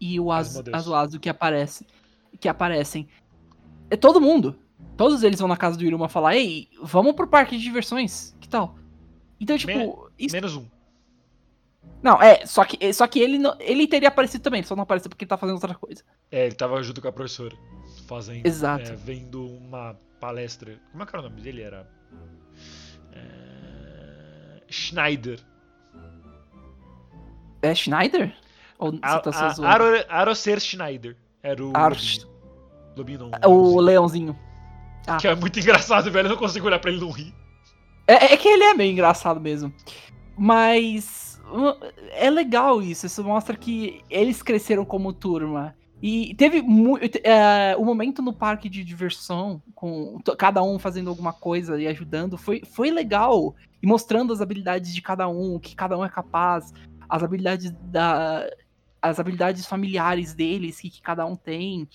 E 0.00 0.18
o. 0.20 0.30
Azuazu 0.32 1.18
que 1.20 1.28
aparece. 1.28 1.86
Que 2.38 2.48
aparecem. 2.48 3.08
É 3.90 3.96
todo 3.96 4.20
mundo. 4.20 4.56
Todos 4.96 5.22
eles 5.22 5.38
vão 5.40 5.48
na 5.48 5.56
casa 5.56 5.76
do 5.76 5.84
Iruma 5.84 6.08
falar, 6.08 6.36
ei, 6.36 6.68
vamos 6.82 7.14
pro 7.14 7.26
parque 7.26 7.56
de 7.56 7.62
diversões. 7.62 8.36
Que 8.40 8.48
tal? 8.48 8.76
Então, 9.40 9.56
tipo, 9.58 9.72
Me- 9.72 9.94
isso 10.18 10.34
Menos 10.34 10.54
um. 10.56 10.66
Não, 12.02 12.20
é, 12.22 12.46
só 12.46 12.64
que, 12.64 12.92
só 12.92 13.06
que 13.06 13.18
ele, 13.20 13.38
não- 13.38 13.56
ele 13.60 13.86
teria 13.86 14.08
aparecido 14.08 14.42
também, 14.42 14.62
só 14.62 14.74
não 14.76 14.82
apareceu 14.84 15.08
porque 15.10 15.24
ele 15.24 15.28
tá 15.28 15.36
fazendo 15.36 15.54
outra 15.54 15.74
coisa. 15.74 16.02
É, 16.30 16.46
ele 16.46 16.54
tava 16.54 16.82
junto 16.82 17.00
com 17.02 17.08
a 17.08 17.12
professora. 17.12 17.54
Fazendo. 18.06 18.46
Exato. 18.46 18.90
é, 18.92 18.94
vendo 18.96 19.46
uma 19.46 19.96
palestra. 20.20 20.78
Como 20.92 21.02
é 21.02 21.06
que 21.06 21.14
era 21.16 21.26
o 21.26 21.28
nome 21.30 21.40
dele? 21.42 21.62
Era. 21.62 21.88
é, 23.12 24.62
Schneider. 24.68 25.40
É 27.62 27.74
Schneider? 27.74 28.34
Ou 28.78 28.92
você 28.92 28.98
A, 29.02 29.18
tá 29.20 29.32
só 29.32 29.44
a, 29.46 29.48
zoando? 29.50 29.70
Aro- 29.84 30.04
Arocer 30.08 30.60
Schneider. 30.60 31.16
Era 31.42 31.64
o. 31.64 31.72
Aro- 31.76 31.96
Lobinho. 32.96 33.18
Não. 33.18 33.30
É 33.40 33.46
O 33.46 33.80
leãozinho. 33.80 34.36
Que 35.20 35.28
é 35.28 35.34
muito 35.34 35.58
engraçado, 35.58 36.10
velho. 36.10 36.26
Eu 36.26 36.30
não 36.30 36.36
consigo 36.36 36.66
olhar 36.66 36.78
pra 36.78 36.90
ele 36.90 37.00
e 37.00 37.02
não 37.02 37.10
rir. 37.10 37.34
É, 38.06 38.32
é 38.32 38.36
que 38.36 38.48
ele 38.48 38.64
é 38.64 38.74
meio 38.74 38.92
engraçado 38.92 39.40
mesmo. 39.40 39.72
Mas. 40.36 41.40
É 42.12 42.30
legal 42.30 42.82
isso. 42.82 43.06
Isso 43.06 43.24
mostra 43.24 43.56
que 43.56 44.02
eles 44.08 44.42
cresceram 44.42 44.84
como 44.84 45.12
turma. 45.12 45.74
E 46.02 46.34
teve 46.34 46.62
muito. 46.62 47.18
um 47.78 47.84
momento 47.84 48.22
no 48.22 48.32
parque 48.32 48.68
de 48.68 48.82
diversão, 48.82 49.62
com 49.74 50.18
cada 50.38 50.62
um 50.62 50.78
fazendo 50.78 51.10
alguma 51.10 51.32
coisa 51.32 51.78
e 51.80 51.86
ajudando, 51.86 52.38
foi, 52.38 52.62
foi 52.64 52.90
legal. 52.90 53.54
E 53.82 53.86
mostrando 53.86 54.32
as 54.32 54.40
habilidades 54.40 54.94
de 54.94 55.02
cada 55.02 55.28
um, 55.28 55.56
o 55.56 55.60
que 55.60 55.74
cada 55.74 55.98
um 55.98 56.04
é 56.04 56.08
capaz, 56.08 56.72
as 57.08 57.22
habilidades 57.22 57.70
da. 57.84 58.48
As 59.02 59.18
habilidades 59.18 59.64
familiares 59.64 60.34
deles, 60.34 60.78
que, 60.78 60.90
que 60.90 61.00
cada 61.00 61.24
um 61.24 61.34
tem. 61.34 61.88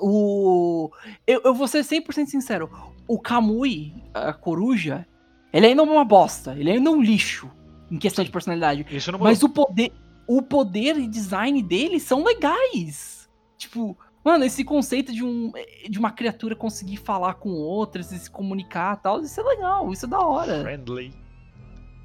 O. 0.00 0.90
Eu, 1.26 1.40
eu 1.44 1.54
vou 1.54 1.66
ser 1.68 1.82
100% 1.84 2.26
sincero. 2.26 2.70
O 3.06 3.18
Kamui, 3.18 3.94
a 4.14 4.32
coruja, 4.32 5.06
ele 5.52 5.66
ainda 5.66 5.82
é 5.82 5.84
uma 5.84 6.04
bosta. 6.04 6.54
Ele 6.58 6.70
ainda 6.70 6.88
é 6.90 6.92
um 6.92 7.02
lixo 7.02 7.50
em 7.90 7.98
questão 7.98 8.24
de 8.24 8.30
personalidade. 8.30 8.86
Isso 8.90 9.10
não 9.10 9.18
mudou. 9.18 9.30
Mas 9.30 9.42
o 9.42 9.48
poder, 9.48 9.92
o 10.26 10.42
poder 10.42 10.96
e 10.98 11.08
design 11.08 11.62
dele 11.62 11.98
são 11.98 12.22
legais. 12.22 13.28
Tipo, 13.56 13.96
mano, 14.24 14.44
esse 14.44 14.62
conceito 14.62 15.12
de, 15.12 15.24
um, 15.24 15.52
de 15.88 15.98
uma 15.98 16.10
criatura 16.10 16.54
conseguir 16.54 16.98
falar 16.98 17.34
com 17.34 17.50
outras 17.50 18.12
e 18.12 18.18
se 18.18 18.30
comunicar 18.30 18.96
e 18.98 19.02
tal, 19.02 19.20
isso 19.22 19.40
é 19.40 19.42
legal, 19.42 19.90
isso 19.92 20.04
é 20.04 20.08
da 20.08 20.20
hora. 20.20 20.60
Friendly. 20.62 21.12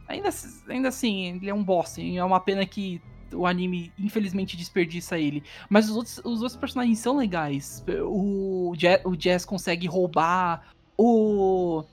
Ainda, 0.08 0.30
assim- 0.30 0.62
ainda 0.72 0.88
assim, 0.90 1.36
ele 1.38 1.50
é 1.50 1.54
um 1.54 1.64
boss. 1.64 1.98
É 1.98 2.24
uma 2.24 2.40
pena 2.40 2.66
que 2.66 3.02
o 3.36 3.46
anime, 3.46 3.92
infelizmente, 3.98 4.56
desperdiça 4.58 5.18
ele. 5.20 5.44
Mas 5.70 5.90
os 5.90 5.96
outros, 5.96 6.18
os 6.20 6.42
outros 6.42 6.56
personagens 6.56 7.00
são 7.00 7.18
legais. 7.18 7.84
O, 8.06 8.74
Ja- 8.78 9.02
o 9.04 9.16
Jazz 9.16 9.46
consegue 9.46 9.88
roubar. 9.88 10.68
O. 10.98 11.84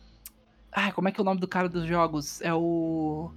Ai, 0.73 0.93
como 0.93 1.09
é 1.09 1.13
que 1.13 1.21
é 1.21 1.23
o 1.23 1.25
nome 1.25 1.41
do 1.41 1.49
cara 1.49 1.69
dos 1.69 1.87
jogos? 1.87 2.41
É 2.43 2.53
o. 2.55 3.31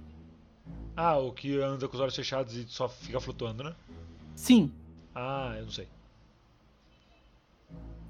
Ah, 0.96 1.18
o 1.18 1.32
que 1.32 1.58
anda 1.60 1.88
com 1.88 1.94
os 1.94 2.00
olhos 2.00 2.14
fechados 2.14 2.54
e 2.54 2.64
só 2.68 2.88
fica 2.88 3.18
flutuando, 3.20 3.64
né? 3.64 3.74
Sim, 4.36 4.72
Ah, 5.14 5.54
eu 5.56 5.64
não 5.64 5.70
sei. 5.72 5.88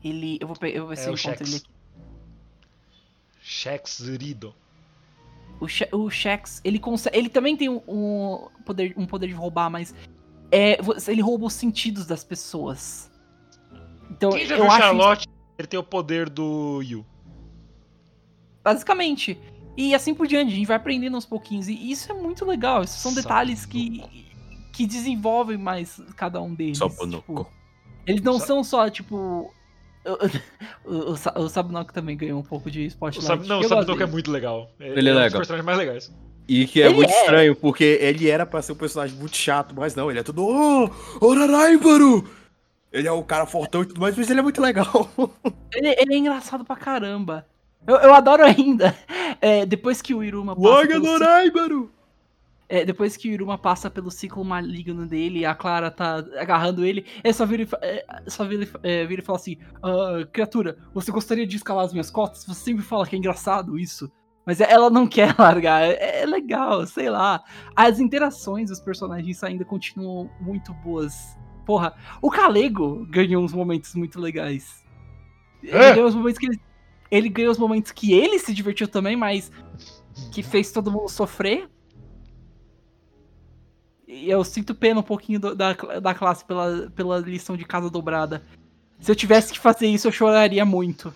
ele. 0.03 0.37
Eu 0.41 0.47
vou, 0.47 0.57
pe- 0.57 0.71
eu 0.71 0.81
vou 0.83 0.89
ver 0.91 0.97
se 0.97 1.05
É 1.05 1.09
eu 1.09 1.13
o 1.13 1.17
encontro 1.17 1.43
ele 1.45 1.53
Shex. 1.53 1.65
aqui. 1.65 1.75
Shex 3.41 4.01
Rido. 4.01 4.55
O, 5.65 5.69
She- 5.69 5.89
o 5.93 6.11
Shex, 6.11 6.61
ele 6.65 6.79
consegue. 6.79 7.17
Ele 7.17 7.29
também 7.29 7.57
tem 7.57 7.69
um, 7.69 7.81
um 7.89 8.49
poder, 8.65 8.95
um 8.97 9.07
poder 9.07 9.27
de 9.29 9.35
roubar, 9.35 9.69
mas. 9.71 9.95
É, 10.53 10.79
ele 11.09 11.21
rouba 11.23 11.47
os 11.47 11.53
sentidos 11.55 12.07
das 12.07 12.23
pessoas. 12.23 13.11
Então, 14.11 14.31
Quem 14.31 14.47
já 14.47 14.55
eu 14.55 14.63
viu 14.63 14.67
acho 14.67 14.77
isso- 14.77 14.87
Charlotte? 14.87 15.29
Ele 15.59 15.69
tem 15.69 15.81
o 15.81 15.85
poder 15.85 16.29
do 16.29 16.81
Yu. 16.83 17.05
Basicamente. 18.63 19.39
E 19.77 19.95
assim 19.95 20.15
por 20.15 20.27
diante, 20.27 20.53
a 20.53 20.55
gente 20.57 20.67
vai 20.67 20.77
aprendendo 20.77 21.15
aos 21.17 21.27
pouquinhos. 21.27 21.69
E 21.69 21.91
isso 21.91 22.11
é 22.11 22.15
muito 22.15 22.45
legal. 22.45 22.83
Isso 22.85 22.99
são 22.99 23.13
detalhes 23.15 23.67
que, 23.67 24.03
que 24.73 24.87
desenvolvem 24.87 25.59
mais 25.59 26.01
cada 26.17 26.41
um 26.41 26.55
deles. 26.55 26.79
Só 26.79 26.89
tipo, 26.89 27.47
eles 28.07 28.23
não 28.23 28.39
Sa- 28.39 28.47
são 28.47 28.65
só, 28.65 28.89
tipo. 28.91 29.53
O, 30.85 31.13
o, 31.13 31.43
o 31.45 31.49
Sabunok 31.49 31.95
também 31.95 32.15
ganhou 32.15 32.39
um 32.39 32.43
pouco 32.43 32.71
de 32.71 32.81
O 32.81 32.87
spotlight. 32.87 33.27
Sab... 33.27 33.47
Não, 33.47 33.57
o 33.57 33.63
Eu 33.63 33.69
gosto 33.69 33.81
Sabinoco 33.81 34.03
é 34.03 34.07
muito 34.07 34.31
legal. 34.31 34.71
Ele 34.79 35.09
é 35.09 35.13
um 35.13 35.15
dos 35.15 35.23
legal. 35.23 35.39
personagens 35.39 35.65
mais 35.65 35.79
legais. 35.79 36.13
E 36.47 36.67
que 36.67 36.83
é 36.83 36.87
Ele 36.87 36.95
muito 36.97 37.11
é. 37.11 37.21
estranho, 37.21 37.57
porque 37.57 37.99
ele 38.03 38.29
era 38.29 38.45
pra 38.45 38.61
ser 38.61 38.73
um 38.73 38.77
personagem 38.77 39.17
muito 39.17 39.35
chato, 39.35 39.75
mas 39.75 39.95
não, 39.95 40.11
ele 40.11 40.21
é 40.21 40.23
tudo. 40.23 40.45
Oh, 40.45 40.91
Oraraibaru! 41.27 42.29
Ele 42.93 43.09
é 43.09 43.13
o 43.13 43.25
cara 43.25 43.47
fortão 43.47 43.83
e 43.83 43.87
tudo 43.87 44.01
mais, 44.01 44.15
mas 44.17 44.29
ele 44.29 44.41
é 44.41 44.43
muito 44.43 44.61
legal. 44.61 45.11
Ele, 45.75 45.89
ele 45.99 46.15
é 46.15 46.17
engraçado 46.19 46.65
pra 46.65 46.77
caramba. 46.77 47.45
Eu, 47.85 47.97
eu 47.97 48.15
adoro 48.15 48.45
ainda. 48.45 48.95
É, 49.41 49.67
depois 49.67 50.01
que 50.01 50.15
o 50.15 50.23
Iruma 50.23 50.55
passa 50.55 50.69
Waga 50.69 51.01
pelo! 51.01 51.91
É, 52.75 52.85
depois 52.85 53.17
que 53.17 53.29
o 53.29 53.33
Iruma 53.33 53.57
passa 53.57 53.89
pelo 53.89 54.11
ciclo 54.11 54.45
maligno 54.45 55.07
dele 55.07 55.41
e 55.41 55.47
a 55.47 55.55
Clara 55.55 55.91
tá 55.91 56.17
agarrando 56.39 56.85
ele, 56.85 57.07
ele 57.23 57.33
só 57.33 57.47
vira 57.47 57.67
é, 57.81 58.05
só 58.27 58.45
vira, 58.45 58.65
e 58.65 58.69
é, 58.83 59.07
vira 59.07 59.23
e 59.23 59.25
fala 59.25 59.39
assim: 59.39 59.57
"Ah, 59.83 60.27
criatura, 60.33 60.77
você 60.93 61.13
gostaria 61.13 61.47
de 61.47 61.57
escalar 61.57 61.85
as 61.85 61.93
minhas 61.93 62.11
cotas? 62.11 62.45
Você 62.45 62.55
sempre 62.55 62.83
fala 62.83 63.07
que 63.07 63.15
é 63.15 63.19
engraçado 63.19 63.79
isso. 63.79 64.11
Mas 64.45 64.61
ela 64.61 64.91
não 64.91 65.07
quer 65.09 65.35
largar. 65.39 65.83
É, 65.83 66.23
é 66.23 66.27
legal, 66.27 66.85
sei 66.87 67.09
lá. 67.09 67.43
As 67.77 68.01
interações 68.01 68.69
dos 68.71 68.81
personagens 68.81 69.43
ainda 69.45 69.65
continuam 69.65 70.29
muito 70.41 70.75
boas. 70.75 71.39
Porra, 71.65 71.95
o 72.21 72.31
Calego 72.31 73.07
ganhou 73.07 73.43
uns 73.43 73.55
momentos 73.55 73.95
muito 73.95 74.21
legais. 74.21 74.85
Ele 75.63 75.77
É? 75.79 75.95
ganhou 75.95 76.09
os 76.09 76.15
momentos 76.15 76.39
que 76.39 76.47
ele, 76.47 76.61
ele 77.11 77.29
ganhou 77.29 77.53
os 77.53 77.59
momentos 77.59 77.91
que 77.93 78.13
ele 78.13 78.39
se 78.39 78.53
divertiu 78.53 78.87
também, 78.87 79.17
mas 79.17 79.51
que 80.31 80.43
fez 80.43 80.71
todo 80.73 80.91
mundo 80.93 81.09
sofrer. 81.09 81.71
Eu 84.07 84.45
sinto 84.45 84.75
pena 84.75 85.01
um 85.01 85.03
pouquinho 85.05 85.41
do- 85.41 85.55
da, 85.55 85.73
da 85.73 86.15
classe 86.15 86.45
pela, 86.45 86.91
pela 86.95 87.19
lição 87.19 87.57
de 87.57 87.65
casa 87.65 87.89
dobrada. 87.89 88.43
Se 89.01 89.11
eu 89.11 89.17
tivesse 89.17 89.53
que 89.53 89.59
fazer 89.59 89.87
isso, 89.87 90.07
eu 90.07 90.13
choraria 90.13 90.65
muito. 90.65 91.13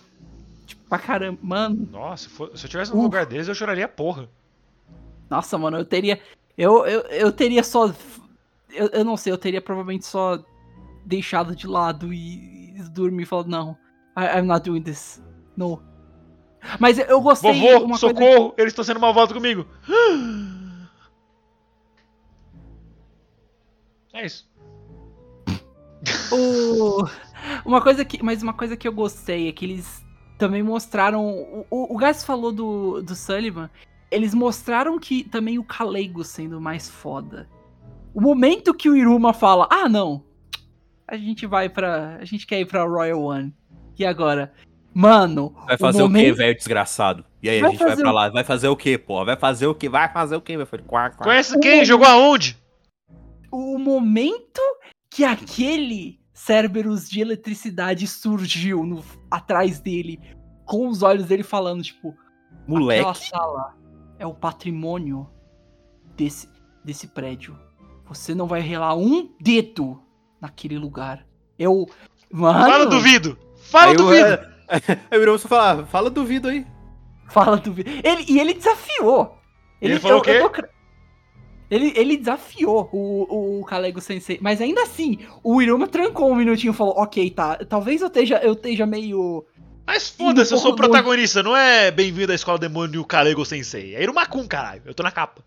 Tipo, 0.65 0.81
pra 0.89 0.97
caramba. 0.99 1.39
Mano, 1.41 1.87
Nossa, 1.91 2.27
se, 2.29 2.65
eu 2.65 2.69
tivesse 2.69 2.91
no 2.91 2.97
Uf. 2.97 3.03
lugar 3.05 3.25
deles, 3.25 3.47
eu 3.47 3.55
choraria 3.55 3.87
porra. 3.87 4.27
nossa, 5.29 5.57
mano, 5.57 5.77
eu 5.77 5.85
teria. 5.85 6.19
Eu, 6.57 6.85
eu, 6.85 7.01
eu 7.01 7.31
teria 7.31 7.63
só. 7.63 7.93
Eu, 8.71 8.87
eu 8.91 9.03
não 9.05 9.15
sei, 9.17 9.31
eu 9.31 9.37
teria 9.37 9.61
provavelmente 9.61 10.05
só 10.05 10.43
deixado 11.05 11.55
de 11.55 11.65
lado 11.67 12.13
e, 12.13 12.75
e 12.77 12.83
dormir 12.91 13.23
e 13.23 13.25
falado, 13.25 13.47
não, 13.49 13.77
I, 14.17 14.39
I'm 14.39 14.45
not 14.47 14.67
doing 14.69 14.81
this. 14.81 15.21
No. 15.55 15.81
Mas 16.79 16.99
eu 16.99 17.21
gostei 17.21 17.53
Vovô, 17.53 17.97
socorro, 17.97 18.49
coisa. 18.49 18.53
eles 18.57 18.71
estão 18.73 18.83
sendo 18.83 18.99
malvados 18.99 19.33
comigo. 19.33 19.65
É 24.13 24.25
isso. 24.25 24.49
O... 26.31 27.05
Uma 27.65 27.81
coisa 27.81 28.05
que. 28.05 28.23
Mas 28.23 28.41
uma 28.41 28.53
coisa 28.53 28.77
que 28.77 28.87
eu 28.87 28.93
gostei 28.93 29.47
é 29.47 29.51
que 29.51 29.65
eles 29.65 30.03
também 30.37 30.63
mostraram. 30.63 31.25
O, 31.25 31.65
o, 31.69 31.95
o 31.95 31.97
Gas 31.97 32.23
falou 32.23 32.51
do, 32.51 33.01
do 33.01 33.15
Sullivan. 33.15 33.69
Eles 34.11 34.33
mostraram 34.33 34.97
que 34.97 35.23
também 35.23 35.59
o 35.59 35.63
Kalego 35.63 36.23
sendo 36.23 36.59
mais 36.59 36.89
foda. 36.89 37.47
O 38.13 38.21
momento 38.21 38.73
que 38.73 38.89
o 38.89 38.95
Iruma 38.95 39.33
fala, 39.33 39.67
ah 39.69 39.87
não. 39.87 40.23
A 41.07 41.15
gente 41.17 41.45
vai 41.45 41.69
pra. 41.69 42.17
A 42.19 42.25
gente 42.25 42.47
quer 42.47 42.59
ir 42.59 42.65
pra 42.65 42.83
Royal 42.83 43.21
One. 43.21 43.53
E 43.97 44.05
agora? 44.05 44.53
Mano. 44.93 45.53
Vai 45.67 45.77
fazer 45.77 45.99
o, 45.99 46.03
momento... 46.03 46.25
quê, 46.25 46.33
velho 46.33 46.55
desgraçado? 46.55 47.25
E 47.43 47.49
aí 47.49 47.59
Vai 47.61 47.69
a 47.69 47.71
gente 47.71 47.83
vai 47.83 47.95
pra 47.95 48.09
o- 48.09 48.13
lá. 48.13 48.29
Vai 48.29 48.43
fazer 48.43 48.67
o 48.67 48.75
quê, 48.75 48.97
pô? 48.97 49.23
Vai 49.23 49.37
fazer 49.37 49.67
o 49.67 49.75
quê? 49.75 49.87
Vai 49.89 50.11
fazer 50.11 50.35
o 50.35 50.41
quê? 50.41 50.57
Vai 50.57 50.65
fazer 50.65 50.83
quá, 50.83 51.09
quá. 51.09 51.25
Conhece 51.25 51.55
O 51.55 51.59
quem? 51.59 51.85
Jogou 51.85 52.07
aonde? 52.07 52.57
O 53.51 53.77
momento 53.77 54.61
que 55.09 55.23
aquele 55.23 56.19
Cerberus 56.33 57.09
de 57.09 57.19
eletricidade 57.21 58.07
surgiu 58.07 58.83
no- 58.85 59.03
atrás 59.29 59.79
dele, 59.79 60.19
com 60.65 60.87
os 60.87 61.01
olhos 61.03 61.25
dele 61.25 61.43
falando, 61.43 61.83
tipo, 61.83 62.09
aquela 62.63 62.79
Moleque. 62.79 63.27
sala 63.29 63.75
é 64.17 64.25
o 64.25 64.33
patrimônio 64.33 65.29
desse, 66.15 66.47
desse 66.83 67.07
prédio. 67.07 67.57
Você 68.05 68.33
não 68.33 68.47
vai 68.47 68.61
relar 68.61 68.95
um 68.95 69.33
dedo 69.41 70.01
naquele 70.39 70.77
lugar. 70.77 71.25
Eu. 71.57 71.87
Mano, 72.31 72.59
Fala 72.71 72.85
duvido. 72.85 73.37
Fala 73.57 73.91
Aí 73.91 73.97
duvido. 73.97 74.39
Aí 75.11 75.27
o 75.27 75.37
só 75.39 75.47
fala, 75.47 75.85
fala 75.85 76.09
duvido 76.09 76.47
aí. 76.47 76.65
Fala 77.27 77.57
duvido. 77.57 77.89
Ele, 78.03 78.25
e 78.27 78.39
ele 78.39 78.53
desafiou. 78.53 79.37
Ele 79.81 79.99
falou 79.99 80.19
o 80.19 80.21
quê? 80.21 80.39
tô 80.39 80.49
cre- 80.49 80.69
Ele, 81.69 81.93
ele 81.95 82.17
desafiou 82.17 82.89
o, 82.91 83.59
o 83.59 83.65
Kalego 83.65 84.01
Sensei, 84.01 84.39
mas 84.41 84.59
ainda 84.59 84.81
assim, 84.81 85.19
o 85.43 85.61
Iruma 85.61 85.87
trancou 85.87 86.31
um 86.31 86.35
minutinho 86.35 86.71
e 86.71 86.75
falou: 86.75 86.95
Ok, 86.97 87.29
tá, 87.29 87.57
talvez 87.57 88.01
eu 88.01 88.07
esteja, 88.07 88.37
eu 88.37 88.53
esteja 88.53 88.85
meio. 88.85 89.45
Mas 89.85 90.09
foda-se, 90.09 90.53
eu 90.53 90.57
sou 90.57 90.73
o 90.73 90.75
protagonista, 90.75 91.43
não 91.43 91.55
é 91.55 91.91
bem-vindo 91.91 92.31
à 92.31 92.35
escola 92.35 92.57
demônio 92.57 93.05
Kalego 93.05 93.45
Sensei. 93.45 93.95
É 93.95 94.03
Irumakun, 94.03 94.47
caralho. 94.47 94.81
Eu 94.85 94.93
tô 94.93 95.03
na 95.03 95.11
capa. 95.11 95.43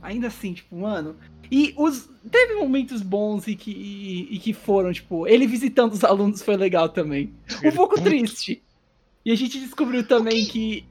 Ainda 0.00 0.28
assim, 0.28 0.52
tipo, 0.54 0.76
mano. 0.76 1.16
E 1.50 1.74
os. 1.76 2.08
Teve 2.30 2.54
momentos 2.54 3.02
bons 3.02 3.46
e 3.46 3.54
que, 3.54 3.70
e, 3.70 4.36
e 4.36 4.38
que 4.38 4.52
foram, 4.52 4.92
tipo, 4.92 5.26
ele 5.26 5.46
visitando 5.46 5.92
os 5.92 6.02
alunos 6.02 6.42
foi 6.42 6.56
legal 6.56 6.88
também. 6.88 7.32
Um 7.64 7.72
pouco 7.72 8.00
triste. 8.00 8.62
E 9.24 9.30
a 9.30 9.36
gente 9.36 9.60
descobriu 9.60 10.06
também 10.06 10.44
que. 10.44 10.84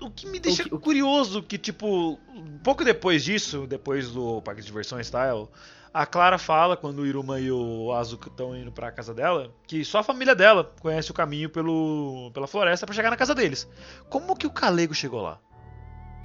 O 0.00 0.10
que 0.10 0.26
me 0.26 0.38
deixa 0.38 0.62
O 0.62 0.70
que- 0.70 0.78
curioso 0.78 1.42
que, 1.42 1.56
tipo, 1.58 2.18
um 2.34 2.58
pouco 2.62 2.84
depois 2.84 3.24
disso, 3.24 3.66
depois 3.66 4.10
do 4.10 4.42
parque 4.42 4.60
de 4.60 4.66
diversões 4.66 5.06
style, 5.06 5.48
a 5.92 6.04
Clara 6.04 6.36
fala, 6.38 6.76
quando 6.76 6.98
o 6.98 7.06
Iruma 7.06 7.40
e 7.40 7.50
o 7.50 7.90
Azuka 7.92 8.28
estão 8.28 8.54
indo 8.56 8.70
pra 8.70 8.92
casa 8.92 9.14
dela, 9.14 9.54
que 9.66 9.82
só 9.84 10.00
a 10.00 10.02
família 10.02 10.34
dela 10.34 10.70
conhece 10.80 11.10
o 11.10 11.14
caminho 11.14 11.48
pelo, 11.48 12.30
pela 12.34 12.46
floresta 12.46 12.84
pra 12.84 12.94
chegar 12.94 13.08
na 13.10 13.16
casa 13.16 13.34
deles. 13.34 13.66
Como 14.10 14.36
que 14.36 14.46
o 14.46 14.50
Calego 14.50 14.92
chegou 14.94 15.22
lá? 15.22 15.40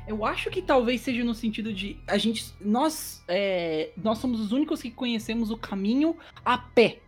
Eu 0.07 0.25
acho 0.25 0.49
que 0.49 0.61
talvez 0.61 0.99
seja 0.99 1.23
no 1.23 1.33
sentido 1.33 1.71
de. 1.71 1.97
A 2.07 2.17
gente. 2.17 2.53
Nós. 2.59 3.23
é, 3.27 3.91
nós 3.95 4.17
somos 4.17 4.41
os 4.41 4.51
únicos 4.51 4.81
que 4.81 4.91
conhecemos 4.91 5.51
o 5.51 5.57
caminho 5.57 6.17
a 6.43 6.57
pé. 6.57 6.99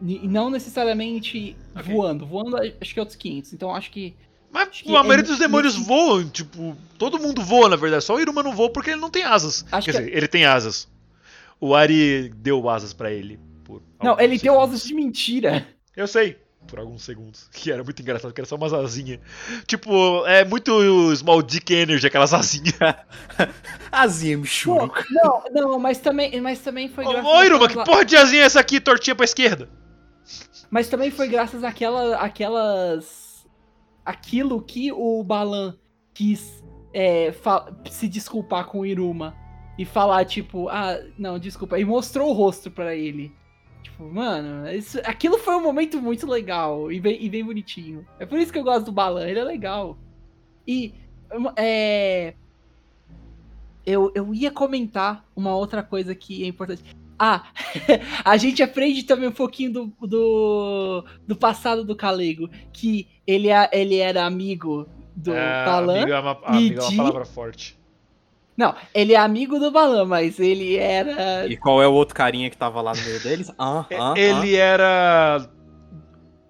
E 0.00 0.28
não 0.28 0.48
necessariamente 0.50 1.56
Ok. 1.74 1.92
voando. 1.92 2.24
Voando, 2.26 2.56
acho 2.56 2.94
que 2.94 3.00
é 3.00 3.02
outros 3.02 3.16
500. 3.16 3.52
Então 3.54 3.74
acho 3.74 3.90
que. 3.90 4.14
Mas 4.50 4.68
a 4.86 4.90
maioria 5.02 5.24
é 5.24 5.28
dos 5.28 5.38
demônios 5.38 5.74
nesse- 5.76 5.86
voam, 5.86 6.28
tipo, 6.28 6.76
todo 6.96 7.18
mundo 7.18 7.42
voa, 7.42 7.68
na 7.68 7.76
verdade. 7.76 8.02
Só 8.04 8.14
o 8.14 8.20
Iruma 8.20 8.42
não 8.42 8.54
voa 8.54 8.70
porque 8.70 8.90
ele 8.90 9.00
não 9.00 9.10
tem 9.10 9.22
asas. 9.22 9.64
Acho 9.70 9.84
Quer 9.86 9.92
que- 9.92 9.98
dizer, 10.06 10.16
ele 10.16 10.28
tem 10.28 10.44
asas. 10.46 10.88
O 11.60 11.74
Ari 11.74 12.30
deu 12.36 12.68
asas 12.68 12.92
pra 12.92 13.10
ele. 13.12 13.38
por 13.64 13.82
Não, 14.02 14.18
ele 14.18 14.38
deu 14.38 14.54
segundos. 14.54 14.68
asas 14.70 14.84
de 14.84 14.94
mentira. 14.94 15.66
Eu 15.94 16.06
sei, 16.06 16.38
por 16.66 16.78
alguns 16.78 17.02
segundos. 17.02 17.48
Que 17.52 17.70
era 17.70 17.84
muito 17.84 18.00
engraçado, 18.00 18.32
que 18.32 18.40
era 18.40 18.48
só 18.48 18.56
umas 18.56 18.72
asinhas. 18.72 19.20
Tipo, 19.66 20.24
é 20.26 20.44
muito 20.44 21.14
Small 21.16 21.42
Dick 21.42 21.74
Energy, 21.74 22.06
aquelas 22.06 22.32
asinhas. 22.32 22.74
Azinha, 23.92 24.36
Pô, 24.36 24.42
Michuru. 24.42 24.92
não, 25.10 25.42
não, 25.52 25.78
mas 25.78 25.98
também, 25.98 26.40
mas 26.40 26.60
também 26.60 26.88
foi 26.88 27.04
graças 27.04 27.24
ô 27.24 27.42
Iruma, 27.44 27.68
que 27.68 27.74
porra 27.84 28.04
de 28.04 28.16
asinha 28.16 28.42
é 28.42 28.46
essa 28.46 28.60
aqui, 28.60 28.80
tortinha 28.80 29.14
pra 29.14 29.24
esquerda? 29.24 29.68
Mas 30.70 30.88
também 30.88 31.10
foi 31.10 31.28
graças 31.28 31.64
àquela, 31.64 32.16
àquelas. 32.16 33.27
Aquilo 34.08 34.62
que 34.62 34.90
o 34.90 35.22
Balan 35.22 35.76
quis 36.14 36.64
é, 36.94 37.30
se 37.90 38.08
desculpar 38.08 38.66
com 38.66 38.80
o 38.80 38.86
Iruma. 38.86 39.36
E 39.76 39.84
falar, 39.84 40.24
tipo, 40.24 40.68
ah, 40.70 40.98
não, 41.18 41.38
desculpa. 41.38 41.78
E 41.78 41.84
mostrou 41.84 42.30
o 42.30 42.32
rosto 42.32 42.70
pra 42.70 42.96
ele. 42.96 43.32
Tipo, 43.82 44.08
mano, 44.12 44.66
isso, 44.70 44.98
aquilo 45.04 45.38
foi 45.38 45.54
um 45.56 45.62
momento 45.62 46.00
muito 46.00 46.26
legal 46.26 46.90
e 46.90 46.98
bem, 46.98 47.22
e 47.22 47.28
bem 47.28 47.44
bonitinho. 47.44 48.06
É 48.18 48.24
por 48.24 48.38
isso 48.38 48.50
que 48.50 48.58
eu 48.58 48.64
gosto 48.64 48.86
do 48.86 48.92
Balan, 48.92 49.28
ele 49.28 49.38
é 49.38 49.44
legal. 49.44 49.98
E. 50.66 50.94
É. 51.54 52.34
Eu, 53.84 54.10
eu 54.14 54.34
ia 54.34 54.50
comentar 54.50 55.24
uma 55.36 55.54
outra 55.54 55.82
coisa 55.82 56.14
que 56.14 56.42
é 56.42 56.46
importante. 56.46 56.82
Ah, 57.18 57.44
a 58.24 58.36
gente 58.36 58.62
aprende 58.62 59.02
também 59.02 59.28
um 59.28 59.32
pouquinho 59.32 59.72
do, 59.72 59.92
do, 60.06 61.04
do 61.26 61.34
passado 61.36 61.84
do 61.84 61.96
Calego. 61.96 62.48
Que 62.72 63.08
ele, 63.26 63.48
é- 63.48 63.68
ele 63.72 63.96
era 63.98 64.24
amigo 64.24 64.88
do 65.16 65.34
É, 65.34 65.64
Balan. 65.64 65.96
amigo 65.96 66.12
é 66.12 66.20
uma, 66.20 66.38
e 66.42 66.46
amigo 66.56 66.78
é 66.80 66.82
uma 66.82 66.90
de- 66.90 66.96
palavra 66.96 67.24
forte. 67.24 67.78
Não, 68.56 68.74
ele 68.92 69.12
é 69.14 69.16
amigo 69.16 69.58
do 69.58 69.70
Balan, 69.70 70.04
mas 70.04 70.40
ele 70.40 70.76
era. 70.76 71.46
E 71.46 71.56
qual 71.56 71.80
é 71.82 71.86
o 71.86 71.92
outro 71.92 72.14
carinha 72.14 72.50
que 72.50 72.56
tava 72.56 72.80
lá 72.82 72.92
no 72.92 73.00
meio 73.02 73.20
deles? 73.22 73.52
Ah, 73.58 73.84
ah, 73.98 74.14
ele 74.16 74.56
era. 74.56 75.48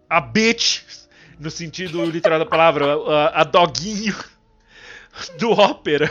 a 0.09 0.21
bitch, 0.21 0.83
no 1.39 1.51
sentido 1.51 2.03
literal 2.07 2.39
da 2.39 2.47
palavra, 2.47 2.95
a, 2.95 3.43
a 3.43 3.45
doguinho 3.45 4.15
do 5.39 5.51
ópera. 5.51 6.11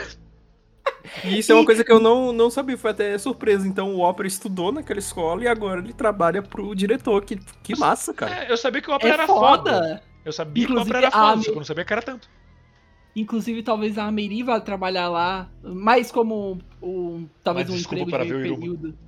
E 1.24 1.38
isso 1.38 1.50
é 1.52 1.54
uma 1.54 1.64
coisa 1.64 1.82
que 1.84 1.90
eu 1.90 1.98
não, 2.00 2.32
não 2.32 2.50
sabia, 2.50 2.76
foi 2.76 2.90
até 2.90 3.16
surpresa. 3.18 3.66
Então 3.66 3.94
o 3.94 4.00
Opera 4.00 4.28
estudou 4.28 4.70
naquela 4.72 4.98
escola 4.98 5.42
e 5.44 5.48
agora 5.48 5.80
ele 5.80 5.92
trabalha 5.92 6.42
pro 6.42 6.74
diretor. 6.74 7.24
Que, 7.24 7.36
que 7.62 7.76
massa, 7.78 8.12
cara. 8.14 8.44
É, 8.44 8.52
eu 8.52 8.56
sabia 8.56 8.80
que 8.82 8.90
o 8.90 8.94
ópera 8.94 9.10
É 9.10 9.14
era 9.14 9.26
foda. 9.26 9.72
foda. 9.72 10.02
Eu 10.24 10.32
sabia 10.32 10.64
Inclusive, 10.64 10.90
que 10.90 10.94
o 10.94 10.96
ópera 10.96 11.06
era 11.06 11.08
a 11.08 11.10
foda, 11.30 11.42
só 11.42 11.42
que 11.44 11.50
eu 11.50 11.56
não 11.56 11.64
sabia 11.64 11.84
que 11.84 11.92
era 11.92 12.02
tanto. 12.02 12.28
Inclusive, 13.16 13.62
talvez 13.62 13.98
a 13.98 14.04
Ameri 14.04 14.42
vá 14.42 14.60
trabalhar 14.60 15.08
lá, 15.08 15.50
mais 15.62 16.12
como 16.12 16.58
um, 16.82 17.26
talvez 17.42 17.66
Mas 17.66 17.74
um 17.74 17.78
desculpa 17.78 18.04
emprego 18.04 18.10
para 18.10 18.24
de 18.24 18.32
ver 18.48 18.56
período. 18.56 18.98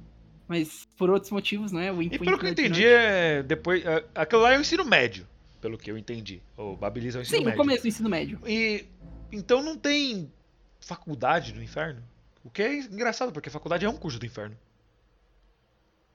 Mas 0.48 0.88
por 0.96 1.10
outros 1.10 1.30
motivos, 1.30 1.70
né? 1.70 1.92
O 1.92 2.02
E 2.02 2.18
pelo 2.18 2.36
que 2.38 2.46
eu 2.46 2.50
entendi, 2.50 2.84
é 2.86 3.42
depois. 3.42 3.84
é, 3.84 4.04
Aquilo 4.14 4.42
lá 4.42 4.52
é 4.52 4.58
o 4.58 4.60
ensino 4.60 4.84
médio, 4.84 5.28
pelo 5.60 5.78
que 5.78 5.90
eu 5.90 5.96
entendi. 5.96 6.42
O 6.56 6.74
Babilis 6.74 7.14
é 7.14 7.18
o 7.18 7.22
ensino 7.22 7.36
Sim, 7.36 7.44
no 7.44 7.50
médio. 7.50 7.58
começo 7.62 7.82
do 7.82 7.88
ensino 7.88 8.08
médio. 8.08 8.40
E 8.44 8.84
então 9.30 9.62
não 9.62 9.76
tem 9.76 10.32
faculdade 10.80 11.54
no 11.54 11.62
inferno. 11.62 12.02
O 12.44 12.50
que 12.50 12.62
é 12.62 12.78
engraçado, 12.80 13.32
porque 13.32 13.50
faculdade 13.50 13.84
é 13.84 13.88
um 13.88 13.96
curso 13.96 14.18
do 14.18 14.26
inferno. 14.26 14.56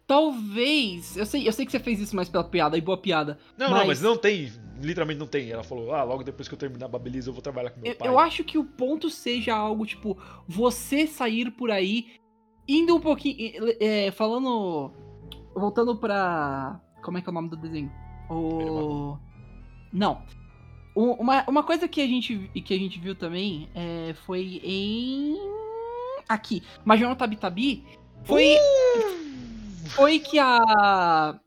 Talvez. 0.07 1.17
Eu 1.17 1.25
sei, 1.25 1.47
eu 1.47 1.51
sei 1.51 1.65
que 1.65 1.71
você 1.71 1.79
fez 1.79 1.99
isso 1.99 2.15
mais 2.15 2.29
pela 2.29 2.43
piada, 2.43 2.77
e 2.77 2.81
boa 2.81 2.97
piada. 2.97 3.39
Não, 3.57 3.69
não, 3.69 3.77
Mas- 3.77 3.87
mas 3.87 4.01
não 4.01 4.15
tem. 4.17 4.51
Literalmente 4.81 5.19
não 5.19 5.27
tem. 5.27 5.49
Ela 5.49 5.63
falou, 5.63 5.93
ah, 5.93 6.03
logo 6.03 6.23
depois 6.23 6.47
que 6.47 6.53
eu 6.53 6.59
terminar 6.59 6.85
a 6.85 6.89
Babilis 6.89 7.25
eu 7.27 7.33
vou 7.33 7.41
trabalhar 7.41 7.71
com 7.71 7.79
meu 7.79 7.91
Eu, 7.91 7.97
pai. 7.97 8.07
eu 8.07 8.19
acho 8.19 8.43
que 8.43 8.57
o 8.57 8.63
ponto 8.63 9.09
seja 9.09 9.55
algo 9.55 9.85
tipo, 9.85 10.17
você 10.47 11.07
sair 11.07 11.49
por 11.51 11.71
aí, 11.71 12.17
indo 12.67 12.95
um 12.95 12.99
pouquinho. 12.99 13.53
é, 13.79 14.11
falando. 14.11 14.91
Voltando 15.55 15.95
pra. 15.95 16.79
Como 17.01 17.17
é 17.17 17.21
que 17.21 17.29
é 17.29 17.31
o 17.31 17.33
nome 17.33 17.49
do 17.49 17.55
desenho? 17.57 17.91
O. 18.29 19.17
Não. 19.93 20.21
Uma, 20.95 21.43
uma 21.49 21.61
coisa 21.63 21.89
que 21.89 21.99
a 21.99 22.07
gente, 22.07 22.49
que 22.63 22.73
a 22.73 22.79
gente 22.79 22.97
viu 22.99 23.13
também 23.13 23.69
é, 23.75 24.13
foi 24.25 24.61
em. 24.63 25.35
Aqui. 26.27 26.63
Major 26.85 27.13
Tabi 27.15 27.35
Tabi 27.35 27.83
foi. 28.23 28.55
Foi 29.87 30.19
que 30.19 30.39
a. 30.39 31.37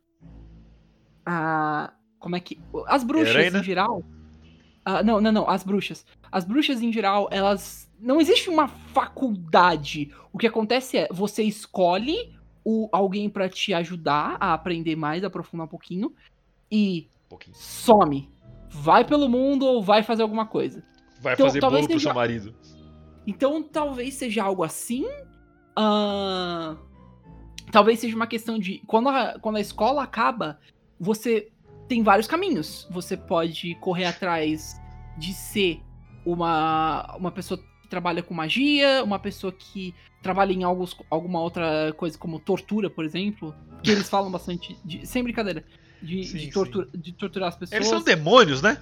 A. 1.25 1.93
Como 2.19 2.37
é 2.37 2.41
que. 2.41 2.61
As 2.87 3.03
bruxas 3.03 3.55
em 3.55 3.63
geral. 3.63 4.05
ah, 4.85 5.03
não, 5.03 5.21
não, 5.21 5.33
não. 5.33 5.49
As 5.49 5.65
bruxas. 5.65 6.05
As 6.31 6.45
bruxas 6.45 6.83
em 6.83 6.93
geral, 6.93 7.29
elas. 7.31 7.89
Não 7.99 8.21
existe 8.21 8.51
uma 8.51 8.69
faculdade. 8.69 10.13
O 10.33 10.39
que 10.39 10.47
acontece 10.47 10.99
é, 10.99 11.09
você 11.11 11.43
escolhe 11.43 12.37
o, 12.63 12.89
alguém 12.93 13.29
pra 13.31 13.49
te 13.49 13.73
ajudar 13.73 14.37
a 14.39 14.53
aprender 14.53 14.95
mais, 14.95 15.25
aprofundar 15.25 15.67
um 15.67 15.71
pouquinho. 15.71 16.15
E 16.71 17.09
Um 17.25 17.29
pouquinho. 17.31 17.57
some. 17.57 18.31
Vai 18.71 19.05
pelo 19.05 19.29
mundo 19.29 19.66
ou 19.66 19.83
vai 19.83 20.03
fazer 20.03 20.23
alguma 20.23 20.47
coisa. 20.47 20.83
Vai 21.21 21.35
Então, 21.35 21.47
fazer 21.47 21.61
bolo 21.61 21.77
pro 21.79 21.87
seja- 21.89 22.01
seu 22.01 22.14
marido. 22.14 22.55
Então 23.27 23.62
talvez 23.62 24.14
seja 24.14 24.43
algo 24.45 24.62
assim. 24.62 25.05
Ah, 25.77 26.77
talvez 27.71 27.99
seja 28.01 28.16
uma 28.16 28.27
questão 28.27 28.59
de. 28.59 28.83
Quando 28.87 29.09
a, 29.09 29.39
quando 29.39 29.57
a 29.57 29.61
escola 29.61 30.03
acaba, 30.03 30.59
você 30.99 31.49
tem 31.89 32.03
vários 32.03 32.27
caminhos. 32.27 32.87
Você 32.91 33.16
pode 33.16 33.75
correr 33.77 34.07
atrás 34.07 34.81
de 35.16 35.33
ser 35.33 35.81
uma, 36.25 37.16
uma 37.16 37.31
pessoa 37.31 37.59
que 37.59 37.89
trabalha 37.89 38.23
com 38.23 38.35
magia, 38.35 39.03
uma 39.05 39.19
pessoa 39.19 39.53
que 39.53 39.95
trabalha 40.23 40.53
em 40.53 40.62
alguns, 40.64 40.97
alguma 41.11 41.41
outra 41.41 41.93
coisa, 41.97 42.19
como 42.19 42.39
tortura, 42.39 42.91
por 42.91 43.05
exemplo. 43.05 43.55
Que 43.83 43.93
eles 43.93 44.09
falam 44.09 44.31
bastante, 44.31 44.77
de, 44.85 45.07
sem 45.07 45.23
brincadeira, 45.23 45.64
de, 46.03 46.25
Sim, 46.25 46.39
de, 46.39 46.51
tortura, 46.53 46.89
de 46.95 47.13
torturar 47.13 47.49
as 47.49 47.57
pessoas. 47.57 47.77
Eles 47.77 47.89
são 47.89 48.03
demônios, 48.03 48.63
né? 48.63 48.81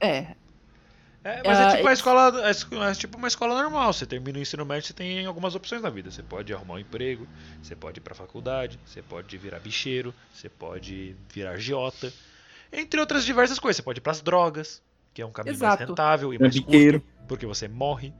É, 0.00 0.34
É, 1.24 1.40
mas 1.46 1.58
é 1.60 1.62
Ah, 1.62 1.68
tipo 1.68 1.82
uma 1.82 1.90
eles- 1.90 1.98
escola, 2.00 2.42
é 2.48 2.90
é 2.90 2.94
tipo 2.94 3.16
uma 3.16 3.28
escola 3.28 3.62
normal. 3.62 3.92
Você 3.92 4.04
termina 4.04 4.38
o 4.38 4.42
ensino 4.42 4.66
médio, 4.66 4.88
você 4.88 4.92
tem 4.92 5.24
algumas 5.24 5.54
opções 5.54 5.80
na 5.80 5.88
vida. 5.88 6.10
Você 6.10 6.20
pode 6.22 6.52
arrumar 6.52 6.74
um 6.74 6.78
emprego, 6.80 7.28
você 7.62 7.76
pode 7.76 7.98
ir 7.98 8.02
pra 8.02 8.12
faculdade, 8.12 8.76
você 8.84 9.00
pode 9.02 9.36
virar 9.38 9.60
bicheiro, 9.60 10.12
você 10.32 10.48
pode 10.48 11.14
virar 11.32 11.52
agiota, 11.52 12.12
entre 12.72 12.98
outras 12.98 13.24
diversas 13.24 13.60
coisas. 13.60 13.76
Você 13.76 13.82
pode 13.84 14.00
ir 14.00 14.02
pras 14.02 14.20
drogas, 14.20 14.82
que 15.14 15.22
é 15.22 15.26
um 15.26 15.30
caminho 15.30 15.56
mais 15.60 15.74
Exato. 15.74 15.92
rentável 15.92 16.34
e 16.34 16.38
mais 16.40 16.54
Trambiqueiro. 16.54 17.00
curto, 17.00 17.26
porque 17.28 17.46
você 17.46 17.68
morre. 17.68 18.12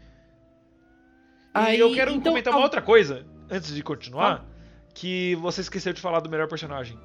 Aí, 1.53 1.77
e 1.77 1.81
eu 1.81 1.93
quero 1.93 2.13
então, 2.13 2.23
comentar 2.31 2.53
uma 2.55 2.63
outra 2.63 2.81
coisa 2.81 3.27
antes 3.51 3.75
de 3.75 3.83
continuar, 3.83 4.47
que 4.95 5.35
você 5.37 5.61
esqueceu 5.61 5.93
de 5.93 6.01
falar 6.01 6.21
do 6.21 6.31
melhor 6.31 6.47
personagem. 6.49 6.97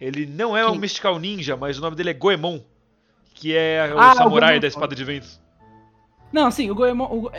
Ele 0.00 0.26
não 0.26 0.56
é 0.56 0.66
um 0.66 0.72
Quem? 0.72 0.80
Mystical 0.80 1.18
Ninja, 1.18 1.56
mas 1.56 1.78
o 1.78 1.80
nome 1.80 1.96
dele 1.96 2.10
é 2.10 2.14
Goemon, 2.14 2.60
que 3.34 3.54
é 3.56 3.92
o 3.94 3.98
Ah, 3.98 4.12
o 4.12 4.16
samurai 4.16 4.50
Goemon. 4.50 4.60
da 4.60 4.66
espada 4.68 4.94
de 4.94 5.04
ventos. 5.04 5.40
Não, 6.32 6.46
assim, 6.48 6.70
o 6.70 6.74
Goemon. 6.74 7.04
o 7.10 7.20
Go- 7.22 7.30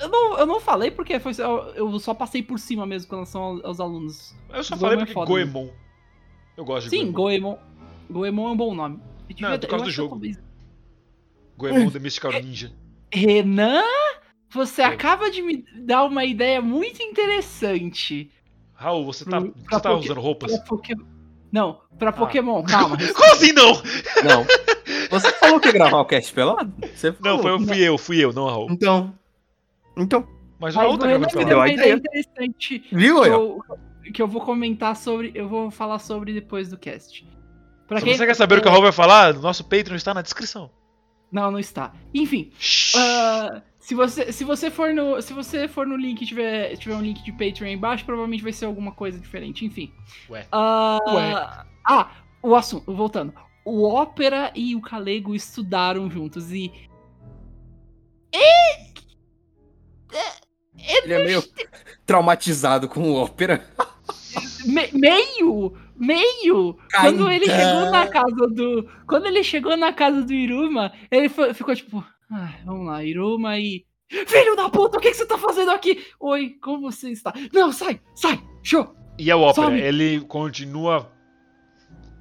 eu, 0.00 0.08
não, 0.08 0.38
eu 0.38 0.46
não 0.46 0.60
falei 0.60 0.90
porque 0.90 1.18
foi, 1.18 1.32
eu 1.74 1.98
só 1.98 2.14
passei 2.14 2.42
por 2.42 2.58
cima 2.58 2.86
mesmo 2.86 3.08
com 3.10 3.16
relação 3.16 3.42
aos, 3.42 3.64
aos 3.64 3.80
alunos. 3.80 4.34
Eu 4.50 4.64
só 4.64 4.76
falei 4.76 4.94
é 4.96 4.98
porque 5.00 5.12
foda, 5.12 5.26
Goemon. 5.26 5.68
Eu 6.56 6.64
gosto 6.64 6.84
de 6.88 6.90
Sim, 6.96 7.10
Goemon. 7.12 7.50
Goemon. 7.50 7.58
Goemon 8.10 8.48
é 8.48 8.50
um 8.52 8.56
bom 8.56 8.74
nome. 8.74 9.00
Devia 9.28 9.48
Não, 9.50 9.58
ter- 9.58 9.66
por 9.66 9.70
causa 9.70 9.84
do 9.84 9.90
jogo. 9.90 10.10
talvez- 10.10 10.38
Goemon 11.58 11.90
The 11.90 11.98
Mystical 11.98 12.32
Ninja. 12.32 12.72
Renan, 13.12 13.82
você 14.50 14.80
acaba 14.82 15.30
de 15.30 15.42
me 15.42 15.64
dar 15.84 16.04
uma 16.04 16.24
ideia 16.24 16.62
muito 16.62 17.02
interessante. 17.02 18.30
Raul, 18.74 19.04
você 19.04 19.24
tá, 19.24 19.40
Pro- 19.40 19.52
você 19.56 19.68
tá 19.80 19.80
Poké- 19.90 20.04
usando 20.04 20.20
roupas? 20.20 20.58
Pokémon. 20.60 21.04
Não, 21.56 21.80
pra 21.98 22.10
Ah. 22.10 22.12
Pokémon, 22.12 22.62
calma. 22.64 22.98
Como 23.16 23.32
assim 23.32 23.52
não? 23.52 23.72
Não. 24.22 24.46
Você 25.10 25.32
falou 25.32 25.58
que 25.58 25.68
ia 25.68 25.72
gravar 25.72 26.00
o 26.00 26.04
cast 26.04 26.30
pelado? 26.34 26.70
Você 26.94 27.10
Não, 27.20 27.38
falou. 27.38 27.42
foi, 27.42 27.50
eu, 27.50 27.58
fui 27.66 27.80
eu, 27.80 27.98
fui 27.98 28.24
eu, 28.24 28.32
não 28.34 28.46
Raul. 28.46 28.68
Então. 28.70 29.14
Então. 29.96 30.28
Mas 30.60 30.74
o 30.74 30.76
Mas 30.78 30.86
Raul 30.86 30.88
o 30.98 31.02
Renan 31.02 31.18
gravando 31.20 31.38
me 31.38 31.44
deu 31.46 31.56
a 31.56 31.60
uma 31.62 31.68
ideia 31.72 31.94
interessante 31.94 32.84
Viu, 32.92 33.22
que 33.22 33.28
eu, 33.28 33.62
que 34.12 34.22
eu 34.22 34.28
vou 34.28 34.42
comentar 34.42 34.94
sobre. 34.96 35.32
Eu 35.34 35.48
vou 35.48 35.70
falar 35.70 35.98
sobre 35.98 36.34
depois 36.34 36.68
do 36.68 36.76
cast. 36.76 37.26
Pra 37.88 38.00
Se 38.00 38.06
você 38.16 38.26
quer 38.26 38.34
saber 38.36 38.58
o 38.58 38.60
que 38.62 38.68
o 38.68 38.70
Raul 38.70 38.82
vai 38.82 38.92
falar, 38.92 39.32
nosso 39.34 39.64
Patreon 39.64 39.96
está 39.96 40.12
na 40.12 40.20
descrição. 40.20 40.70
Não, 41.32 41.50
não 41.50 41.58
está. 41.58 41.92
Enfim, 42.12 42.52
ah, 42.96 43.62
se, 43.86 43.94
você, 43.94 44.32
se 44.32 44.42
você 44.42 44.68
for 44.68 44.92
no. 44.92 45.22
Se 45.22 45.32
você 45.32 45.68
for 45.68 45.86
no 45.86 45.96
link 45.96 46.20
e 46.22 46.26
tiver, 46.26 46.76
tiver 46.76 46.96
um 46.96 47.00
link 47.00 47.22
de 47.22 47.30
Patreon 47.30 47.68
embaixo, 47.68 48.04
provavelmente 48.04 48.42
vai 48.42 48.52
ser 48.52 48.64
alguma 48.64 48.90
coisa 48.90 49.16
diferente. 49.18 49.64
Enfim. 49.64 49.92
Ué. 50.28 50.44
Ah, 50.50 50.98
Ué. 51.08 51.66
Ah, 51.88 52.10
o 52.42 52.56
assunto, 52.56 52.92
voltando. 52.92 53.32
O 53.64 53.88
Ópera 53.88 54.50
e 54.56 54.74
o 54.74 54.80
Calego 54.80 55.34
estudaram 55.36 56.10
juntos 56.10 56.50
e. 56.52 56.72
Ele 61.04 61.12
é 61.14 61.24
meio 61.24 61.42
traumatizado 62.04 62.88
com 62.88 63.12
ópera. 63.12 63.64
Me- 64.66 64.90
meio! 64.92 65.76
Meio! 65.96 66.76
Quando 67.00 67.30
ele 67.30 67.46
chegou 67.46 67.90
na 67.90 68.06
casa 68.08 68.46
do. 68.48 68.88
Quando 69.06 69.26
ele 69.26 69.42
chegou 69.44 69.76
na 69.76 69.92
casa 69.92 70.22
do 70.22 70.32
Iruma, 70.32 70.92
ele 71.10 71.28
foi- 71.28 71.54
ficou 71.54 71.74
tipo. 71.74 72.04
Ah, 72.30 72.54
vamos 72.64 72.86
lá, 72.86 73.04
Iruma 73.04 73.58
e. 73.58 73.84
Filho 74.08 74.54
da 74.54 74.68
puta, 74.68 74.98
o 74.98 75.00
que, 75.00 75.10
que 75.10 75.16
você 75.16 75.26
tá 75.26 75.36
fazendo 75.36 75.70
aqui? 75.72 76.04
Oi, 76.20 76.50
como 76.62 76.80
você 76.80 77.10
está? 77.10 77.32
Não, 77.52 77.72
sai, 77.72 78.00
sai, 78.14 78.40
show! 78.62 78.94
E 79.18 79.30
é 79.30 79.34
o 79.34 79.40
Ópera, 79.40 79.66
Some. 79.68 79.80
ele 79.80 80.20
continua 80.20 81.10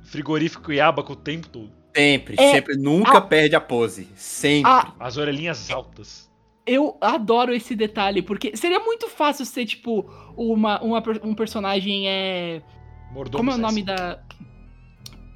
frigorífico 0.04 0.72
e 0.72 0.80
abaco 0.80 1.14
o 1.14 1.16
tempo 1.16 1.48
todo. 1.50 1.72
Sempre, 1.96 2.36
É. 2.40 2.52
sempre. 2.52 2.76
Nunca 2.76 3.18
Ah. 3.20 3.22
perde 3.22 3.56
a 3.56 3.62
pose. 3.62 4.08
Sempre. 4.16 4.70
Ah, 4.72 4.94
As 5.00 5.18
orelhinhas 5.18 5.70
altas. 5.70 6.32
eu 6.66 6.98
adoro 7.00 7.54
esse 7.54 7.76
detalhe, 7.76 8.22
porque 8.22 8.56
seria 8.58 8.80
muito 8.80 9.08
fácil 9.08 9.46
ser, 9.46 9.66
tipo, 9.66 10.02
uma, 10.36 10.82
uma 10.82 11.04
um 11.24 11.34
personagem 11.36 12.08
é. 12.10 12.62
Mordomo 13.12 13.38
Como 13.38 13.52
é 13.52 13.56
o 13.56 13.58
nome 13.58 13.84
da. 13.84 14.20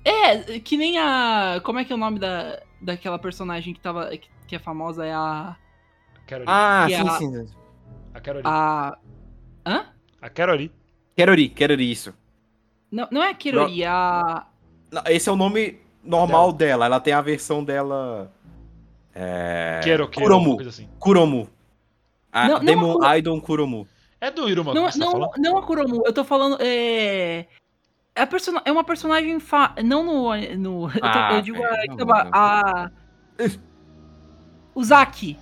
É, 0.04 0.60
que 0.60 0.76
nem 0.78 0.98
a. 0.98 1.62
Como 1.64 1.78
é 1.80 1.86
que 1.86 1.92
é 1.94 1.96
o 1.96 2.00
nome 2.00 2.20
da, 2.20 2.60
daquela 2.82 3.20
personagem 3.20 3.74
que 3.74 3.80
tava. 3.80 4.10
que, 4.10 4.30
que 4.48 4.56
é 4.56 4.60
famosa? 4.60 5.06
É 5.06 5.14
a. 5.14 5.56
Caroli. 6.28 6.46
ah, 6.48 6.86
que 6.88 6.96
sim, 6.96 7.08
a- 7.08 7.12
sim. 7.18 7.46
A 8.14 8.20
Caroli. 8.20 8.44
A. 8.46 8.98
Hã? 9.66 9.86
A 10.22 10.30
Caroli. 10.30 10.72
Quero 11.16 11.34
ir 11.36 11.82
isso. 11.82 12.14
Não, 12.92 13.08
não 13.12 13.22
é 13.24 13.30
a 13.30 13.34
Kirori, 13.34 13.84
é 13.84 13.88
a. 13.88 14.48
Não, 14.92 15.04
Esse 15.08 15.30
é 15.30 15.32
o 15.32 15.36
nome 15.36 15.80
normal 16.04 16.52
dela. 16.52 16.86
Ela 16.86 17.00
tem 17.00 17.14
a 17.14 17.22
versão 17.22 17.64
dela. 17.64 18.32
É. 19.14 19.82
Quero, 19.84 20.08
quero. 20.08 20.26
Kuromu. 20.26 20.62
assim. 20.62 20.88
Kuromu. 21.00 21.50
A 22.32 22.48
Não, 22.48 22.54
não 22.56 22.66
Demon 22.66 23.04
a 23.04 23.18
Idol 23.18 23.42
Kuromu. 23.42 23.88
É 24.22 24.30
do 24.30 24.50
Iruma 24.50 24.74
Não, 24.74 24.86
que 24.86 24.94
você 24.94 25.00
tá 25.00 25.06
não, 25.06 25.12
falando? 25.14 25.32
não 25.38 25.58
a 25.58 25.64
Kuromu, 25.66 26.04
eu 26.06 26.14
tô 26.14 26.24
falando. 26.24 26.58
É. 26.62 27.48
É, 28.20 28.24
a 28.24 28.28
persona- 28.28 28.62
é 28.66 28.72
uma 28.72 28.84
personagem. 28.84 29.40
Fa... 29.40 29.74
Não 29.84 30.04
no. 30.04 30.36
no 30.58 30.88
Ah, 31.02 31.36
eu 31.36 31.42
digo 31.42 31.64
a, 31.64 31.86
não, 31.88 31.98
tava- 31.98 32.24
não. 32.26 32.32
a. 32.34 32.92
O 34.76 34.84
Zaki. 34.84 35.38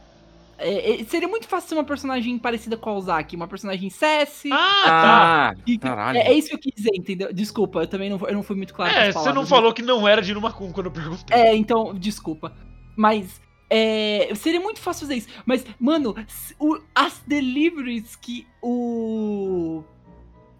É, 0.59 1.01
é, 1.01 1.03
seria 1.03 1.28
muito 1.28 1.47
fácil 1.47 1.69
ser 1.69 1.75
uma 1.75 1.84
personagem 1.84 2.39
parecida 2.39 2.75
com 2.75 2.89
a 2.89 2.93
Ozaki. 2.95 3.36
Uma 3.36 3.47
personagem 3.47 3.89
Sassy. 3.91 4.49
Ah, 4.51 4.84
tá. 4.86 5.55
E- 5.67 5.78
caralho. 5.78 6.17
é, 6.17 6.30
é 6.30 6.34
isso 6.34 6.47
que 6.49 6.55
eu 6.55 6.59
quis 6.59 6.73
dizer, 6.75 6.91
entendeu? 6.95 7.32
Desculpa, 7.32 7.82
eu 7.82 7.88
também 7.88 8.09
não, 8.09 8.17
eu 8.28 8.34
não 8.34 8.41
fui 8.41 8.55
muito 8.55 8.73
claro. 8.73 8.91
com 8.91 8.99
É, 8.99 9.07
as 9.09 9.13
você 9.15 9.32
não 9.34 9.45
falou 9.45 9.71
que 9.73 9.84
não 9.84 10.07
era 10.07 10.21
de 10.21 10.32
Irumakun 10.32 10.71
quando 10.71 10.88
eu 10.88 10.91
perguntei. 10.91 11.38
É, 11.38 11.55
então, 11.55 11.93
desculpa. 11.93 12.51
Mas 12.95 13.39
é, 13.69 14.32
seria 14.34 14.59
muito 14.59 14.80
fácil 14.80 15.01
fazer 15.05 15.15
isso. 15.19 15.28
Mas, 15.45 15.63
mano, 15.80 16.15
o- 16.59 16.80
as 16.95 17.21
deliveries 17.28 18.15
que 18.15 18.47
o. 18.61 19.84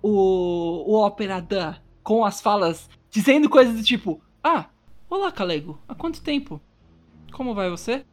O, 0.04 0.94
o 0.94 1.06
Opera 1.06 1.42
dá 1.42 1.80
com 2.08 2.24
as 2.24 2.40
falas 2.40 2.90
dizendo 3.12 3.50
coisas 3.50 3.76
do 3.76 3.84
tipo: 3.84 4.22
Ah, 4.42 4.68
olá, 5.10 5.30
Calego, 5.30 5.78
há 5.90 5.94
quanto 5.94 6.22
tempo? 6.22 6.62
Como 7.34 7.54
vai 7.54 7.70
você? 7.70 8.06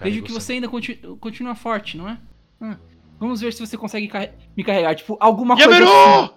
Vejo 0.00 0.22
que 0.22 0.32
você 0.32 0.54
ainda 0.54 0.66
conti- 0.66 0.98
continua 1.20 1.54
forte, 1.54 1.98
não 1.98 2.08
é? 2.08 2.18
Ah, 2.58 2.78
vamos 3.20 3.42
ver 3.42 3.52
se 3.52 3.60
você 3.66 3.76
consegue 3.76 4.08
carre- 4.08 4.32
me 4.56 4.64
carregar. 4.64 4.94
Tipo, 4.94 5.18
alguma 5.20 5.54
coisa. 5.66 5.84
assim. 6.24 6.34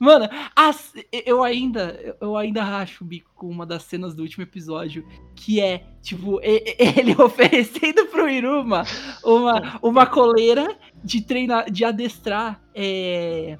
Mano, 0.00 0.28
as- 0.56 0.94
eu 1.12 1.44
ainda 1.44 2.16
eu 2.20 2.38
ainda 2.38 2.62
racho 2.64 3.04
o 3.04 3.06
bico 3.06 3.30
com 3.34 3.46
uma 3.50 3.66
das 3.66 3.82
cenas 3.82 4.14
do 4.14 4.22
último 4.22 4.44
episódio, 4.44 5.06
que 5.36 5.60
é, 5.60 5.84
tipo, 6.00 6.40
ele 6.42 7.14
oferecendo 7.22 8.06
pro 8.06 8.30
Iruma 8.30 8.84
uma, 9.22 9.78
uma 9.82 10.06
coleira 10.06 10.74
de 11.04 11.20
treinar, 11.20 11.70
de 11.70 11.84
adestrar 11.84 12.62
é, 12.74 13.58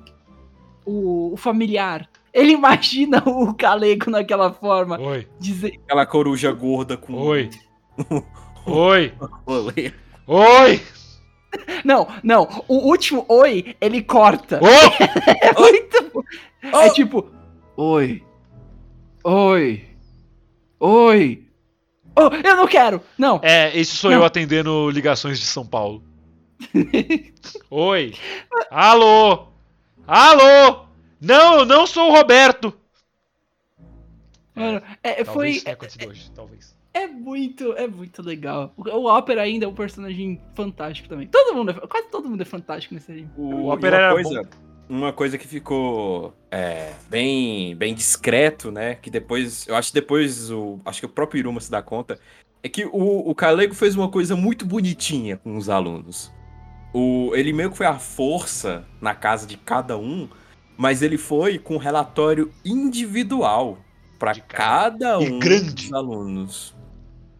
o, 0.86 1.34
o 1.34 1.36
familiar. 1.36 2.08
Ele 2.32 2.52
imagina 2.52 3.22
o 3.26 3.52
Calego 3.54 4.10
naquela 4.10 4.52
forma, 4.52 4.98
Oi, 5.00 5.28
dizer, 5.38 5.78
Aquela 5.84 6.06
coruja 6.06 6.50
gorda 6.52 6.96
com. 6.96 7.14
oi. 7.14 7.50
Oi, 8.64 9.12
Rolê. 9.46 9.92
oi, 10.26 10.80
não, 11.84 12.06
não, 12.22 12.48
o 12.68 12.76
último 12.88 13.26
oi, 13.28 13.74
ele 13.80 14.02
corta. 14.02 14.60
oh! 14.62 14.66
É 15.42 15.52
muito. 15.60 16.24
É 16.62 16.86
Oh! 16.86 16.92
tipo. 16.92 17.28
Oi. 17.76 18.22
Oi. 19.24 19.84
Oi. 20.80 21.46
Oh, 22.16 22.28
eu 22.46 22.56
não 22.56 22.66
quero! 22.68 23.02
Não! 23.18 23.40
É, 23.42 23.76
isso 23.78 23.96
sou 23.96 24.10
Não. 24.10 24.18
eu 24.18 24.24
atendendo 24.24 24.88
ligações 24.90 25.38
de 25.40 25.44
São 25.46 25.66
Paulo. 25.66 26.02
Oi. 27.70 28.14
Alô? 28.70 29.48
Alô? 30.06 30.84
Não, 31.22 31.60
eu 31.60 31.64
não 31.64 31.86
sou 31.86 32.10
o 32.10 32.16
Roberto. 32.16 32.74
Mano, 34.54 34.82
é, 35.02 35.22
Talvez 35.22 35.28
foi. 35.28 35.60
tenha 35.60 35.74
acontecido 35.74 36.08
hoje, 36.08 36.30
talvez. 36.34 36.76
É 36.92 37.06
muito, 37.06 37.72
é 37.74 37.86
muito 37.86 38.20
legal. 38.22 38.74
O, 38.76 38.88
o 38.90 39.16
Opera 39.16 39.42
ainda 39.42 39.64
é 39.64 39.68
um 39.68 39.74
personagem 39.74 40.40
fantástico 40.54 41.08
também. 41.08 41.28
Todo 41.28 41.54
mundo 41.54 41.70
é, 41.70 41.74
quase 41.74 42.08
todo 42.08 42.28
mundo 42.28 42.42
é 42.42 42.44
fantástico 42.44 42.94
nesse 42.94 43.12
anime. 43.12 43.30
O, 43.36 43.42
O 43.42 43.72
Opera 43.72 43.96
uma 43.96 44.02
era 44.02 44.12
coisa, 44.12 44.48
uma 44.88 45.12
coisa 45.12 45.38
que 45.38 45.46
ficou 45.46 46.34
é, 46.50 46.92
bem, 47.08 47.76
bem 47.76 47.94
discreto, 47.94 48.72
né? 48.72 48.96
Que 48.96 49.08
depois, 49.08 49.66
eu 49.68 49.76
acho 49.76 49.88
que 49.88 49.94
depois 49.94 50.50
o, 50.50 50.80
acho 50.84 50.98
que 50.98 51.06
o 51.06 51.08
próprio 51.08 51.38
Iruma 51.38 51.60
se 51.60 51.70
dá 51.70 51.80
conta, 51.80 52.18
é 52.64 52.68
que 52.68 52.84
o, 52.84 53.30
o 53.30 53.34
Kalego 53.34 53.74
fez 53.74 53.94
uma 53.94 54.10
coisa 54.10 54.34
muito 54.34 54.66
bonitinha 54.66 55.36
com 55.36 55.56
os 55.56 55.68
alunos. 55.68 56.32
O, 56.92 57.30
ele 57.34 57.52
meio 57.52 57.70
que 57.70 57.76
foi 57.76 57.86
a 57.86 57.98
força 57.98 58.84
na 59.00 59.14
casa 59.14 59.46
de 59.46 59.56
cada 59.56 59.96
um, 59.96 60.28
mas 60.82 61.00
ele 61.00 61.16
foi 61.16 61.60
com 61.60 61.76
um 61.76 61.78
relatório 61.78 62.50
individual 62.64 63.78
pra 64.18 64.32
De 64.32 64.40
cada- 64.40 65.16
um 65.16 65.38
grande. 65.38 65.74
dos 65.74 65.92
alunos, 65.92 66.74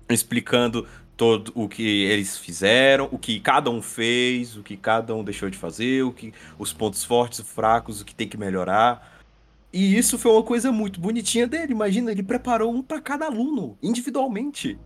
explicando 0.09 0.87
todo 1.17 1.51
o 1.57 1.69
que 1.69 1.83
eles 2.05 2.39
fizeram, 2.39 3.09
o 3.11 3.19
que 3.19 3.41
cada 3.41 3.69
um 3.69 3.83
fez, 3.83 4.57
o 4.57 4.63
que 4.63 4.77
cada 4.77 5.13
um 5.13 5.25
deixou 5.25 5.51
de 5.51 5.59
fazer, 5.59 6.05
o 6.05 6.13
que 6.13 6.33
os 6.57 6.73
pontos 6.73 7.05
fortes 7.05 7.41
e 7.41 7.45
fracos, 7.45 8.01
o 8.01 8.05
que 8.05 8.15
tem 8.15 8.29
que 8.29 8.37
melhorar. 8.37 9.11
E 9.73 9.97
isso 9.99 10.17
foi 10.19 10.31
uma 10.31 10.45
coisa 10.45 10.71
muito 10.71 11.01
bonitinha 11.01 11.49
dele. 11.49 11.73
Imagina, 11.73 12.13
ele 12.13 12.23
preparou 12.23 12.73
um 12.73 12.81
pra 12.81 13.01
cada 13.01 13.27
aluno, 13.27 13.77
individualmente. 13.83 14.79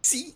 Se 0.00 0.34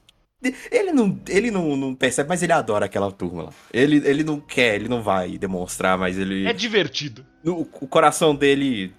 ele 0.70 0.92
não, 0.92 1.20
ele 1.28 1.50
não, 1.50 1.76
não 1.76 1.94
percebe, 1.94 2.28
mas 2.28 2.42
ele 2.42 2.52
adora 2.52 2.86
aquela 2.86 3.10
turma 3.10 3.44
lá. 3.44 3.50
Ele, 3.72 3.96
ele 4.08 4.22
não 4.24 4.40
quer, 4.40 4.74
ele 4.76 4.88
não 4.88 5.02
vai 5.02 5.36
demonstrar, 5.38 5.96
mas 5.98 6.18
ele 6.18 6.46
É 6.46 6.52
divertido. 6.52 7.24
no- 7.42 7.60
o 7.60 7.86
coração 7.88 8.34
dele 8.34 8.92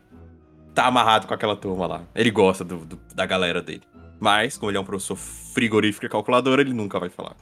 tá 0.73 0.87
amarrado 0.87 1.27
com 1.27 1.33
aquela 1.33 1.55
turma 1.55 1.87
lá. 1.87 2.03
Ele 2.13 2.31
gosta 2.31 2.63
do- 2.63 2.85
do- 2.85 2.99
da 3.13 3.25
galera 3.25 3.61
dele. 3.61 3.83
Mas, 4.19 4.57
como 4.57 4.71
ele 4.71 4.77
é 4.77 4.81
um 4.81 4.85
professor 4.85 5.15
frigorífico 5.15 6.05
e 6.05 6.09
calculador, 6.09 6.59
ele 6.59 6.73
nunca 6.73 6.99
vai 6.99 7.09
falar. 7.09 7.35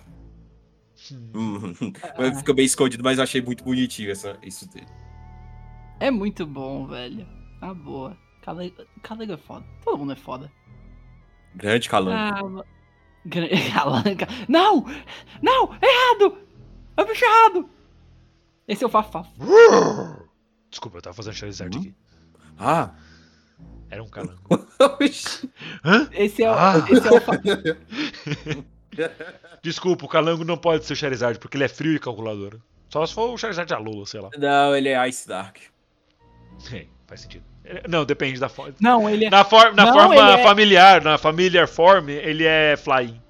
Hum, 1.34 1.74
Fica 2.40 2.54
bem 2.54 2.66
escondido, 2.66 3.04
mas 3.04 3.18
eu 3.18 3.24
achei 3.24 3.42
muito 3.42 3.64
bonitinho 3.64 4.12
essa, 4.12 4.38
isso 4.44 4.70
dele. 4.72 4.88
É 6.00 6.10
muito 6.12 6.46
bom, 6.46 6.88
velho. 6.88 7.26
Tá 7.60 7.74
boa. 7.74 8.18
Calega, 8.42 8.86
Calega 9.02 9.34
é 9.36 9.38
foda. 9.38 9.66
Todo 9.86 9.98
mundo 9.98 10.12
é 10.14 10.16
foda. 10.16 10.52
Grande 11.56 11.88
calango. 11.88 12.62
Ah, 12.62 12.66
Calanca. 13.74 14.28
Não! 14.50 14.86
Não! 15.42 15.70
Errado! 15.82 16.38
É 16.98 17.02
o 17.02 17.06
bicho 17.06 17.24
errado! 17.26 17.70
Esse 18.68 18.84
é 18.84 18.88
o 18.88 18.90
Fafá. 18.90 19.26
Desculpa, 20.70 20.98
eu 20.98 21.02
tava 21.02 21.16
fazendo 21.16 21.34
Charizard 21.34 21.78
aqui. 21.78 21.94
Ah! 22.58 22.92
Era 23.90 24.04
um 24.04 24.10
calango. 24.10 24.42
Esse 25.00 26.44
é, 26.44 26.50
o- 26.50 26.54
Ah. 26.54 26.86
esse 26.90 27.08
é 27.08 27.12
o 27.12 27.22
Fafá. 27.22 27.42
Desculpa, 29.62 30.06
o 30.06 30.10
calango 30.10 30.44
não 30.44 30.58
pode 30.58 30.86
ser 30.86 30.94
o 30.94 30.96
Charizard, 30.96 31.40
porque 31.40 31.58
ele 31.58 31.64
é 31.64 31.68
frio 31.68 31.94
e 31.96 32.00
calculador. 32.00 32.60
Só 32.90 33.06
se 33.06 33.14
for 33.14 33.32
o 33.34 33.38
Charizard 33.38 33.68
de 33.68 33.74
Alola, 33.74 34.06
sei 34.06 34.20
lá. 34.22 34.30
Não, 34.38 34.76
ele 34.76 34.90
é 34.90 35.10
Ice 35.10 35.28
Dark. 35.28 35.58
É, 36.72 36.86
faz 37.08 37.22
sentido. 37.22 37.44
Não, 37.88 38.04
depende 38.04 38.40
da 38.40 38.50
forma. 38.50 38.76
Não, 38.80 39.10
ele 39.10 39.26
é. 39.26 39.30
Na, 39.30 39.44
for- 39.46 39.74
na 39.74 39.86
Não, 39.86 39.94
forma 39.94 40.32
é- 40.40 40.44
familiar, 40.44 41.02
na 41.02 41.18
familiar 41.18 41.68
form, 41.68 42.10
ele 42.10 42.44
é 42.44 42.76
flying. 42.76 43.22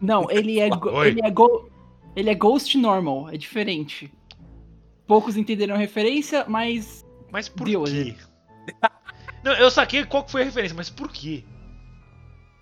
Não, 0.00 0.30
ele 0.30 0.60
é. 0.60 0.68
Ele 0.68 1.20
é, 1.24 1.30
go- 1.30 1.68
ele 2.14 2.30
é 2.30 2.34
Ghost 2.34 2.76
Normal. 2.78 3.28
É 3.30 3.36
diferente. 3.36 4.12
Poucos 5.06 5.36
entenderam 5.36 5.74
a 5.74 5.78
referência, 5.78 6.44
mas. 6.46 7.04
Mas 7.32 7.48
por 7.48 7.66
Deu, 7.68 7.82
quê? 7.84 8.14
Não, 9.42 9.52
eu 9.54 9.70
saquei 9.70 10.04
qual 10.04 10.24
que 10.24 10.30
foi 10.32 10.42
a 10.42 10.44
referência, 10.44 10.74
mas 10.76 10.88
por 10.88 11.10
quê? 11.12 11.44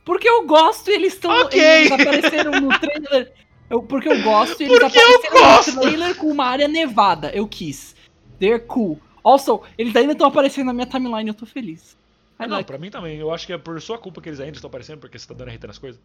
Porque 0.04 0.28
eu 0.28 0.46
gosto 0.46 0.90
e 0.90 0.94
eles 0.94 1.12
estão. 1.14 1.30
Ok. 1.42 1.60
Eles 1.60 1.92
apareceram 1.92 2.60
no 2.60 2.78
trailer. 2.80 3.32
Eu- 3.70 3.82
porque 3.82 4.08
eu 4.08 4.20
gosto 4.22 4.60
e 4.62 4.64
eles 4.66 4.78
Porque 4.78 4.98
eu 4.98 5.02
apareceram 5.16 5.40
gosto. 5.56 5.74
no 5.74 5.80
trailer 5.82 6.16
com 6.16 6.26
uma 6.26 6.46
área 6.46 6.66
nevada. 6.68 7.30
Eu 7.34 7.46
quis. 7.46 7.94
They're 8.40 8.58
cool. 8.66 8.98
Also, 9.24 9.62
eles 9.78 9.94
ainda 9.94 10.12
estão 10.12 10.26
aparecendo 10.26 10.66
na 10.66 10.72
minha 10.72 10.86
timeline, 10.86 11.28
eu 11.28 11.34
tô 11.34 11.46
feliz. 11.46 11.96
I 12.40 12.46
não, 12.46 12.56
like. 12.56 12.66
pra 12.66 12.78
mim 12.78 12.90
também. 12.90 13.18
Eu 13.18 13.32
acho 13.32 13.46
que 13.46 13.52
é 13.52 13.58
por 13.58 13.80
sua 13.80 13.98
culpa 13.98 14.20
que 14.20 14.28
eles 14.28 14.40
ainda 14.40 14.56
estão 14.56 14.68
aparecendo, 14.68 14.98
porque 14.98 15.18
você 15.18 15.28
tá 15.28 15.34
dando 15.34 15.50
RT 15.50 15.66
nas 15.66 15.78
coisas. 15.78 16.00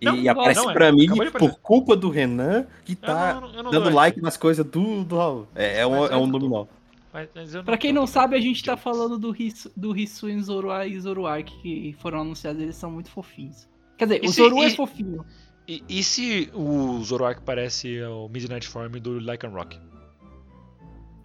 E 0.00 0.04
Não, 0.06 0.30
aparece 0.30 0.60
não 0.62 0.70
é. 0.70 0.72
pra 0.72 0.90
mim 0.92 1.06
de 1.06 1.12
aparecer. 1.12 1.38
por 1.38 1.58
culpa 1.60 1.94
do 1.94 2.08
Renan, 2.08 2.64
que 2.86 2.92
Eu 2.92 2.96
tá 2.96 3.40
não- 3.40 3.54
eu 3.54 3.62
não 3.64 3.70
dando 3.70 3.84
dou 3.84 3.92
like 3.92 4.20
nas 4.22 4.36
coisas 4.38 4.64
do, 4.64 5.04
do 5.04 5.16
Raul. 5.18 5.46
É, 5.54 5.80
é 5.80 5.86
um, 5.86 6.06
é 6.06 6.16
um 6.16 6.20
eu- 6.22 6.26
nominal. 6.26 6.68
Mas- 7.12 7.28
mas 7.34 7.54
eu 7.54 7.64
Pra 7.64 7.76
quem 7.76 7.92
não 7.92 8.06
sabe, 8.06 8.36
a 8.36 8.40
gente 8.40 8.64
tá 8.64 8.76
falando 8.76 9.18
do 9.18 9.34
Hisu, 9.38 9.70
do 9.76 9.94
Hisui 9.94 10.40
Zoroa 10.40 10.86
e 10.86 10.98
Zoroark 10.98 11.52
que 11.60 11.94
foram 11.98 12.20
anunciados, 12.20 12.62
eles 12.62 12.76
são 12.76 12.90
muito 12.90 13.10
fofinhos. 13.10 13.68
Quer 13.98 14.06
dizer, 14.06 14.24
E 14.24 14.28
o 14.28 14.30
se- 14.32 14.36
Zoro 14.40 14.62
é 14.62 14.70
fofinho. 14.70 15.26
E, 15.68 15.82
e 15.88 16.02
se 16.02 16.48
o 16.54 17.02
Zoroark 17.04 17.42
parece 17.42 18.00
o 18.04 18.28
Midnight 18.28 18.66
Form 18.68 18.92
do 18.98 19.18
Lycan 19.18 19.48
Rock? 19.50 19.78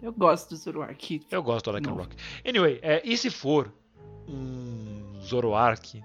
Eu 0.06 0.12
gosto 0.12 0.50
do 0.50 0.56
Zoroark. 0.56 1.20
Eu 1.32 1.42
gosto 1.42 1.72
do 1.72 1.80
Não. 1.80 1.96
Rock. 1.96 2.14
Anyway, 2.46 2.78
é, 2.80 3.02
e 3.04 3.16
se 3.16 3.28
for 3.28 3.72
um 4.28 5.20
Zoroark, 5.20 6.00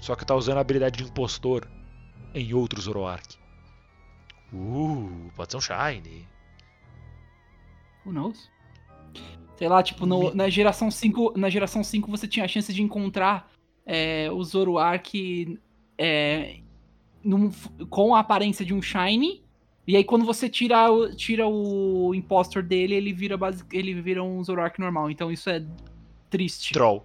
só 0.00 0.16
que 0.16 0.26
tá 0.26 0.34
usando 0.34 0.58
a 0.58 0.60
habilidade 0.60 0.98
de 0.98 1.04
impostor 1.08 1.68
em 2.34 2.52
outro 2.52 2.80
Zoroark? 2.80 3.36
Uh, 4.52 5.30
pode 5.36 5.52
ser 5.52 5.56
um 5.56 5.60
Shine. 5.60 6.26
Who 8.04 8.12
knows? 8.12 8.50
Sei 9.56 9.68
lá, 9.68 9.84
tipo, 9.84 10.04
no- 10.04 10.34
na, 10.34 10.48
geração 10.50 10.90
5, 10.90 11.38
na 11.38 11.48
geração 11.48 11.84
5 11.84 12.10
você 12.10 12.26
tinha 12.26 12.44
a 12.44 12.48
chance 12.48 12.74
de 12.74 12.82
encontrar 12.82 13.48
é, 13.86 14.28
o 14.32 14.42
Zoroark 14.42 15.60
é, 15.96 16.56
num- 17.22 17.52
com 17.88 18.16
a 18.16 18.18
aparência 18.18 18.64
de 18.66 18.74
um 18.74 18.82
Shine. 18.82 19.44
E 19.86 19.96
aí 19.96 20.04
quando 20.04 20.24
você 20.24 20.48
tira, 20.48 20.90
o- 20.90 21.14
tira 21.14 21.46
o 21.46 22.14
impostor 22.14 22.62
dele, 22.62 22.94
ele 22.94 23.12
vira, 23.12 23.36
basi- 23.36 23.64
ele 23.72 24.00
vira 24.00 24.22
um 24.22 24.42
Zoroark 24.44 24.78
normal. 24.80 25.10
Então 25.10 25.30
isso 25.30 25.50
é 25.50 25.62
triste. 26.30 26.72
Troll. 26.72 27.04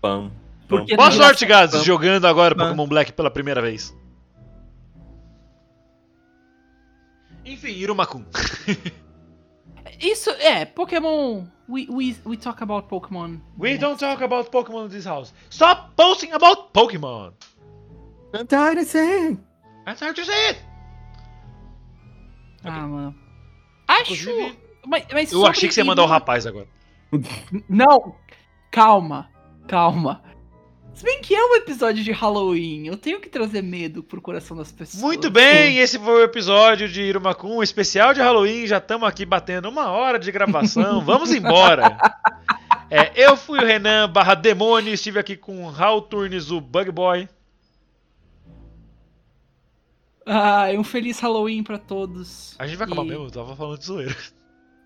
Pam. 0.00 0.30
Porque 0.68 0.96
Boa 0.96 1.10
sorte, 1.10 1.44
Gazes, 1.46 1.84
jogando 1.84 2.26
agora 2.26 2.54
Pam. 2.54 2.64
Pokémon 2.66 2.86
Black 2.86 3.12
pela 3.12 3.30
primeira 3.30 3.60
vez. 3.62 3.96
Enfim, 7.44 7.68
Irumakun. 7.68 8.24
Isso, 10.00 10.30
é, 10.30 10.64
Pokémon... 10.64 11.44
We, 11.68 11.88
we, 11.90 12.16
we 12.24 12.36
talk 12.36 12.62
about 12.62 12.86
Pokémon. 12.88 13.40
We 13.58 13.76
don't 13.76 13.98
talk 13.98 14.22
about 14.22 14.50
Pokémon 14.52 14.84
in 14.84 14.88
this 14.90 15.04
house. 15.04 15.32
Stop 15.50 15.94
posting 15.96 16.32
about 16.32 16.72
Pokémon. 16.72 17.32
I'm 18.32 18.46
tired 18.46 18.78
of 18.78 18.86
saying. 18.86 19.40
That's 19.84 20.00
hard 20.00 20.14
to 20.16 20.24
say 20.24 20.56
Ah, 22.70 22.86
mano. 22.86 23.14
Acho... 23.88 24.12
Inclusive, 24.12 24.58
Mas, 24.86 25.06
mas 25.12 25.32
eu 25.32 25.46
achei 25.46 25.68
que 25.68 25.74
você 25.74 25.80
ia 25.80 25.84
mandar 25.84 26.02
o 26.02 26.06
rapaz 26.06 26.46
agora. 26.46 26.66
Não! 27.68 28.14
Calma, 28.70 29.30
calma. 29.66 30.22
Se 30.96 31.04
bem 31.04 31.20
que 31.20 31.34
é 31.34 31.44
um 31.44 31.56
episódio 31.56 32.02
de 32.02 32.10
Halloween, 32.10 32.86
eu 32.86 32.96
tenho 32.96 33.20
que 33.20 33.28
trazer 33.28 33.62
medo 33.62 34.02
pro 34.02 34.20
coração 34.20 34.56
das 34.56 34.72
pessoas. 34.72 35.02
Muito 35.02 35.30
bem, 35.30 35.76
esse 35.76 35.98
foi 35.98 36.22
o 36.22 36.24
episódio 36.24 36.88
de 36.88 37.02
Irumakun, 37.02 37.58
um 37.58 37.62
especial 37.62 38.14
de 38.14 38.20
Halloween. 38.20 38.66
Já 38.66 38.78
estamos 38.78 39.06
aqui 39.06 39.26
batendo 39.26 39.68
uma 39.68 39.90
hora 39.90 40.18
de 40.18 40.32
gravação. 40.32 41.00
Vamos 41.04 41.32
embora. 41.32 41.98
É, 42.90 43.12
eu 43.14 43.36
fui 43.36 43.58
o 43.58 43.66
Renan 43.66 44.08
barra 44.08 44.34
Demônio, 44.34 44.94
estive 44.94 45.18
aqui 45.18 45.36
com 45.36 45.64
o 45.64 45.70
Raul 45.70 46.00
Turnes, 46.00 46.50
o 46.50 46.62
Bug 46.62 46.90
Boy. 46.90 47.28
Ah, 50.26 50.66
um 50.76 50.82
feliz 50.82 51.20
Halloween 51.20 51.62
pra 51.62 51.78
todos. 51.78 52.56
A 52.58 52.66
gente 52.66 52.76
vai 52.76 52.86
acabar 52.86 53.04
E- 53.04 53.08
mesmo, 53.08 53.24
eu 53.26 53.30
tava 53.30 53.54
falando 53.54 53.78
de 53.78 53.84
zoeira. 53.86 54.16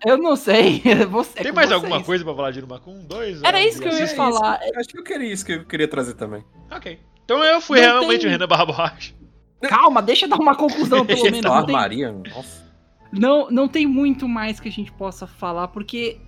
Eu 0.05 0.17
não 0.17 0.35
sei. 0.35 0.81
Você, 1.09 1.41
Tem 1.43 1.51
mais 1.51 1.69
vocês. 1.69 1.71
alguma 1.83 2.03
coisa 2.03 2.23
pra 2.23 2.33
falar 2.35 2.51
de 2.51 2.59
Irumakun? 2.59 3.05
Dois? 3.05 3.41
Era 3.43 3.57
um, 3.57 3.61
isso 3.61 3.79
que 3.81 3.87
eu 3.87 3.97
ia 3.97 4.07
falar. 4.09 4.59
Acho 4.75 4.89
que 4.89 4.99
eu 4.99 5.03
queria 5.03 5.31
isso 5.31 5.45
que 5.45 5.53
eu 5.53 5.65
queria 5.65 5.87
trazer 5.87 6.13
também. 6.15 6.43
Ok. 6.71 6.99
Então 7.25 7.43
eu 7.43 7.61
fui 7.61 7.79
Não 7.79 7.87
realmente 7.87 8.21
tem- 8.21 8.29
o 8.29 8.31
Renan 8.31 8.47
barra 8.47 8.65
Borracha. 8.65 9.13
Calma, 9.61 10.01
deixa 10.01 10.25
eu 10.25 10.29
dar 10.29 10.37
uma 10.39 10.55
conclusão, 10.55 11.05
pelo 11.05 11.23
menos. 11.23 11.41
Falar 11.41 11.59
Não 11.59 11.65
tem, 11.67 11.75
Maria, 11.75 12.11
nossa. 12.11 12.73
não, 13.11 13.51
não 13.51 13.67
tem 13.67 13.85
muito 13.85 14.27
mais 14.27 14.59
que 14.59 14.67
a 14.67 14.71
gente 14.71 14.91
possa 14.91 15.27
falar, 15.27 15.67
porque 15.67 16.19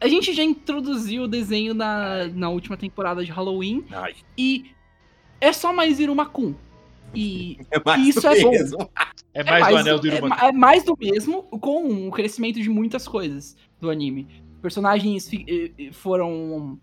a 0.00 0.06
gente 0.06 0.34
já 0.34 0.42
introduziu 0.42 1.22
o 1.22 1.28
desenho 1.28 1.72
na, 1.72 2.26
na 2.28 2.50
última 2.50 2.76
temporada 2.76 3.24
de 3.24 3.30
Halloween 3.32 3.86
Ai, 3.90 4.14
e 4.36 4.66
é 5.40 5.52
só 5.54 5.72
mais 5.72 5.98
Irumakun. 5.98 6.54
E 7.16 7.58
é 7.70 7.80
mais 7.84 8.06
Isso 8.08 8.20
do 8.20 8.28
é 8.28 8.42
bom. 8.42 8.50
mesmo. 8.50 8.90
É 9.32 9.42
mais 9.44 9.66
do 9.68 9.76
anel 9.76 9.98
do 10.00 10.08
é, 10.08 10.14
Irumakun. 10.14 10.42
ma- 10.42 10.48
é 10.48 10.52
mais 10.52 10.84
do 10.84 10.96
mesmo, 10.98 11.42
com 11.44 12.08
o 12.08 12.10
crescimento 12.10 12.60
de 12.60 12.68
muitas 12.68 13.06
coisas 13.08 13.56
do 13.80 13.90
anime. 13.90 14.28
Personagens 14.62 15.28
fi- 15.28 15.44
eh, 15.48 15.70
eh, 15.86 15.92
foram. 15.92 16.78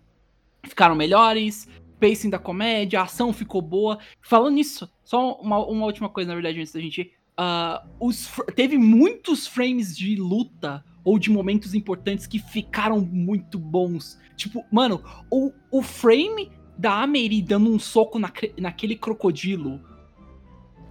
ficaram 0.64 0.94
melhores, 0.94 1.66
pacing 1.98 2.30
da 2.30 2.38
comédia, 2.38 3.00
a 3.00 3.04
ação 3.04 3.32
ficou 3.32 3.60
boa. 3.62 3.98
Falando 4.20 4.54
nisso, 4.54 4.88
só 5.04 5.34
uma, 5.40 5.58
uma 5.66 5.86
última 5.86 6.08
coisa, 6.08 6.28
na 6.28 6.34
verdade, 6.34 6.60
antes 6.60 6.72
da 6.72 6.80
gente. 6.80 7.10
Ah, 7.36 7.84
fr- 8.28 8.44
teve 8.54 8.76
muitos 8.76 9.46
frames 9.46 9.96
de 9.96 10.16
luta 10.16 10.84
ou 11.02 11.18
de 11.18 11.30
momentos 11.30 11.74
importantes 11.74 12.26
que 12.26 12.38
ficaram 12.38 13.00
muito 13.00 13.58
bons. 13.58 14.18
Tipo, 14.36 14.64
mano, 14.70 15.02
o, 15.30 15.50
o 15.70 15.82
frame 15.82 16.50
da 16.78 17.02
Ameri 17.02 17.40
dando 17.42 17.70
um 17.72 17.78
soco 17.78 18.18
na, 18.18 18.30
naquele 18.58 18.94
crocodilo. 18.96 19.80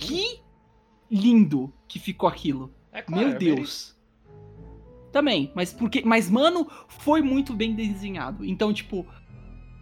Que 0.01 0.41
lindo 1.09 1.71
que 1.87 1.99
ficou 1.99 2.27
aquilo. 2.27 2.73
É 2.91 3.01
claro, 3.01 3.25
Meu 3.27 3.35
é 3.35 3.37
Deus. 3.37 3.95
Também, 5.11 5.51
mas 5.55 5.73
porque. 5.73 6.01
Mas, 6.05 6.29
mano, 6.29 6.67
foi 6.87 7.21
muito 7.21 7.53
bem 7.53 7.75
desenhado. 7.75 8.45
Então, 8.45 8.73
tipo. 8.73 9.05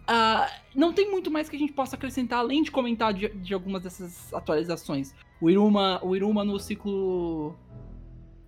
ah, 0.06 0.48
não 0.74 0.92
tem 0.92 1.10
muito 1.10 1.30
mais 1.30 1.48
que 1.48 1.56
a 1.56 1.58
gente 1.58 1.72
possa 1.72 1.96
acrescentar, 1.96 2.40
além 2.40 2.62
de 2.62 2.70
comentar 2.70 3.14
de, 3.14 3.28
de 3.28 3.54
algumas 3.54 3.82
dessas 3.82 4.32
atualizações. 4.34 5.14
O 5.40 5.48
Iruma, 5.48 6.00
o 6.04 6.14
Iruma 6.16 6.44
no 6.44 6.58
ciclo. 6.58 7.54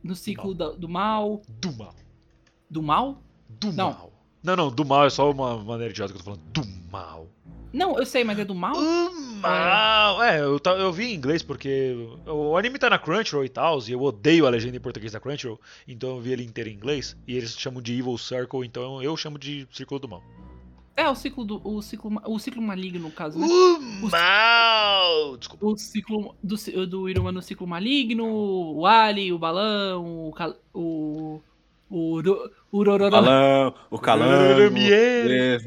No 0.03 0.15
ciclo 0.17 0.55
da- 0.55 0.71
do 0.73 0.89
mal. 0.89 1.41
Do 1.61 1.73
mal. 1.73 1.95
Do 2.69 2.83
mal? 2.83 3.23
Do 3.49 3.73
Não. 3.73 3.91
mal. 3.93 4.13
Não, 4.43 4.57
não, 4.57 4.71
do 4.73 4.85
mal 4.85 5.07
é 5.07 5.11
só 5.11 5.31
uma 5.31 5.57
maneira 5.63 5.93
idiota 5.93 6.13
que 6.13 6.19
eu 6.19 6.25
tô 6.25 6.33
falando. 6.33 6.43
Do 6.53 6.91
mal. 6.91 7.29
Não, 7.73 7.99
eu 7.99 8.05
sei, 8.05 8.23
mas 8.23 8.39
é 8.39 8.45
do 8.45 8.55
mal? 8.55 8.75
O 8.77 9.13
mal! 9.41 10.23
É, 10.23 10.41
eu, 10.41 10.61
eu 10.79 10.93
vi 10.93 11.07
em 11.07 11.15
inglês 11.15 11.43
porque 11.43 11.97
o 12.27 12.57
anime 12.57 12.79
tá 12.79 12.91
na 12.91 12.99
Crunchyroll 12.99 13.45
e 13.45 13.49
tal, 13.49 13.79
e 13.89 13.93
eu 13.93 14.03
odeio 14.03 14.47
a 14.47 14.51
legenda 14.51 14.77
em 14.77 14.81
português 14.81 15.13
da 15.13 15.21
Crunchyroll, 15.21 15.59
então 15.89 16.11
eu 16.11 16.21
vi 16.21 16.33
ele 16.33 16.45
inteiro 16.45 16.69
em 16.69 16.75
inglês, 16.75 17.17
e 17.27 17.37
eles 17.37 17.59
chamam 17.59 17.81
de 17.83 17.99
Evil 17.99 18.19
Circle, 18.19 18.65
então 18.67 19.03
eu 19.03 19.17
chamo 19.17 19.39
de 19.39 19.67
Círculo 19.73 19.99
do 20.01 20.09
Mal. 20.09 20.23
É, 20.95 21.09
o 21.09 21.15
ciclo 21.15 21.43
do. 21.43 21.61
O 21.67 21.81
ciclo, 21.81 22.13
o 22.27 22.39
ciclo 22.39 22.61
maligno, 22.61 23.01
no 23.01 23.11
caso, 23.11 23.39
né? 23.39 23.47
O 23.47 24.11
mal! 24.11 25.39
Desculpa. 25.39 25.65
O 25.67 25.77
ciclo 25.79 26.37
do, 26.43 26.87
do 26.87 27.09
Iruma 27.09 27.33
no 27.33 27.41
ciclo 27.41 27.67
maligno, 27.67 28.27
o 28.27 28.87
Ali, 28.87 29.33
o 29.33 29.39
balão, 29.39 30.29
o. 30.29 30.33
cal- 30.33 30.55
O. 30.75 31.41
O. 31.89 32.21
Ro- 32.21 32.51
O 32.71 32.79
Rororó. 32.85 33.11
Calão, 33.11 33.75
o 33.91 33.99
calango. 33.99 34.71
Mier. 34.71 35.61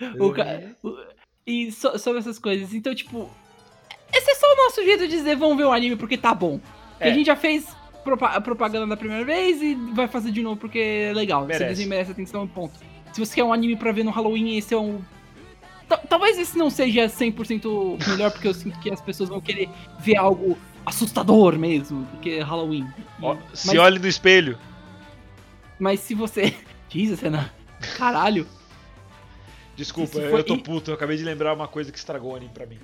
O 0.18 0.32
ca- 0.32 0.60
o- 0.82 0.96
E 1.46 1.70
so- 1.72 1.98
sobre 1.98 2.18
essas 2.20 2.38
coisas. 2.38 2.72
Então, 2.74 2.94
tipo. 2.94 3.30
Esse 4.12 4.30
é 4.30 4.34
só 4.34 4.46
o 4.52 4.56
nosso 4.56 4.82
jeito 4.84 5.08
de 5.08 5.16
dizer 5.16 5.36
vamos 5.36 5.56
ver 5.56 5.64
o 5.64 5.72
anime 5.72 5.96
porque 5.96 6.16
tá 6.16 6.32
bom. 6.34 6.60
É. 7.00 7.10
A 7.10 7.12
gente 7.14 7.26
já 7.26 7.34
fez 7.36 7.66
propa- 8.04 8.28
a 8.28 8.40
propaganda 8.40 8.86
da 8.86 8.96
primeira 8.96 9.24
vez 9.24 9.60
e 9.60 9.74
vai 9.92 10.06
fazer 10.06 10.30
de 10.30 10.40
novo 10.42 10.56
porque 10.56 10.78
é 10.78 11.12
legal. 11.12 11.42
Merece. 11.44 11.64
Esse 11.64 11.68
desenho 11.72 11.88
merece 11.88 12.12
atenção, 12.12 12.46
ponto. 12.46 12.74
Se 13.12 13.18
você 13.20 13.34
quer 13.34 13.44
um 13.44 13.52
anime 13.52 13.76
pra 13.76 13.92
ver 13.92 14.04
no 14.04 14.10
Halloween, 14.10 14.56
esse 14.56 14.72
é 14.74 14.78
um. 14.78 15.00
Ta- 15.88 15.98
Talvez 15.98 16.38
esse 16.38 16.56
não 16.56 16.70
seja 16.70 17.06
100% 17.08 17.98
melhor, 18.08 18.30
porque 18.30 18.48
eu 18.48 18.54
sinto 18.54 18.78
que 18.80 18.90
as 18.92 19.00
pessoas 19.00 19.28
vão 19.28 19.40
querer 19.40 19.68
ver 20.00 20.16
algo 20.16 20.56
assustador 20.86 21.58
mesmo, 21.58 22.06
porque 22.12 22.30
é 22.30 22.42
Halloween. 22.42 22.86
Mas, 23.18 23.38
se 23.52 23.76
olhe 23.78 23.98
no 23.98 24.06
espelho. 24.08 24.58
mas 25.78 26.00
se 26.00 26.14
você. 26.14 26.54
Jesus, 26.88 27.20
Renan. 27.20 27.50
Caralho. 27.98 28.46
Desculpa, 29.76 30.12
foi- 30.12 30.32
eu 30.40 30.44
tô 30.44 30.56
puto, 30.58 30.90
eu 30.90 30.94
acabei 30.94 31.16
de 31.16 31.24
lembrar 31.24 31.52
uma 31.54 31.66
coisa 31.68 31.90
que 31.90 31.98
estragou 31.98 32.32
o 32.32 32.36
anime 32.36 32.52
pra 32.52 32.66
mim. 32.66 32.78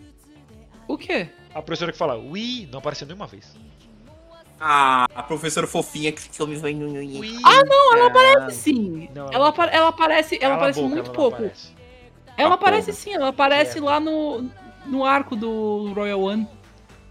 O 0.88 0.99
quê? 0.99 1.28
A 1.55 1.62
professora 1.62 1.93
que 1.93 1.99
fala, 1.99 2.16
ui, 2.16 2.68
não 2.70 2.80
apareceu 2.80 3.07
nenhuma 3.07 3.26
vez. 3.26 3.55
Ah, 4.59 5.07
a 5.14 5.22
professora 5.22 5.66
fofinha 5.66 6.12
que 6.12 6.20
ficou 6.20 6.47
me 6.47 6.57
vendo. 6.57 6.84
Ah, 7.45 7.64
não, 7.64 7.97
ela 7.97 8.07
aparece 8.09 8.59
sim. 8.59 9.09
Não, 9.14 9.22
ela 9.26 9.34
ela, 9.34 9.38
não 9.38 9.47
apa- 9.47 9.64
ela 9.66 9.88
aparece, 9.88 10.38
ela 10.41 10.55
a 10.55 10.57
aparece 10.57 10.80
boca, 10.80 10.95
muito 10.95 11.07
ela 11.07 11.14
pouco. 11.14 11.36
aparece. 11.36 11.68
Ela 12.36 12.51
Ah, 12.51 12.55
aparece 12.55 12.86
porra. 12.86 12.99
sim, 12.99 13.12
ela 13.14 13.28
aparece 13.28 13.78
É. 13.78 13.80
lá 13.80 13.99
no, 14.01 14.51
no 14.86 15.05
arco 15.05 15.34
do 15.34 15.93
Royal 15.95 16.20
One. 16.20 16.47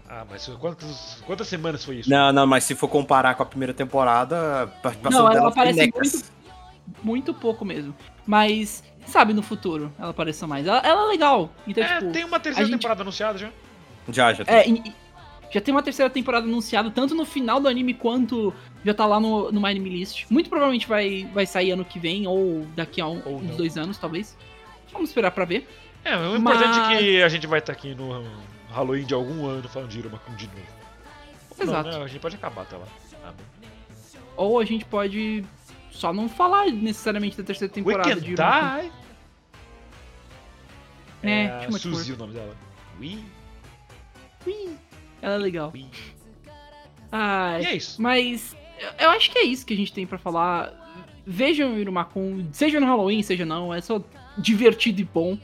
Ah, 0.08 0.24
mas 0.28 0.46
quantas, 0.60 1.22
quantas 1.26 1.48
semanas 1.48 1.84
foi 1.84 1.96
isso? 1.96 2.10
Não, 2.10 2.32
não, 2.32 2.46
mas 2.46 2.64
se 2.64 2.74
for 2.74 2.88
comparar 2.88 3.34
com 3.34 3.42
a 3.42 3.46
primeira 3.46 3.72
temporada, 3.74 4.62
a 4.62 4.66
participação 4.66 5.24
Não, 5.24 5.32
ela 5.32 5.48
aparece 5.48 5.78
necas. 5.78 6.30
Muito 7.02 7.32
pouco 7.32 7.64
mesmo. 7.64 7.94
Mas, 8.26 8.82
sabe, 9.06 9.32
no 9.32 9.42
futuro 9.42 9.92
ela 9.98 10.10
apareça 10.10 10.46
mais. 10.46 10.66
Ela, 10.66 10.78
ela 10.78 11.02
é 11.04 11.06
legal. 11.06 11.50
Então, 11.66 11.82
é, 11.84 11.98
tipo. 11.98 12.12
tem 12.12 12.24
uma 12.24 12.38
terceira 12.40 12.66
gente- 12.68 12.78
temporada 12.78 13.02
anunciada 13.02 13.38
já. 13.38 13.50
Já, 14.08 14.32
já. 14.32 14.44
tem. 14.44 14.54
É, 14.54 14.68
e- 14.68 14.82
e 14.88 14.94
já 15.52 15.60
tem 15.60 15.74
uma 15.74 15.82
terceira 15.82 16.08
temporada 16.08 16.46
anunciada, 16.46 16.90
tanto 16.90 17.14
no 17.14 17.24
final 17.24 17.58
do 17.60 17.66
anime 17.68 17.92
quanto 17.94 18.54
já 18.84 18.94
tá 18.94 19.04
lá 19.06 19.18
no, 19.18 19.50
no 19.50 19.60
My 19.60 19.68
Anime 19.68 19.90
List. 19.90 20.26
Muito 20.30 20.48
provavelmente 20.48 20.86
vai, 20.86 21.28
vai 21.34 21.44
sair 21.46 21.72
ano 21.72 21.84
que 21.84 21.98
vem, 21.98 22.26
ou 22.26 22.64
daqui 22.76 23.00
a 23.00 23.06
um- 23.06 23.20
Ou 23.26 23.36
uns 23.38 23.48
não. 23.50 23.56
dois 23.56 23.76
anos, 23.76 23.98
talvez. 23.98 24.36
Vamos 24.92 25.10
esperar 25.10 25.30
pra 25.32 25.44
ver. 25.44 25.68
É, 26.04 26.16
o 26.16 26.36
importante 26.36 26.78
Mas- 26.78 26.92
é 26.92 26.98
que 26.98 27.22
a 27.22 27.28
gente 27.28 27.46
vai 27.46 27.58
estar 27.58 27.72
aqui 27.72 27.94
no 27.94 28.24
Halloween 28.70 29.04
de 29.04 29.12
algum 29.12 29.44
ano 29.46 29.68
falando 29.68 29.88
de 29.90 29.98
Irumakun 29.98 30.34
de 30.34 30.46
novo. 30.46 30.58
Ou 31.58 31.66
não, 31.66 31.72
Exato. 31.74 31.88
né? 31.90 32.04
A 32.04 32.06
gente 32.06 32.20
pode 32.20 32.36
acabar 32.36 32.62
até 32.62 32.76
lá. 32.76 32.86
Ah. 33.24 33.32
Ou 34.36 34.58
a 34.58 34.64
gente 34.64 34.84
pode 34.84 35.44
só 36.00 36.12
não 36.12 36.28
falar 36.28 36.66
necessariamente 36.72 37.36
da 37.36 37.44
terceira 37.44 37.72
temporada 37.72 38.14
de 38.14 38.30
Weekend 38.30 38.32
Irumakun. 38.32 38.80
Die? 38.82 38.92
É, 41.22 41.46
a 41.48 41.58
too 41.60 41.70
much 41.72 41.82
Suzy 41.82 42.12
o 42.12 42.16
nome 42.16 42.32
dela. 42.32 42.56
Ui, 42.98 43.18
Ela 45.20 45.34
é 45.34 45.38
legal. 45.38 45.70
ui. 45.74 45.86
Ai, 47.12 47.62
E 47.62 47.66
é 47.66 47.76
isso. 47.76 48.00
Mas 48.00 48.56
eu- 48.78 49.06
eu 49.06 49.10
acho 49.10 49.30
que 49.30 49.38
é 49.38 49.42
isso 49.44 49.66
que 49.66 49.74
a 49.74 49.76
gente 49.76 49.92
tem 49.92 50.06
pra 50.06 50.18
falar. 50.18 50.72
Vejam 51.26 51.74
o 51.74 51.78
Irumakun, 51.78 52.48
seja 52.52 52.80
no 52.80 52.86
Halloween, 52.86 53.22
seja 53.22 53.44
não, 53.44 53.72
é 53.74 53.80
só 53.80 54.02
divertido 54.38 55.00
e 55.00 55.04
bom. 55.04 55.36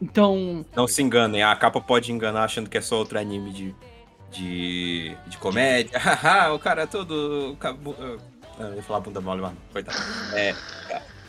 Então, 0.00 0.66
Não 0.74 0.88
se 0.88 1.00
enganem, 1.00 1.44
a 1.44 1.54
capa 1.54 1.80
pode 1.80 2.10
enganar 2.10 2.42
achando 2.44 2.68
que 2.68 2.76
é 2.76 2.80
só 2.80 2.96
outro 2.98 3.16
anime 3.20 3.52
de, 3.52 3.74
de, 4.32 5.16
de 5.28 5.38
comédia. 5.38 5.96
Haha, 6.00 6.52
o 6.52 6.58
cara 6.58 6.82
é 6.82 6.86
todo. 6.86 7.56
Ah, 8.58 8.62
Eu 8.64 8.74
ia 8.76 8.82
falar 8.82 9.00
bunda 9.00 9.20
mole, 9.20 9.40
mas 9.40 9.50
não, 9.52 9.58
coitado. 9.72 9.98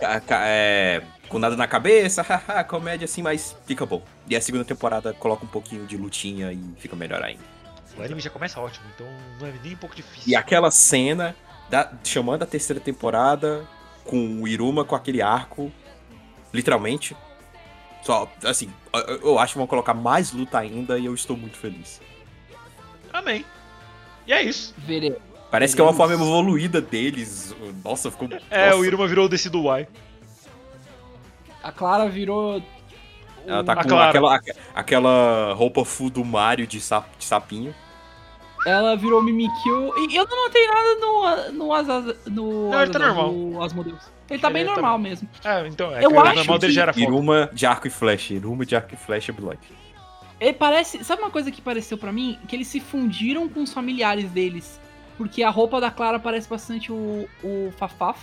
É, 0.02 0.22
é, 0.32 1.02
com 1.30 1.40
nada 1.40 1.56
na 1.56 1.68
cabeça, 1.68 2.22
haha, 2.28 2.64
comédia 2.64 3.06
assim, 3.06 3.22
mas 3.22 3.56
fica 3.66 3.86
bom. 3.86 4.02
E 4.28 4.36
a 4.36 4.42
segunda 4.42 4.66
temporada 4.66 5.14
coloca 5.14 5.46
um 5.46 5.48
pouquinho 5.48 5.86
de 5.86 5.96
lutinha 5.96 6.52
e 6.52 6.60
fica 6.78 6.96
melhor 6.96 7.22
ainda. 7.24 7.44
O 7.98 8.02
anime 8.02 8.20
já 8.20 8.30
começa 8.30 8.60
ótimo, 8.60 8.86
então 8.96 9.08
não 9.40 9.48
é 9.48 9.54
nem 9.64 9.74
um 9.74 9.78
pouco 9.78 9.96
difícil. 9.96 10.24
E 10.26 10.36
aquela 10.36 10.72
cena 10.72 11.36
da- 11.70 11.92
chamando 12.04 12.44
a 12.44 12.46
terceira 12.46 12.82
temporada 12.82 13.66
com 14.04 14.42
o 14.42 14.48
Iruma 14.48 14.84
com 14.84 14.96
aquele 14.96 15.22
arco, 15.22 15.72
literalmente. 16.52 17.16
Só, 18.02 18.30
assim, 18.44 18.70
eu- 18.94 19.22
eu 19.22 19.40
acho 19.40 19.54
que 19.54 19.60
vão 19.60 19.68
colocar 19.68 19.94
mais 19.94 20.32
luta 20.34 20.58
ainda 20.60 20.98
e 20.98 21.06
eu 21.06 21.14
estou 21.14 21.38
muito 21.38 21.56
feliz. 21.58 22.02
Amém. 23.14 23.46
E 24.28 24.34
é 24.34 24.42
isso. 24.42 24.74
veremos. 24.80 25.33
Parece 25.54 25.76
que 25.76 25.82
é 25.84 25.84
uma 25.86 25.94
forma 25.94 26.16
evoluída 26.16 26.82
deles. 26.82 27.56
Nossa, 27.86 28.10
ficou. 28.10 28.28
É, 28.50 28.72
nossa. 28.72 28.80
o 28.80 28.86
Iruma 28.86 29.06
virou 29.08 29.26
o 29.28 29.30
Decido 29.30 29.60
Y. 29.60 29.86
A 31.62 31.72
Clara 31.72 32.10
virou. 32.10 32.60
Ela 33.46 33.64
tá 33.64 33.76
com 33.76 33.88
Clara. 33.88 34.10
aquela, 34.10 34.42
aquela 34.74 35.54
roupa 35.54 35.86
full 35.86 36.10
do 36.10 36.26
Mario 36.26 36.66
de, 36.66 36.82
sap, 36.82 37.06
de 37.20 37.26
sapinho. 37.26 37.72
Ela 38.66 38.96
virou 38.96 39.22
Mimikyu. 39.22 39.94
E 40.10 40.16
eu 40.16 40.26
não 40.28 40.44
notei 40.46 40.66
nada 40.68 40.96
no. 40.96 41.52
No, 41.52 41.72
Asa, 41.74 42.18
no, 42.26 42.72
Não, 42.72 42.82
ele 42.82 42.92
tá 42.92 42.98
normal. 42.98 43.32
no 43.32 43.62
Asmodeus. 43.62 44.02
Ele 44.32 44.40
tá 44.42 44.48
Ele 44.48 44.54
bem 44.56 44.66
tá- 44.66 44.72
normal 44.72 44.98
mesmo. 44.98 45.30
É, 45.44 45.68
então, 45.68 45.96
é 45.96 46.04
Eu 46.04 46.20
acho 46.20 46.36
normal 46.36 46.58
dele 46.58 46.72
que 46.72 46.76
já 46.76 46.82
era 46.82 46.94
foda. 46.94 47.06
Iruma 47.06 47.50
de 47.54 47.66
arco 47.68 47.86
e 47.86 47.92
flecha. 47.92 48.34
Iruma 48.34 48.66
de 48.66 48.76
arco 48.76 48.96
e 48.96 48.98
flecha 48.98 49.32
Blood. 49.32 49.60
Ele 50.40 50.54
parece. 50.54 51.04
Sabe 51.04 51.22
uma 51.22 51.30
coisa 51.30 51.52
que 51.52 51.62
pareceu 51.62 51.96
pra 51.96 52.12
mim? 52.12 52.40
Que 52.48 52.56
eles 52.56 52.68
se 52.68 52.80
fundiram 52.80 53.48
com 53.48 53.62
os 53.62 53.72
familiares 53.72 54.32
deles. 54.32 54.82
Porque 55.18 55.44
a 55.44 55.50
roupa 55.50 55.80
da 55.80 55.92
Clara 55.92 56.20
parece 56.20 56.50
bastante 56.50 56.92
o, 56.92 57.28
o 57.44 57.72
Fafaf. 57.78 58.20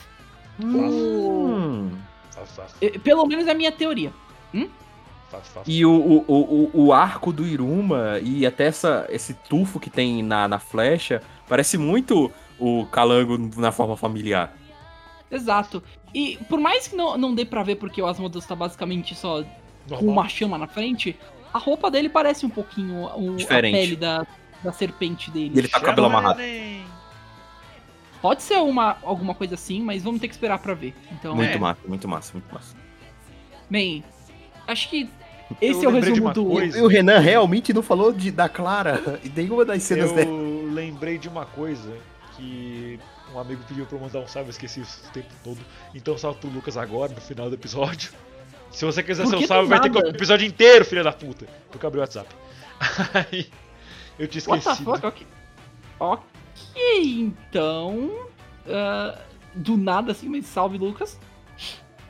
Hum. 0.63 1.91
Pelo 3.03 3.27
menos 3.27 3.47
é 3.47 3.51
a 3.51 3.55
minha 3.55 3.73
teoria. 3.73 4.13
faf. 5.31 5.63
E 5.67 5.85
o, 5.85 5.93
o, 5.93 6.25
o, 6.75 6.87
o- 6.87 6.93
arco 6.93 7.33
do 7.33 7.47
Iruma 7.47 8.19
e 8.23 8.45
até 8.45 8.67
essa, 8.67 9.07
esse 9.11 9.35
tufo 9.35 9.79
que 9.79 9.89
tem 9.91 10.23
na, 10.23 10.49
na 10.49 10.59
flecha 10.59 11.23
parece 11.49 11.79
muito 11.79 12.31
o 12.59 12.87
calango 12.87 13.39
na 13.61 13.71
forma 13.73 13.97
familiar. 13.97 14.55
Exato. 15.31 15.83
E 16.13 16.39
por 16.49 16.59
mais 16.59 16.89
que 16.89 16.97
não, 16.97 17.17
não 17.17 17.35
dê 17.35 17.45
pra 17.45 17.63
ver, 17.63 17.77
porque 17.77 18.03
o 18.03 18.07
Asmodeus 18.07 18.45
tá 18.45 18.57
basicamente 18.57 19.15
só 19.15 19.43
com 19.89 19.95
Normal. 19.95 20.13
uma 20.13 20.29
chama 20.29 20.59
na 20.59 20.67
frente, 20.67 21.17
a 21.55 21.59
roupa 21.59 21.91
dele 21.91 22.09
parece 22.09 22.45
um 22.45 22.51
pouquinho 22.51 23.05
o, 23.17 23.33
a 23.35 23.37
Diferente. 23.37 23.73
pele 23.75 23.97
da, 23.97 24.27
da 24.63 24.73
serpente 24.73 25.31
dele. 25.31 25.53
E 25.55 25.59
ele 25.59 25.69
tá 25.69 25.79
com 25.79 25.85
o 25.85 25.89
cabelo 25.89 26.09
Chama 26.09 26.19
amarrado. 26.19 26.41
Pode 28.21 28.43
ser 28.43 28.57
uma, 28.59 28.99
alguma 29.03 29.35
coisa 29.35 29.55
assim, 29.55 29.81
mas 29.83 30.03
vamos 30.03 30.21
ter 30.21 30.29
que 30.29 30.35
esperar 30.35 30.59
pra 30.59 30.75
ver. 30.75 30.95
Então, 31.13 31.35
Muito 31.35 31.51
É. 31.57 31.59
massa, 31.59 31.81
muito 31.87 32.09
massa, 32.09 32.33
muito 32.35 32.53
massa. 32.55 32.77
bem, 33.69 34.05
acho 34.67 34.89
que 34.91 35.09
esse 35.61 35.85
Eu 35.85 35.91
é 35.91 35.93
o 35.93 36.01
resumo 36.01 36.33
do. 36.33 36.45
coisa. 36.45 36.79
E 36.79 36.83
o 36.83 36.87
Renan 36.87 37.19
realmente 37.19 37.73
não 37.73 37.83
falou 37.83 38.13
de, 38.13 38.31
da 38.31 38.49
Clara 38.49 39.19
e 39.25 39.29
nenhuma 39.29 39.65
das 39.65 39.83
cenas 39.83 40.13
dela. 40.13 40.31
Eu 40.31 40.71
lembrei 40.73 41.19
de 41.19 41.29
uma 41.29 41.45
coisa 41.47 41.97
que 42.37 42.99
um 43.35 43.39
amigo 43.39 43.63
pediu 43.67 43.87
pra 43.87 43.97
eu 43.97 44.01
mandar 44.03 44.21
um 44.21 44.27
salve, 44.29 44.49
eu 44.49 44.53
esqueci 44.53 44.81
isso 44.81 45.03
o 45.09 45.13
tempo 45.13 45.29
todo. 45.43 45.59
Então 45.95 46.17
salve 46.19 46.39
pro 46.41 46.51
Lucas 46.51 46.77
agora, 46.77 47.13
no 47.13 47.21
final 47.21 47.49
do 47.49 47.55
episódio. 47.55 48.13
Se 48.71 48.85
você 48.85 49.03
quiser 49.03 49.27
seu 49.27 49.45
salve, 49.47 49.69
vai 49.69 49.81
ter 49.81 49.91
que 49.91 49.99
o 49.99 50.07
episódio 50.09 50.47
inteiro, 50.47 50.85
filha 50.85 51.03
da 51.03 51.13
puta. 51.13 51.47
Porque 51.71 51.85
eu 51.85 51.89
abri 51.89 51.99
o 51.99 52.03
WhatsApp. 52.03 52.29
Aí, 53.33 53.49
eu 54.17 54.29
tinha 54.29 54.43
What 54.47 54.65
the 54.65 54.75
fuck? 54.77 55.07
Ok, 55.07 55.27
Então. 56.77 58.29
ah, 58.69 59.19
do 59.55 59.77
nada 59.77 60.13
assim, 60.13 60.29
mas 60.29 60.47
salve, 60.47 60.79
Lucas. 60.79 61.19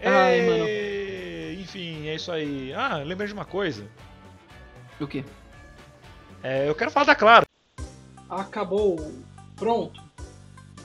Ai, 0.05 0.43
mano. 0.43 0.65
É, 0.67 1.55
Enfim, 1.59 2.07
é 2.09 2.15
isso 2.15 2.31
aí. 2.33 2.73
Ah, 2.73 2.99
lembrei 2.99 3.27
de 3.27 3.35
uma 3.35 3.45
coisa. 3.45 3.87
O 5.01 5.07
quê? 5.07 5.25
É, 6.43 6.69
eu 6.69 6.75
quero 6.75 6.91
falar 6.91 7.07
da 7.07 7.15
Clara. 7.15 7.47
Acabou. 8.29 8.97
Pronto. 9.57 10.03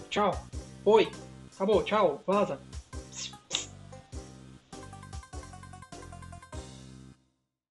Tchau. 0.09 0.45
Oi. 0.83 1.09
Acabou. 1.53 1.83
Tchau. 1.83 2.21
Vaza. 2.25 2.59